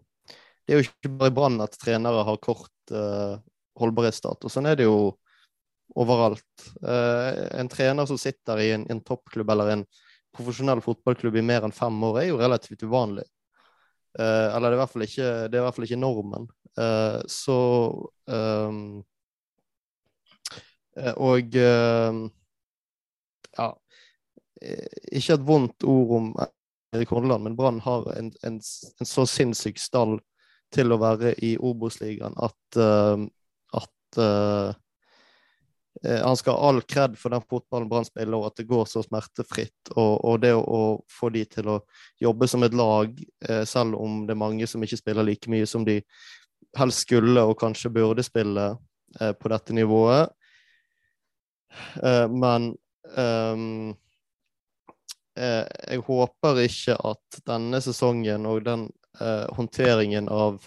det 0.67 0.73
er 0.73 0.81
jo 0.81 0.89
ikke 0.89 1.13
bare 1.15 1.31
Brann 1.31 1.61
at 1.63 1.77
trenere 1.79 2.25
har 2.27 2.37
kort 2.43 2.91
uh, 2.91 3.39
holdbarhetsdato. 3.79 4.49
Sånn 4.51 4.67
er 4.67 4.75
det 4.75 4.89
jo 4.89 5.13
overalt. 5.95 6.65
Uh, 6.83 7.47
en 7.55 7.71
trener 7.71 8.09
som 8.09 8.19
sitter 8.19 8.59
i 8.59 8.73
en, 8.75 8.83
en 8.91 8.99
toppklubb 9.07 9.47
eller 9.53 9.77
en 9.77 9.85
profesjonell 10.35 10.83
fotballklubb 10.83 11.39
i 11.39 11.45
mer 11.45 11.63
enn 11.63 11.75
fem 11.75 11.95
år, 12.03 12.19
er 12.19 12.27
jo 12.33 12.41
relativt 12.41 12.83
uvanlig. 12.83 13.23
Uh, 14.19 14.51
eller 14.57 14.75
det 14.75 14.83
er, 14.83 15.07
ikke, 15.07 15.31
det 15.47 15.55
er 15.55 15.61
i 15.61 15.65
hvert 15.69 15.77
fall 15.77 15.87
ikke 15.87 16.03
normen. 16.03 16.51
Uh, 16.77 17.23
så 17.31 17.59
um, 18.29 18.99
Og 21.17 21.55
ja 21.57 23.65
Ikke 25.13 25.35
et 25.35 25.43
vondt 25.45 25.85
ord 25.85 26.13
om 26.17 26.31
Erik 26.93 27.11
Horneland, 27.13 27.45
men 27.45 27.57
Brann 27.57 27.79
har 27.85 28.07
en, 28.17 28.31
en, 28.45 28.57
en, 28.57 29.09
så 29.09 29.25
sinnssyk 29.29 29.77
stall 29.81 30.17
til 30.73 30.91
å 30.91 30.99
være 31.01 31.33
i 31.45 31.55
Obos-ligaen 31.57 32.35
at, 32.43 32.79
uh, 32.79 33.23
at 33.77 34.19
uh, 34.21 34.75
han 36.05 36.37
skal 36.37 36.53
ha 36.53 36.69
all 36.69 36.81
kred 36.85 37.15
for 37.17 37.33
den 37.33 37.45
fotballen 37.49 37.89
Brann 37.89 38.05
spiller, 38.05 38.37
og 38.37 38.51
at 38.51 38.59
det 38.59 38.67
går 38.69 38.85
så 38.85 39.01
smertefritt. 39.01 39.93
Og, 39.95 40.13
og 40.29 40.41
det 40.43 40.51
å, 40.53 40.61
å, 40.61 40.81
få 41.09 41.31
de 41.33 41.41
til 41.49 41.71
å 41.73 41.79
jobbe 42.21 42.49
som 42.51 42.65
et 42.67 42.75
lag, 42.77 43.17
eh, 43.49 43.63
selv 43.65 43.97
om 43.97 44.19
det 44.27 44.35
er 44.35 44.39
mange 44.43 44.67
som 44.69 44.83
ikke 44.85 44.99
spiller 44.99 45.25
like 45.25 45.49
mye 45.49 45.65
som 45.65 45.87
de 45.87 45.97
helst 46.77 47.07
skulle 47.07 47.41
og 47.49 47.57
kanskje 47.59 47.93
burde 47.93 48.25
spille 48.25 48.67
eh, 49.19 49.33
på 49.33 49.51
dette 49.53 49.73
nivået. 49.73 50.29
Eh, 52.03 52.27
men 52.29 52.71
ehm, 53.17 53.95
eh, 55.37 55.65
jeg 55.65 56.03
håper 56.07 56.63
ikke 56.65 56.97
at 57.11 57.41
denne 57.47 57.81
sesongen 57.83 58.47
og 58.49 58.63
den 58.67 58.87
eh, 59.19 59.45
håndteringen 59.55 60.29
av 60.29 60.61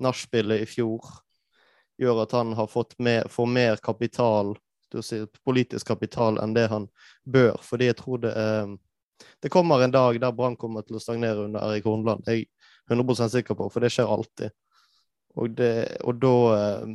nachspielet 0.00 0.64
i 0.64 0.68
fjor 0.68 1.04
gjør 2.00 2.22
at 2.22 2.32
han 2.32 2.54
har 2.56 2.68
fått 2.70 2.96
mer, 2.98 3.28
får 3.28 3.46
mer 3.46 3.80
kapital, 3.84 4.54
si, 5.04 5.24
politisk 5.44 5.90
kapital 5.92 6.40
enn 6.40 6.54
det 6.56 6.66
han 6.72 6.88
bør. 7.24 7.58
Fordi 7.64 7.90
jeg 7.90 7.98
tror 8.00 8.22
det, 8.24 8.32
eh, 8.32 8.72
det 9.42 9.52
kommer 9.52 9.84
en 9.84 9.94
dag 9.94 10.20
der 10.20 10.32
Brann 10.32 10.56
kommer 10.56 10.82
til 10.86 10.96
å 10.96 11.02
stagnere 11.02 11.44
under 11.44 11.66
Erik 11.68 11.84
Hornland. 11.84 12.24
Jeg 12.26 12.48
er 12.88 12.96
100% 12.96 13.34
sikker 13.36 13.58
på, 13.58 13.68
for 13.70 13.84
det 13.84 13.92
skjer 13.92 14.08
alltid. 14.08 14.56
Og, 15.38 15.52
det, 15.56 16.00
og 16.02 16.16
da 16.22 16.34
eh, 16.56 16.94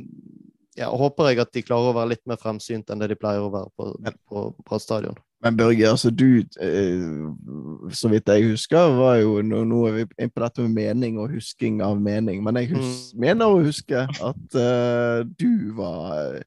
ja, 0.76 0.90
håper 0.92 1.30
jeg 1.30 1.40
at 1.42 1.54
de 1.56 1.64
klarer 1.64 1.92
å 1.92 1.96
være 1.96 2.14
litt 2.14 2.24
mer 2.28 2.40
fremsynt 2.40 2.90
enn 2.92 3.02
det 3.02 3.10
de 3.12 3.18
pleier 3.18 3.44
å 3.44 3.52
være 3.52 3.72
på, 3.76 3.92
på, 4.28 4.44
på 4.66 4.78
stadion. 4.82 5.16
Men 5.44 5.56
Børge, 5.56 5.88
altså 5.88 6.10
du, 6.10 6.40
eh, 6.64 7.90
så 7.94 8.08
vidt 8.10 8.30
jeg 8.32 8.48
husker, 8.50 8.94
var 8.96 9.18
jo 9.20 9.42
nå, 9.44 9.62
nå 9.68 9.82
er 9.88 9.98
vi 9.98 10.06
inne 10.16 10.32
på 10.32 10.42
dette 10.42 10.64
med 10.64 10.78
mening 10.78 11.20
og 11.20 11.34
husking 11.36 11.82
av 11.84 12.00
mening, 12.00 12.40
men 12.44 12.58
jeg 12.60 12.72
hus, 12.72 13.12
mm. 13.12 13.20
mener 13.26 13.52
å 13.52 13.60
huske 13.66 14.06
at 14.06 14.56
uh, 14.56 15.20
du 15.36 15.76
var 15.76 16.40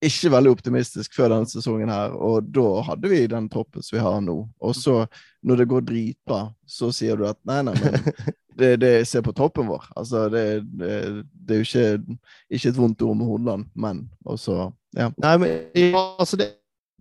ikke 0.00 0.32
veldig 0.32 0.52
optimistisk 0.54 1.14
før 1.16 1.34
denne 1.34 1.48
sesongen 1.48 1.92
her, 1.92 2.14
og 2.16 2.48
da 2.50 2.66
hadde 2.88 3.10
vi 3.12 3.24
den 3.30 3.48
troppen 3.52 3.84
som 3.84 3.98
vi 3.98 4.04
har 4.04 4.20
nå. 4.24 4.36
Og 4.64 4.76
så, 4.76 5.02
når 5.44 5.60
det 5.60 5.68
går 5.70 5.84
dritbra, 5.90 6.42
så 6.64 6.88
sier 6.94 7.20
du 7.20 7.26
at 7.28 7.38
nei, 7.48 7.60
nei, 7.68 7.76
men 7.76 8.32
det, 8.58 8.76
det 8.80 8.92
ser 9.08 9.22
på 9.26 9.34
toppen 9.36 9.68
vår. 9.70 9.84
Altså, 9.96 10.28
det, 10.32 10.44
det, 10.78 10.94
det 11.32 11.56
er 11.56 11.60
jo 11.60 11.68
ikke, 11.68 12.16
ikke 12.50 12.72
et 12.72 12.80
vondt 12.80 13.02
ord 13.02 13.16
med 13.16 13.26
Hordaland, 13.26 13.68
men 13.74 14.08
også 14.24 14.72
Ja. 14.96 15.06
Nei, 15.22 15.36
men 15.38 15.94
altså, 16.18 16.36
det 16.36 16.48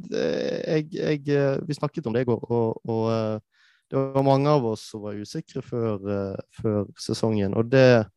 jeg, 0.07 0.87
jeg, 0.93 1.23
eh, 1.27 1.57
vi 1.67 1.75
snakket 1.75 2.07
om 2.07 2.13
det 2.15 2.23
i 2.23 2.29
går, 2.29 2.43
og, 2.51 2.81
og, 2.87 3.11
eh, 3.11 3.65
det 3.89 3.97
var 3.97 4.23
mange 4.23 4.49
av 4.49 4.65
oss 4.69 4.85
som 4.91 5.03
var 5.03 5.17
usikre 5.17 5.63
før, 5.65 5.97
eh, 6.13 6.61
før 6.61 6.85
sesongen. 6.99 7.57
Og 7.57 7.71
det, 7.71 8.07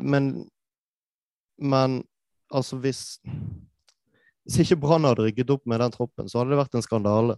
Men, 0.00 0.48
men 1.58 2.02
altså 2.50 2.76
hvis 2.76 3.18
Hvis 4.46 4.58
ikke 4.62 4.80
Brann 4.80 5.04
hadde 5.04 5.26
rygget 5.26 5.50
opp 5.50 5.66
med 5.66 5.80
den 5.80 5.92
troppen, 5.92 6.28
så 6.28 6.38
hadde 6.38 6.54
det 6.54 6.58
vært 6.62 6.74
en 6.74 6.82
skandale. 6.82 7.34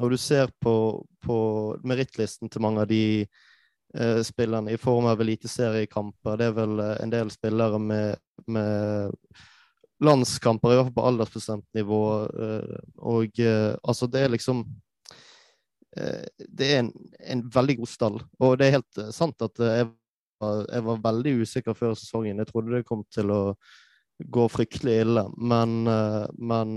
Når 0.00 0.10
du 0.10 0.16
ser 0.18 0.50
på, 0.60 1.06
på 1.22 1.36
merittlisten 1.84 2.50
til 2.50 2.60
mange 2.60 2.80
av 2.82 2.88
de 2.90 3.26
spillerne 4.26 4.72
i 4.74 4.78
form 4.80 5.06
av 5.06 5.20
eliteseriekamper, 5.22 6.38
det 6.40 6.46
er 6.48 6.54
vel 6.56 6.80
en 6.82 7.12
del 7.12 7.28
spillere 7.30 7.78
med, 7.78 8.16
med 8.50 9.12
landskamper, 10.04 10.72
i 10.72 10.78
hvert 10.78 10.88
fall 10.88 10.96
på 10.96 11.06
aldersbestemt 11.08 11.66
nivå. 11.76 12.04
Eh, 12.46 12.78
og 13.14 13.40
eh, 13.40 13.74
altså, 13.82 14.08
det 14.10 14.24
er 14.24 14.32
liksom 14.34 14.64
eh, 15.96 16.24
Det 16.36 16.70
er 16.70 16.82
en, 16.82 16.92
en, 17.20 17.44
veldig 17.54 17.78
god 17.82 17.92
stall. 17.92 18.20
Og 18.40 18.58
det 18.58 18.68
er 18.68 18.78
helt 18.78 19.02
sant 19.14 19.46
at 19.46 19.62
jeg 19.62 19.88
var, 20.42 20.64
jeg 20.68 20.86
var, 20.90 21.02
veldig 21.08 21.34
usikker 21.42 21.78
før 21.78 21.96
sesongen. 21.98 22.42
Jeg 22.42 22.50
trodde 22.50 22.74
det 22.74 22.86
kom 22.88 23.04
til 23.14 23.32
å 23.34 23.42
gå 24.30 24.46
fryktelig 24.48 25.00
ille, 25.02 25.26
men, 25.38 25.82
men 26.38 26.74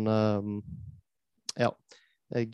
Ja. 1.57 1.69
Jeg 2.33 2.49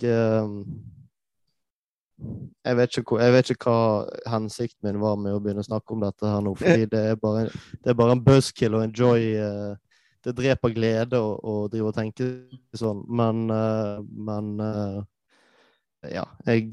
jeg 2.63 2.77
vet, 2.77 2.97
ikke, 2.97 3.17
jeg 3.19 3.33
vet, 3.33 3.49
ikke, 3.51 3.71
hva 3.71 4.31
hensikten 4.31 4.87
min 4.87 4.99
var 5.01 5.17
med 5.19 5.35
å 5.35 5.39
begynne 5.43 5.63
å 5.63 5.67
snakke 5.67 5.95
om 5.95 6.03
dette 6.03 6.29
her 6.29 6.43
nå. 6.45 6.53
fordi 6.59 6.85
det 6.93 7.01
er 7.13 7.17
bare, 7.19 7.47
det 7.83 7.91
er 7.91 7.97
bare 7.99 8.15
en 8.15 8.23
buzzkill 8.23 8.77
og 8.77 8.85
enjoy 8.85 9.25
uh, 9.41 9.73
det 10.23 10.35
dreper 10.37 10.75
glede 10.75 11.19
å, 11.19 11.33
å 11.35 11.55
drive 11.71 11.89
og 11.89 11.97
tenke 11.97 12.29
sånn, 12.79 13.01
men, 13.11 13.43
uh, 13.51 13.99
men 14.03 14.53
uh, 14.61 15.01
ja, 16.11 16.27
jeg 16.47 16.69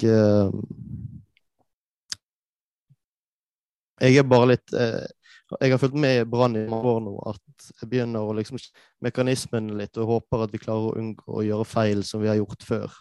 Jeg 4.00 4.16
er 4.16 4.24
bare 4.24 4.46
litt 4.55 4.72
Jeg 4.72 5.70
har 5.70 5.79
fulgt 5.79 5.98
med 6.00 6.22
i 6.22 6.24
Brann 6.26 6.57
i 6.57 6.62
mange 6.70 6.88
år 6.88 7.03
nå, 7.05 7.12
at 7.29 7.66
jeg 7.83 7.90
begynner 7.90 8.24
å 8.24 8.33
liksom 8.35 8.57
mekanismen 9.05 9.74
litt 9.76 9.99
og 10.01 10.09
håper 10.14 10.47
at 10.47 10.55
vi 10.55 10.62
klarer 10.62 10.88
å 10.88 10.97
unngå 10.99 11.36
å 11.36 11.45
gjøre 11.45 11.68
feil 11.68 12.01
som 12.07 12.22
vi 12.22 12.30
har 12.30 12.38
gjort 12.41 12.64
før. 12.64 12.97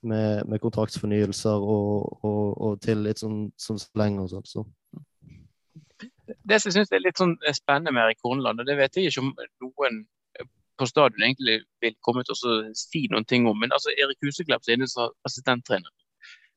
Med, 0.00 0.46
med 0.48 0.62
kontraktsfornyelser 0.62 1.60
og, 1.60 2.24
og, 2.24 2.44
og 2.64 2.78
tillit 2.80 3.20
sånn, 3.20 3.50
sånn 3.60 3.76
lenger 4.00 4.22
og 4.22 4.30
sånn. 4.30 4.46
Så 4.48 4.62
det 6.48 6.60
som 6.60 6.70
jeg 6.70 6.76
syns 6.78 6.92
er 6.94 7.02
litt 7.02 7.20
sånn 7.20 7.36
eh, 7.46 7.56
spennende 7.56 7.92
med 7.94 8.06
Erik 8.06 8.24
Horneland, 8.24 8.62
og 8.62 8.68
det 8.68 8.76
vet 8.78 8.96
jeg 8.96 9.10
ikke 9.10 9.24
om 9.24 9.32
noen 9.64 10.02
eh, 10.38 10.46
på 10.80 10.88
stadion 10.88 11.24
egentlig 11.26 11.60
vil 11.84 11.96
komme 12.06 12.24
til 12.26 12.36
å 12.36 12.52
si 12.78 13.06
noen 13.12 13.26
ting 13.28 13.48
om, 13.50 13.58
men 13.60 13.74
altså 13.76 13.92
Erik 13.96 14.20
Huseklepp 14.24 14.64
som 14.66 14.84
er 14.86 15.16
assistenttrener. 15.28 15.90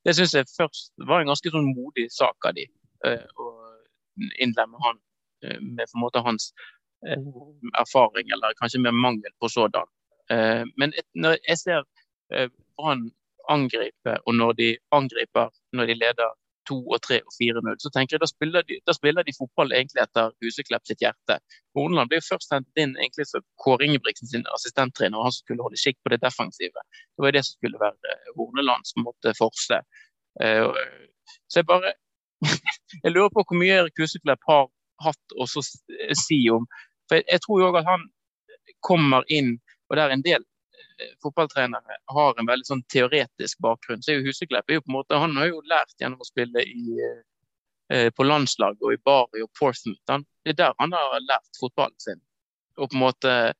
Det 0.03 0.15
syns 0.17 0.35
jeg 0.35 0.51
først 0.51 0.93
var 1.07 1.23
en 1.23 1.31
ganske 1.31 1.51
sånn 1.53 1.71
modig 1.71 2.09
sak 2.13 2.49
av 2.49 2.55
de, 2.57 2.67
eh, 3.07 3.25
å 3.39 3.49
innlemme 4.43 4.79
han 4.85 5.01
med 5.59 5.89
på 5.89 5.97
en 5.97 6.03
måte 6.05 6.21
hans 6.23 6.53
erfaring, 7.03 8.29
eller 8.31 8.53
kanskje 8.55 8.79
med 8.79 8.95
mangel 8.95 9.31
på 9.43 9.49
sådan. 9.51 9.89
Men 10.79 10.93
når 11.19 11.33
jeg 11.49 11.57
ser 11.59 11.81
Brann 12.77 13.09
angripe, 13.51 14.15
og 14.25 14.35
når 14.35 14.55
de 14.59 14.69
angriper 14.95 15.51
når 15.73 15.89
de 15.89 15.99
leder 15.99 16.31
2 16.69 16.77
og 16.95 17.01
3 17.03 17.19
og 17.27 17.33
4-0, 17.35 17.79
så 17.83 17.91
tenker 17.93 18.15
jeg 18.15 18.23
da 18.23 18.29
spiller, 18.29 18.63
de, 18.67 18.77
da 18.87 18.95
spiller 18.95 19.25
de 19.27 19.35
fotball 19.35 19.73
egentlig 19.75 20.03
etter 20.03 20.31
Huseklepp 20.43 20.85
sitt 20.87 21.01
hjerte. 21.03 21.37
Horneland 21.75 22.11
ble 22.11 22.21
jo 22.21 22.27
først 22.29 22.53
hentet 22.55 22.83
inn 22.83 22.93
egentlig 22.99 23.27
som 23.29 23.43
Kåre 23.63 23.87
Ingebrigtsen 23.87 24.31
sin 24.31 24.45
assistenttrener, 24.55 25.19
han 25.25 25.33
som 25.35 25.43
skulle 25.43 25.65
holde 25.65 25.81
skikk 25.81 25.99
på 26.03 26.13
det 26.13 26.21
defensive. 26.23 26.85
Det 26.93 27.25
var 27.25 27.31
jo 27.31 27.37
det 27.37 27.43
som 27.47 27.57
skulle 27.57 27.81
være 27.83 28.15
Horneland 28.37 28.87
som 28.89 29.07
måtte 29.07 29.35
forse. 29.39 29.81
Så 30.39 31.59
jeg 31.59 31.69
bare 31.69 31.93
Jeg 33.03 33.13
lurer 33.13 33.31
på 33.31 33.43
hvor 33.47 33.55
mye 33.55 33.75
Erik 33.81 33.99
Huseklepp 33.99 34.41
har 34.49 34.65
hatt 35.03 35.35
å 35.39 35.45
si 35.47 36.39
om 36.51 36.65
For 37.07 37.19
jeg, 37.19 37.25
jeg 37.31 37.43
tror 37.45 37.61
jo 37.61 37.69
òg 37.71 37.77
at 37.79 37.87
han 37.87 38.03
kommer 38.83 39.23
inn, 39.31 39.55
og 39.89 39.95
det 39.95 40.03
er 40.03 40.13
en 40.15 40.25
del 40.25 40.43
fotballtrenere 41.23 41.97
har 42.15 42.39
en 42.39 42.47
veldig 42.47 42.67
sånn 42.67 42.83
teoretisk 42.91 43.61
bakgrunn. 43.63 44.01
Så 44.03 44.13
er 44.13 44.19
jo 44.19 44.29
Huseklepp 44.29 44.69
er 44.69 44.79
jo 44.79 44.83
på 44.85 44.91
en 44.91 44.97
måte, 44.97 45.19
Han 45.19 45.37
har 45.37 45.49
jo 45.49 45.61
lært 45.69 45.95
gjennom 45.99 46.21
å 46.21 46.27
spille 46.27 46.63
i, 46.63 46.97
eh, 47.89 48.09
på 48.09 48.23
landslaget 48.23 48.81
og 48.81 48.93
i 48.93 49.01
Bari 49.05 49.43
og 49.43 49.51
Portsmouth. 49.59 50.03
Det 50.43 50.55
er 50.55 50.59
der 50.59 50.73
han 50.79 50.91
har 50.91 51.19
lært 51.21 51.59
fotballen 51.59 51.99
sin. 51.99 52.21
Og 52.77 52.89
på 52.89 52.95
en 52.95 53.05
måte 53.05 53.53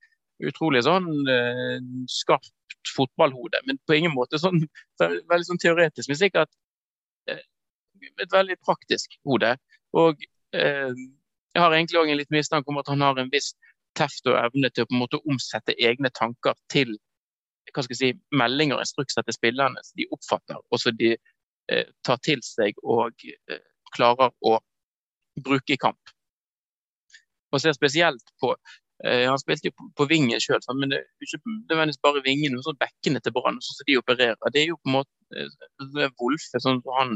utrolig 0.44 0.84
sånn 0.84 1.08
eh, 1.30 1.80
skarpt 2.10 2.52
fotballhode, 2.96 3.62
men 3.66 3.80
på 3.88 3.96
ingen 3.96 4.14
måte 4.14 4.40
sånn 4.40 4.66
veldig 5.00 5.46
sånn 5.48 5.62
teoretisk. 5.62 6.10
Men 6.10 6.20
sikkert 6.20 6.52
eh, 7.30 7.44
et 8.20 8.32
veldig 8.32 8.58
praktisk 8.66 9.18
hode. 9.24 9.56
Og 9.94 10.20
jeg 10.54 11.62
har 11.62 11.74
egentlig 11.74 11.98
òg 11.98 12.10
en 12.10 12.18
litt 12.20 12.34
mistanke 12.34 12.70
om 12.70 12.78
at 12.78 12.90
han 12.90 13.02
har 13.02 13.18
en 13.18 13.30
viss 13.34 13.56
teft 13.98 14.28
og 14.30 14.38
evne 14.38 14.70
til 14.70 14.86
å 14.86 14.90
på 14.90 14.96
en 14.96 15.02
måte 15.02 15.22
omsette 15.30 15.76
egne 15.82 16.12
tanker 16.14 16.58
til 16.72 16.94
hva 17.72 17.84
skal 17.86 17.96
jeg 17.96 18.02
si, 18.02 18.12
meldinger 18.36 18.78
og 18.78 18.84
instrukser 18.86 19.26
til 19.26 19.38
spillerne 19.38 19.84
som 19.86 20.00
de 20.00 20.10
oppfatter, 20.16 20.60
og 20.60 20.82
som 20.82 20.96
de 21.00 21.14
eh, 21.16 21.88
tar 22.06 22.20
til 22.26 22.44
seg 22.46 22.80
og 22.84 23.26
eh, 23.30 23.64
klarer 23.96 24.34
å 24.44 24.58
bruke 25.44 25.76
i 25.76 25.80
kamp. 25.82 26.14
Og 27.54 27.62
ser 27.62 27.76
spesielt 27.78 28.34
på 28.42 28.56
eh, 29.06 29.30
Han 29.30 29.40
spilte 29.42 29.70
jo 29.70 29.76
på, 29.78 29.90
på 30.00 30.08
vingen 30.10 30.42
sjøl, 30.42 30.62
men 30.80 30.94
det 30.94 31.02
er 31.02 31.28
ikke 31.28 31.42
nødvendigvis 31.46 32.02
bare 32.06 32.24
vingen. 32.26 32.58
Sånn 32.66 32.80
bekkene 32.82 33.22
til 33.22 33.36
Brann, 33.36 33.62
sånn 33.62 33.80
som 33.80 33.90
de 33.90 34.00
opererer, 34.02 34.40
det 34.54 34.64
er 34.64 34.72
jo 34.72 34.80
på 34.82 34.92
en 34.92 34.98
måte 34.98 35.38
eh, 35.38 36.10
Wolfe, 36.22 36.62
sånn 36.64 36.82
som 36.82 36.98
han 36.98 37.16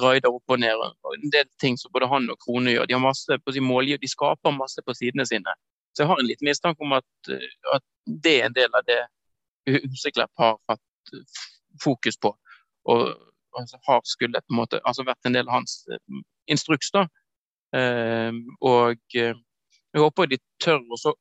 raider 0.00 0.32
opp 0.32 0.56
og 0.56 0.62
ned. 0.64 0.80
og 0.80 1.18
En 1.20 1.34
del 1.34 1.48
ting 1.62 1.78
som 1.80 1.92
både 1.94 2.10
han 2.10 2.30
og 2.32 2.40
Krone 2.44 2.74
gjør. 2.74 2.88
De 2.88 2.96
har 2.96 3.04
masse 3.04 3.40
på 3.44 3.56
sin 3.56 3.68
målgiver, 3.68 4.02
de 4.02 4.10
skaper 4.10 4.56
masse 4.56 4.84
på 4.84 4.96
sidene 4.96 5.28
sine. 5.28 5.56
Så 5.94 6.02
jeg 6.02 6.10
har 6.10 6.20
en 6.20 6.26
liten 6.26 6.48
mistanke 6.48 6.82
om 6.82 6.96
at, 6.96 7.10
eh, 7.30 7.50
at 7.76 7.84
det 8.24 8.38
er 8.40 8.48
en 8.48 8.56
del 8.56 8.72
av 8.72 8.88
det 8.88 9.02
Huseklepp 9.66 10.32
har 10.38 10.58
hatt 10.68 11.14
fokus 11.82 12.18
på. 12.20 12.34
Og 12.84 13.02
altså, 13.58 13.78
har 13.86 14.00
skulle 14.04 14.40
på 14.40 14.54
en 14.54 14.60
måte, 14.60 14.80
altså 14.84 15.06
vært 15.06 15.26
en 15.26 15.36
del 15.36 15.48
av 15.48 15.60
hans 15.60 15.84
uh, 15.90 16.22
instruks. 16.50 16.90
da. 16.94 17.06
Eh, 17.74 18.32
og 18.62 19.00
jeg 19.14 19.98
håper 19.98 20.28
de 20.30 20.38
tør 20.62 20.82
å 20.94 21.14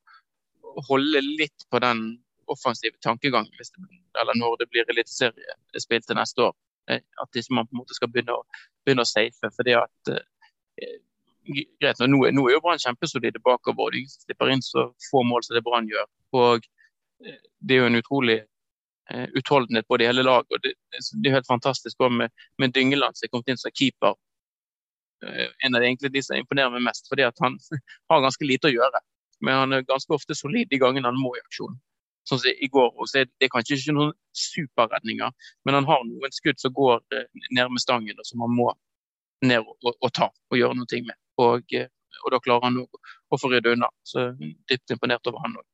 holde 0.89 1.21
litt 1.23 1.65
på 1.71 1.79
den 1.81 2.03
offensive 2.51 2.93
tankegangen 3.01 3.49
hvis 3.57 3.71
det, 3.73 3.87
eller 4.21 4.37
når 4.37 4.59
det 4.59 4.67
blir 4.69 4.91
eliteseriespill 4.91 6.03
til 6.05 6.19
neste 6.19 6.49
år. 6.49 6.53
At 6.91 7.39
ikke 7.39 7.55
man 7.57 7.65
på 7.65 7.73
en 7.73 7.81
måte 7.81 7.97
skal 7.97 8.11
begynne 8.11 8.35
å, 8.35 8.43
begynne 8.85 9.05
å 9.05 9.09
safe. 9.09 9.49
fordi 9.55 9.73
at 9.79 10.13
greit, 11.81 11.99
nå, 11.99 12.19
nå 12.35 12.45
er 12.47 12.55
jo 12.55 12.61
Brann 12.63 12.81
kjempesolide 12.81 13.41
bakover. 13.43 13.95
De 13.95 14.03
slipper 14.11 14.51
inn 14.53 14.63
så 14.63 14.89
få 15.09 15.23
mål 15.27 15.45
som 15.45 15.57
det 15.57 15.63
Brann 15.65 15.89
gjør. 15.89 16.07
Og 16.39 16.67
det 17.59 17.76
er 17.76 17.82
jo 17.82 17.89
en 17.89 17.99
utrolig 17.99 18.38
eh, 19.11 19.28
utholdenhet 19.39 19.88
både 19.88 20.03
i 20.03 20.07
hele 20.07 20.26
laget. 20.26 20.51
og 20.51 20.63
Det, 20.63 20.74
det 21.24 21.30
er 21.30 21.38
helt 21.38 21.49
fantastisk 21.49 21.99
med, 21.99 22.30
med 22.57 22.74
Dyngeland 22.76 23.17
som 23.17 23.28
er 23.28 23.34
kommet 23.34 23.53
inn 23.53 23.61
som 23.61 23.74
keeper. 23.76 24.15
Uh, 25.24 25.47
en 25.63 25.76
av 25.76 25.82
de, 25.82 25.88
egentlig, 25.88 26.11
de 26.11 26.24
som 26.24 26.38
imponerer 26.38 26.74
meg 26.74 26.84
mest, 26.84 27.07
fordi 27.09 27.24
at 27.28 27.39
han 27.43 27.57
har 28.11 28.24
ganske 28.26 28.47
lite 28.47 28.69
å 28.69 28.76
gjøre. 28.76 29.03
Men 29.43 29.59
han 29.61 29.76
er 29.76 29.88
ganske 29.88 30.15
ofte 30.15 30.36
solid 30.36 30.69
de 30.71 30.80
gangene 30.80 31.09
han 31.09 31.19
må 31.19 31.34
i 31.38 31.43
aksjon. 31.43 31.78
Sånn 32.28 32.39
som 32.39 32.63
i 32.63 32.69
går, 32.71 32.91
så 33.11 33.24
er 33.24 33.51
kanskje 33.51 33.76
ikke 33.76 33.95
noen 33.95 34.13
superredninger, 34.39 35.32
men 35.67 35.76
han 35.76 35.88
har 35.89 36.05
noen 36.07 36.36
skudd 36.36 36.59
som 36.59 36.76
går 36.76 37.01
uh, 37.15 37.26
ned 37.51 37.71
med 37.71 37.84
stangen, 37.84 38.19
og 38.19 38.28
som 38.28 38.43
han 38.45 38.55
må 38.55 38.71
ned 39.43 39.59
og, 39.59 39.76
og, 39.84 39.95
og 39.99 40.13
ta 40.15 40.30
og 40.32 40.57
gjøre 40.59 40.80
noe 40.80 41.03
med. 41.03 41.19
Og, 41.43 41.76
og 42.24 42.32
da 42.32 42.39
klarer 42.43 42.69
han 42.69 42.80
å, 42.84 42.88
å 43.34 43.39
få 43.39 43.51
rydde 43.51 43.74
unna. 43.76 43.89
Så 44.07 44.30
dypt 44.39 44.93
imponert 44.95 45.28
over 45.28 45.43
han 45.43 45.57
òg. 45.59 45.65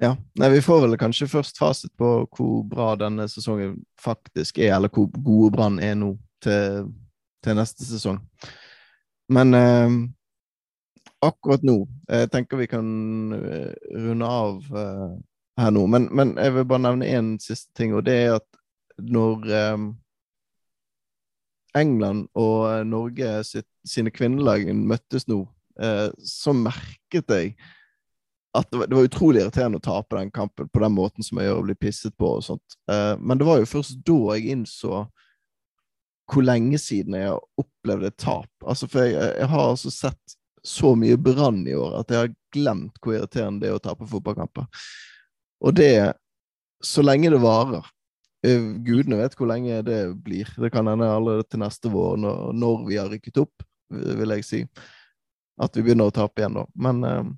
Ja. 0.00 0.16
Nei, 0.34 0.48
vi 0.50 0.62
får 0.64 0.86
vel 0.86 0.96
kanskje 0.96 1.28
først 1.28 1.58
fasit 1.60 1.92
på 2.00 2.08
hvor 2.32 2.62
bra 2.64 2.94
denne 2.96 3.26
sesongen 3.28 3.74
faktisk 4.00 4.56
er, 4.62 4.72
eller 4.78 4.88
hvor 4.88 5.10
gode 5.12 5.50
Brann 5.52 5.76
er 5.84 5.98
nå 6.00 6.14
til, 6.40 6.86
til, 7.44 7.58
neste 7.58 7.84
sesong. 7.84 8.16
Men 9.28 9.52
eh, 9.54 9.96
akkurat 11.20 11.62
nå 11.62 11.76
Jeg 12.08 12.30
tenker 12.32 12.58
vi 12.58 12.66
kan 12.70 12.86
uh, 13.36 13.74
runde 13.92 14.26
av 14.26 14.70
eh, 14.72 15.10
her 15.60 15.74
nå. 15.76 15.82
Men, 15.92 16.08
men, 16.16 16.32
jeg 16.40 16.54
vil 16.56 16.64
bare 16.70 16.86
nevne 16.86 17.10
én 17.10 17.34
siste 17.42 17.68
ting, 17.76 17.92
og 17.92 18.06
det 18.08 18.14
er 18.22 18.38
at 18.38 18.48
når 19.04 19.44
eh, 19.52 19.84
England 21.76 22.24
og 22.40 22.86
Norge 22.88 23.34
sitt, 23.44 23.68
sine 23.84 24.10
kvinnelag 24.10 24.64
møttes 24.74 25.28
nå, 25.30 25.44
så 26.26 26.52
merket 26.52 27.30
jeg 27.30 27.52
at 28.56 28.70
det 28.70 28.78
var, 28.78 28.86
det 28.86 28.96
var, 28.96 29.06
utrolig 29.06 29.42
irriterende 29.44 29.78
å 29.78 29.84
tape 29.84 30.18
den 30.18 30.30
kampen 30.34 30.68
på 30.68 30.82
den 30.82 30.94
måten 30.96 31.26
som 31.26 31.38
jeg 31.38 31.46
gjør, 31.46 31.58
og 31.60 31.66
bli 31.68 31.76
pisset 31.78 32.14
på 32.18 32.32
og 32.38 32.44
sånt. 32.44 32.78
Uh, 32.90 33.14
men 33.22 33.38
det 33.38 33.46
var 33.46 33.60
jo 33.60 33.68
først 33.70 34.00
da 34.06 34.18
jeg 34.34 34.56
innså 34.56 35.04
hvor 36.30 36.46
lenge 36.46 36.78
siden 36.78 37.16
jeg 37.18 37.30
har 37.30 37.40
opplevd 37.58 38.06
et 38.06 38.18
tap. 38.18 38.50
Altså, 38.62 38.86
for 38.90 39.06
jeg, 39.06 39.14
jeg 39.18 39.50
har 39.50 39.64
altså 39.66 39.90
sett 39.94 40.36
så 40.66 40.92
mye 40.98 41.16
brann 41.18 41.62
i 41.66 41.74
år 41.78 41.94
at 42.02 42.10
jeg 42.12 42.20
har 42.20 42.34
glemt 42.52 42.98
hvor 43.00 43.16
irriterende 43.16 43.64
det 43.64 43.70
er 43.70 43.78
å 43.78 43.82
tape 43.82 44.06
fotballkamper. 44.10 44.66
Og 45.64 45.74
det 45.76 45.94
så 46.84 47.04
lenge 47.04 47.32
det 47.32 47.42
varer. 47.42 47.86
Uh, 48.46 48.72
gudene 48.82 49.20
vet 49.20 49.36
hvor 49.38 49.50
lenge 49.50 49.82
det 49.86 50.00
blir. 50.24 50.50
Det 50.58 50.72
kan 50.74 50.90
hende 50.90 51.06
allerede 51.06 51.46
til 51.46 51.62
neste 51.62 51.92
vår, 51.92 52.18
når, 52.18 52.50
når, 52.56 52.82
vi 52.88 52.98
har 52.98 53.12
rykket 53.12 53.42
opp, 53.44 53.66
vil 53.90 54.34
jeg 54.38 54.46
si. 54.48 54.64
At 55.60 55.76
vi 55.76 55.84
begynner 55.84 56.10
å 56.10 56.14
tape 56.14 56.42
igjen 56.42 56.58
da. 56.58 56.66
Men 56.74 57.06
uh, 57.06 57.30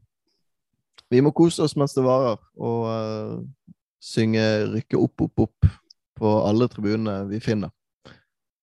vi 1.12 1.20
må 1.24 1.32
kose 1.36 1.64
oss 1.64 1.76
mens 1.76 1.94
det 1.96 2.04
varer, 2.06 2.40
og 2.56 2.86
uh, 2.88 3.74
synge 4.02 4.42
'Rykke 4.72 5.00
opp, 5.00 5.26
opp, 5.28 5.44
opp' 5.46 5.70
på 6.18 6.32
alle 6.46 6.68
tribunene 6.72 7.24
vi 7.28 7.40
finner. 7.42 7.72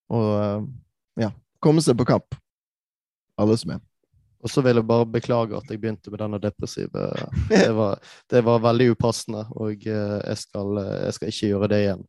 Og 0.10 0.30
uh, 0.34 0.66
ja, 1.20 1.30
komme 1.62 1.84
seg 1.86 1.97
på 2.00 2.08
kamp, 2.10 2.38
alle 3.39 3.58
som 3.60 3.76
er. 3.76 3.84
Og 4.39 4.52
så 4.52 4.64
vil 4.64 4.80
jeg 4.80 4.88
bare 4.88 5.08
beklage 5.12 5.58
at 5.58 5.68
jeg 5.68 5.82
begynte 5.82 6.12
med 6.14 6.22
denne 6.22 6.39
depressive 6.39 7.10
Det 7.52 7.74
var, 7.76 8.00
det 8.32 8.41
var 8.47 8.64
veldig 8.64 8.93
upassende, 8.95 9.45
og 9.52 9.86
uh, 9.86 10.18
jeg 10.24 10.38
skal, 10.45 10.82
jeg 11.06 11.18
skal, 11.18 11.34
ikke 11.34 11.52
gjøre 11.54 11.72
det 11.74 11.84
igjen. 11.84 12.08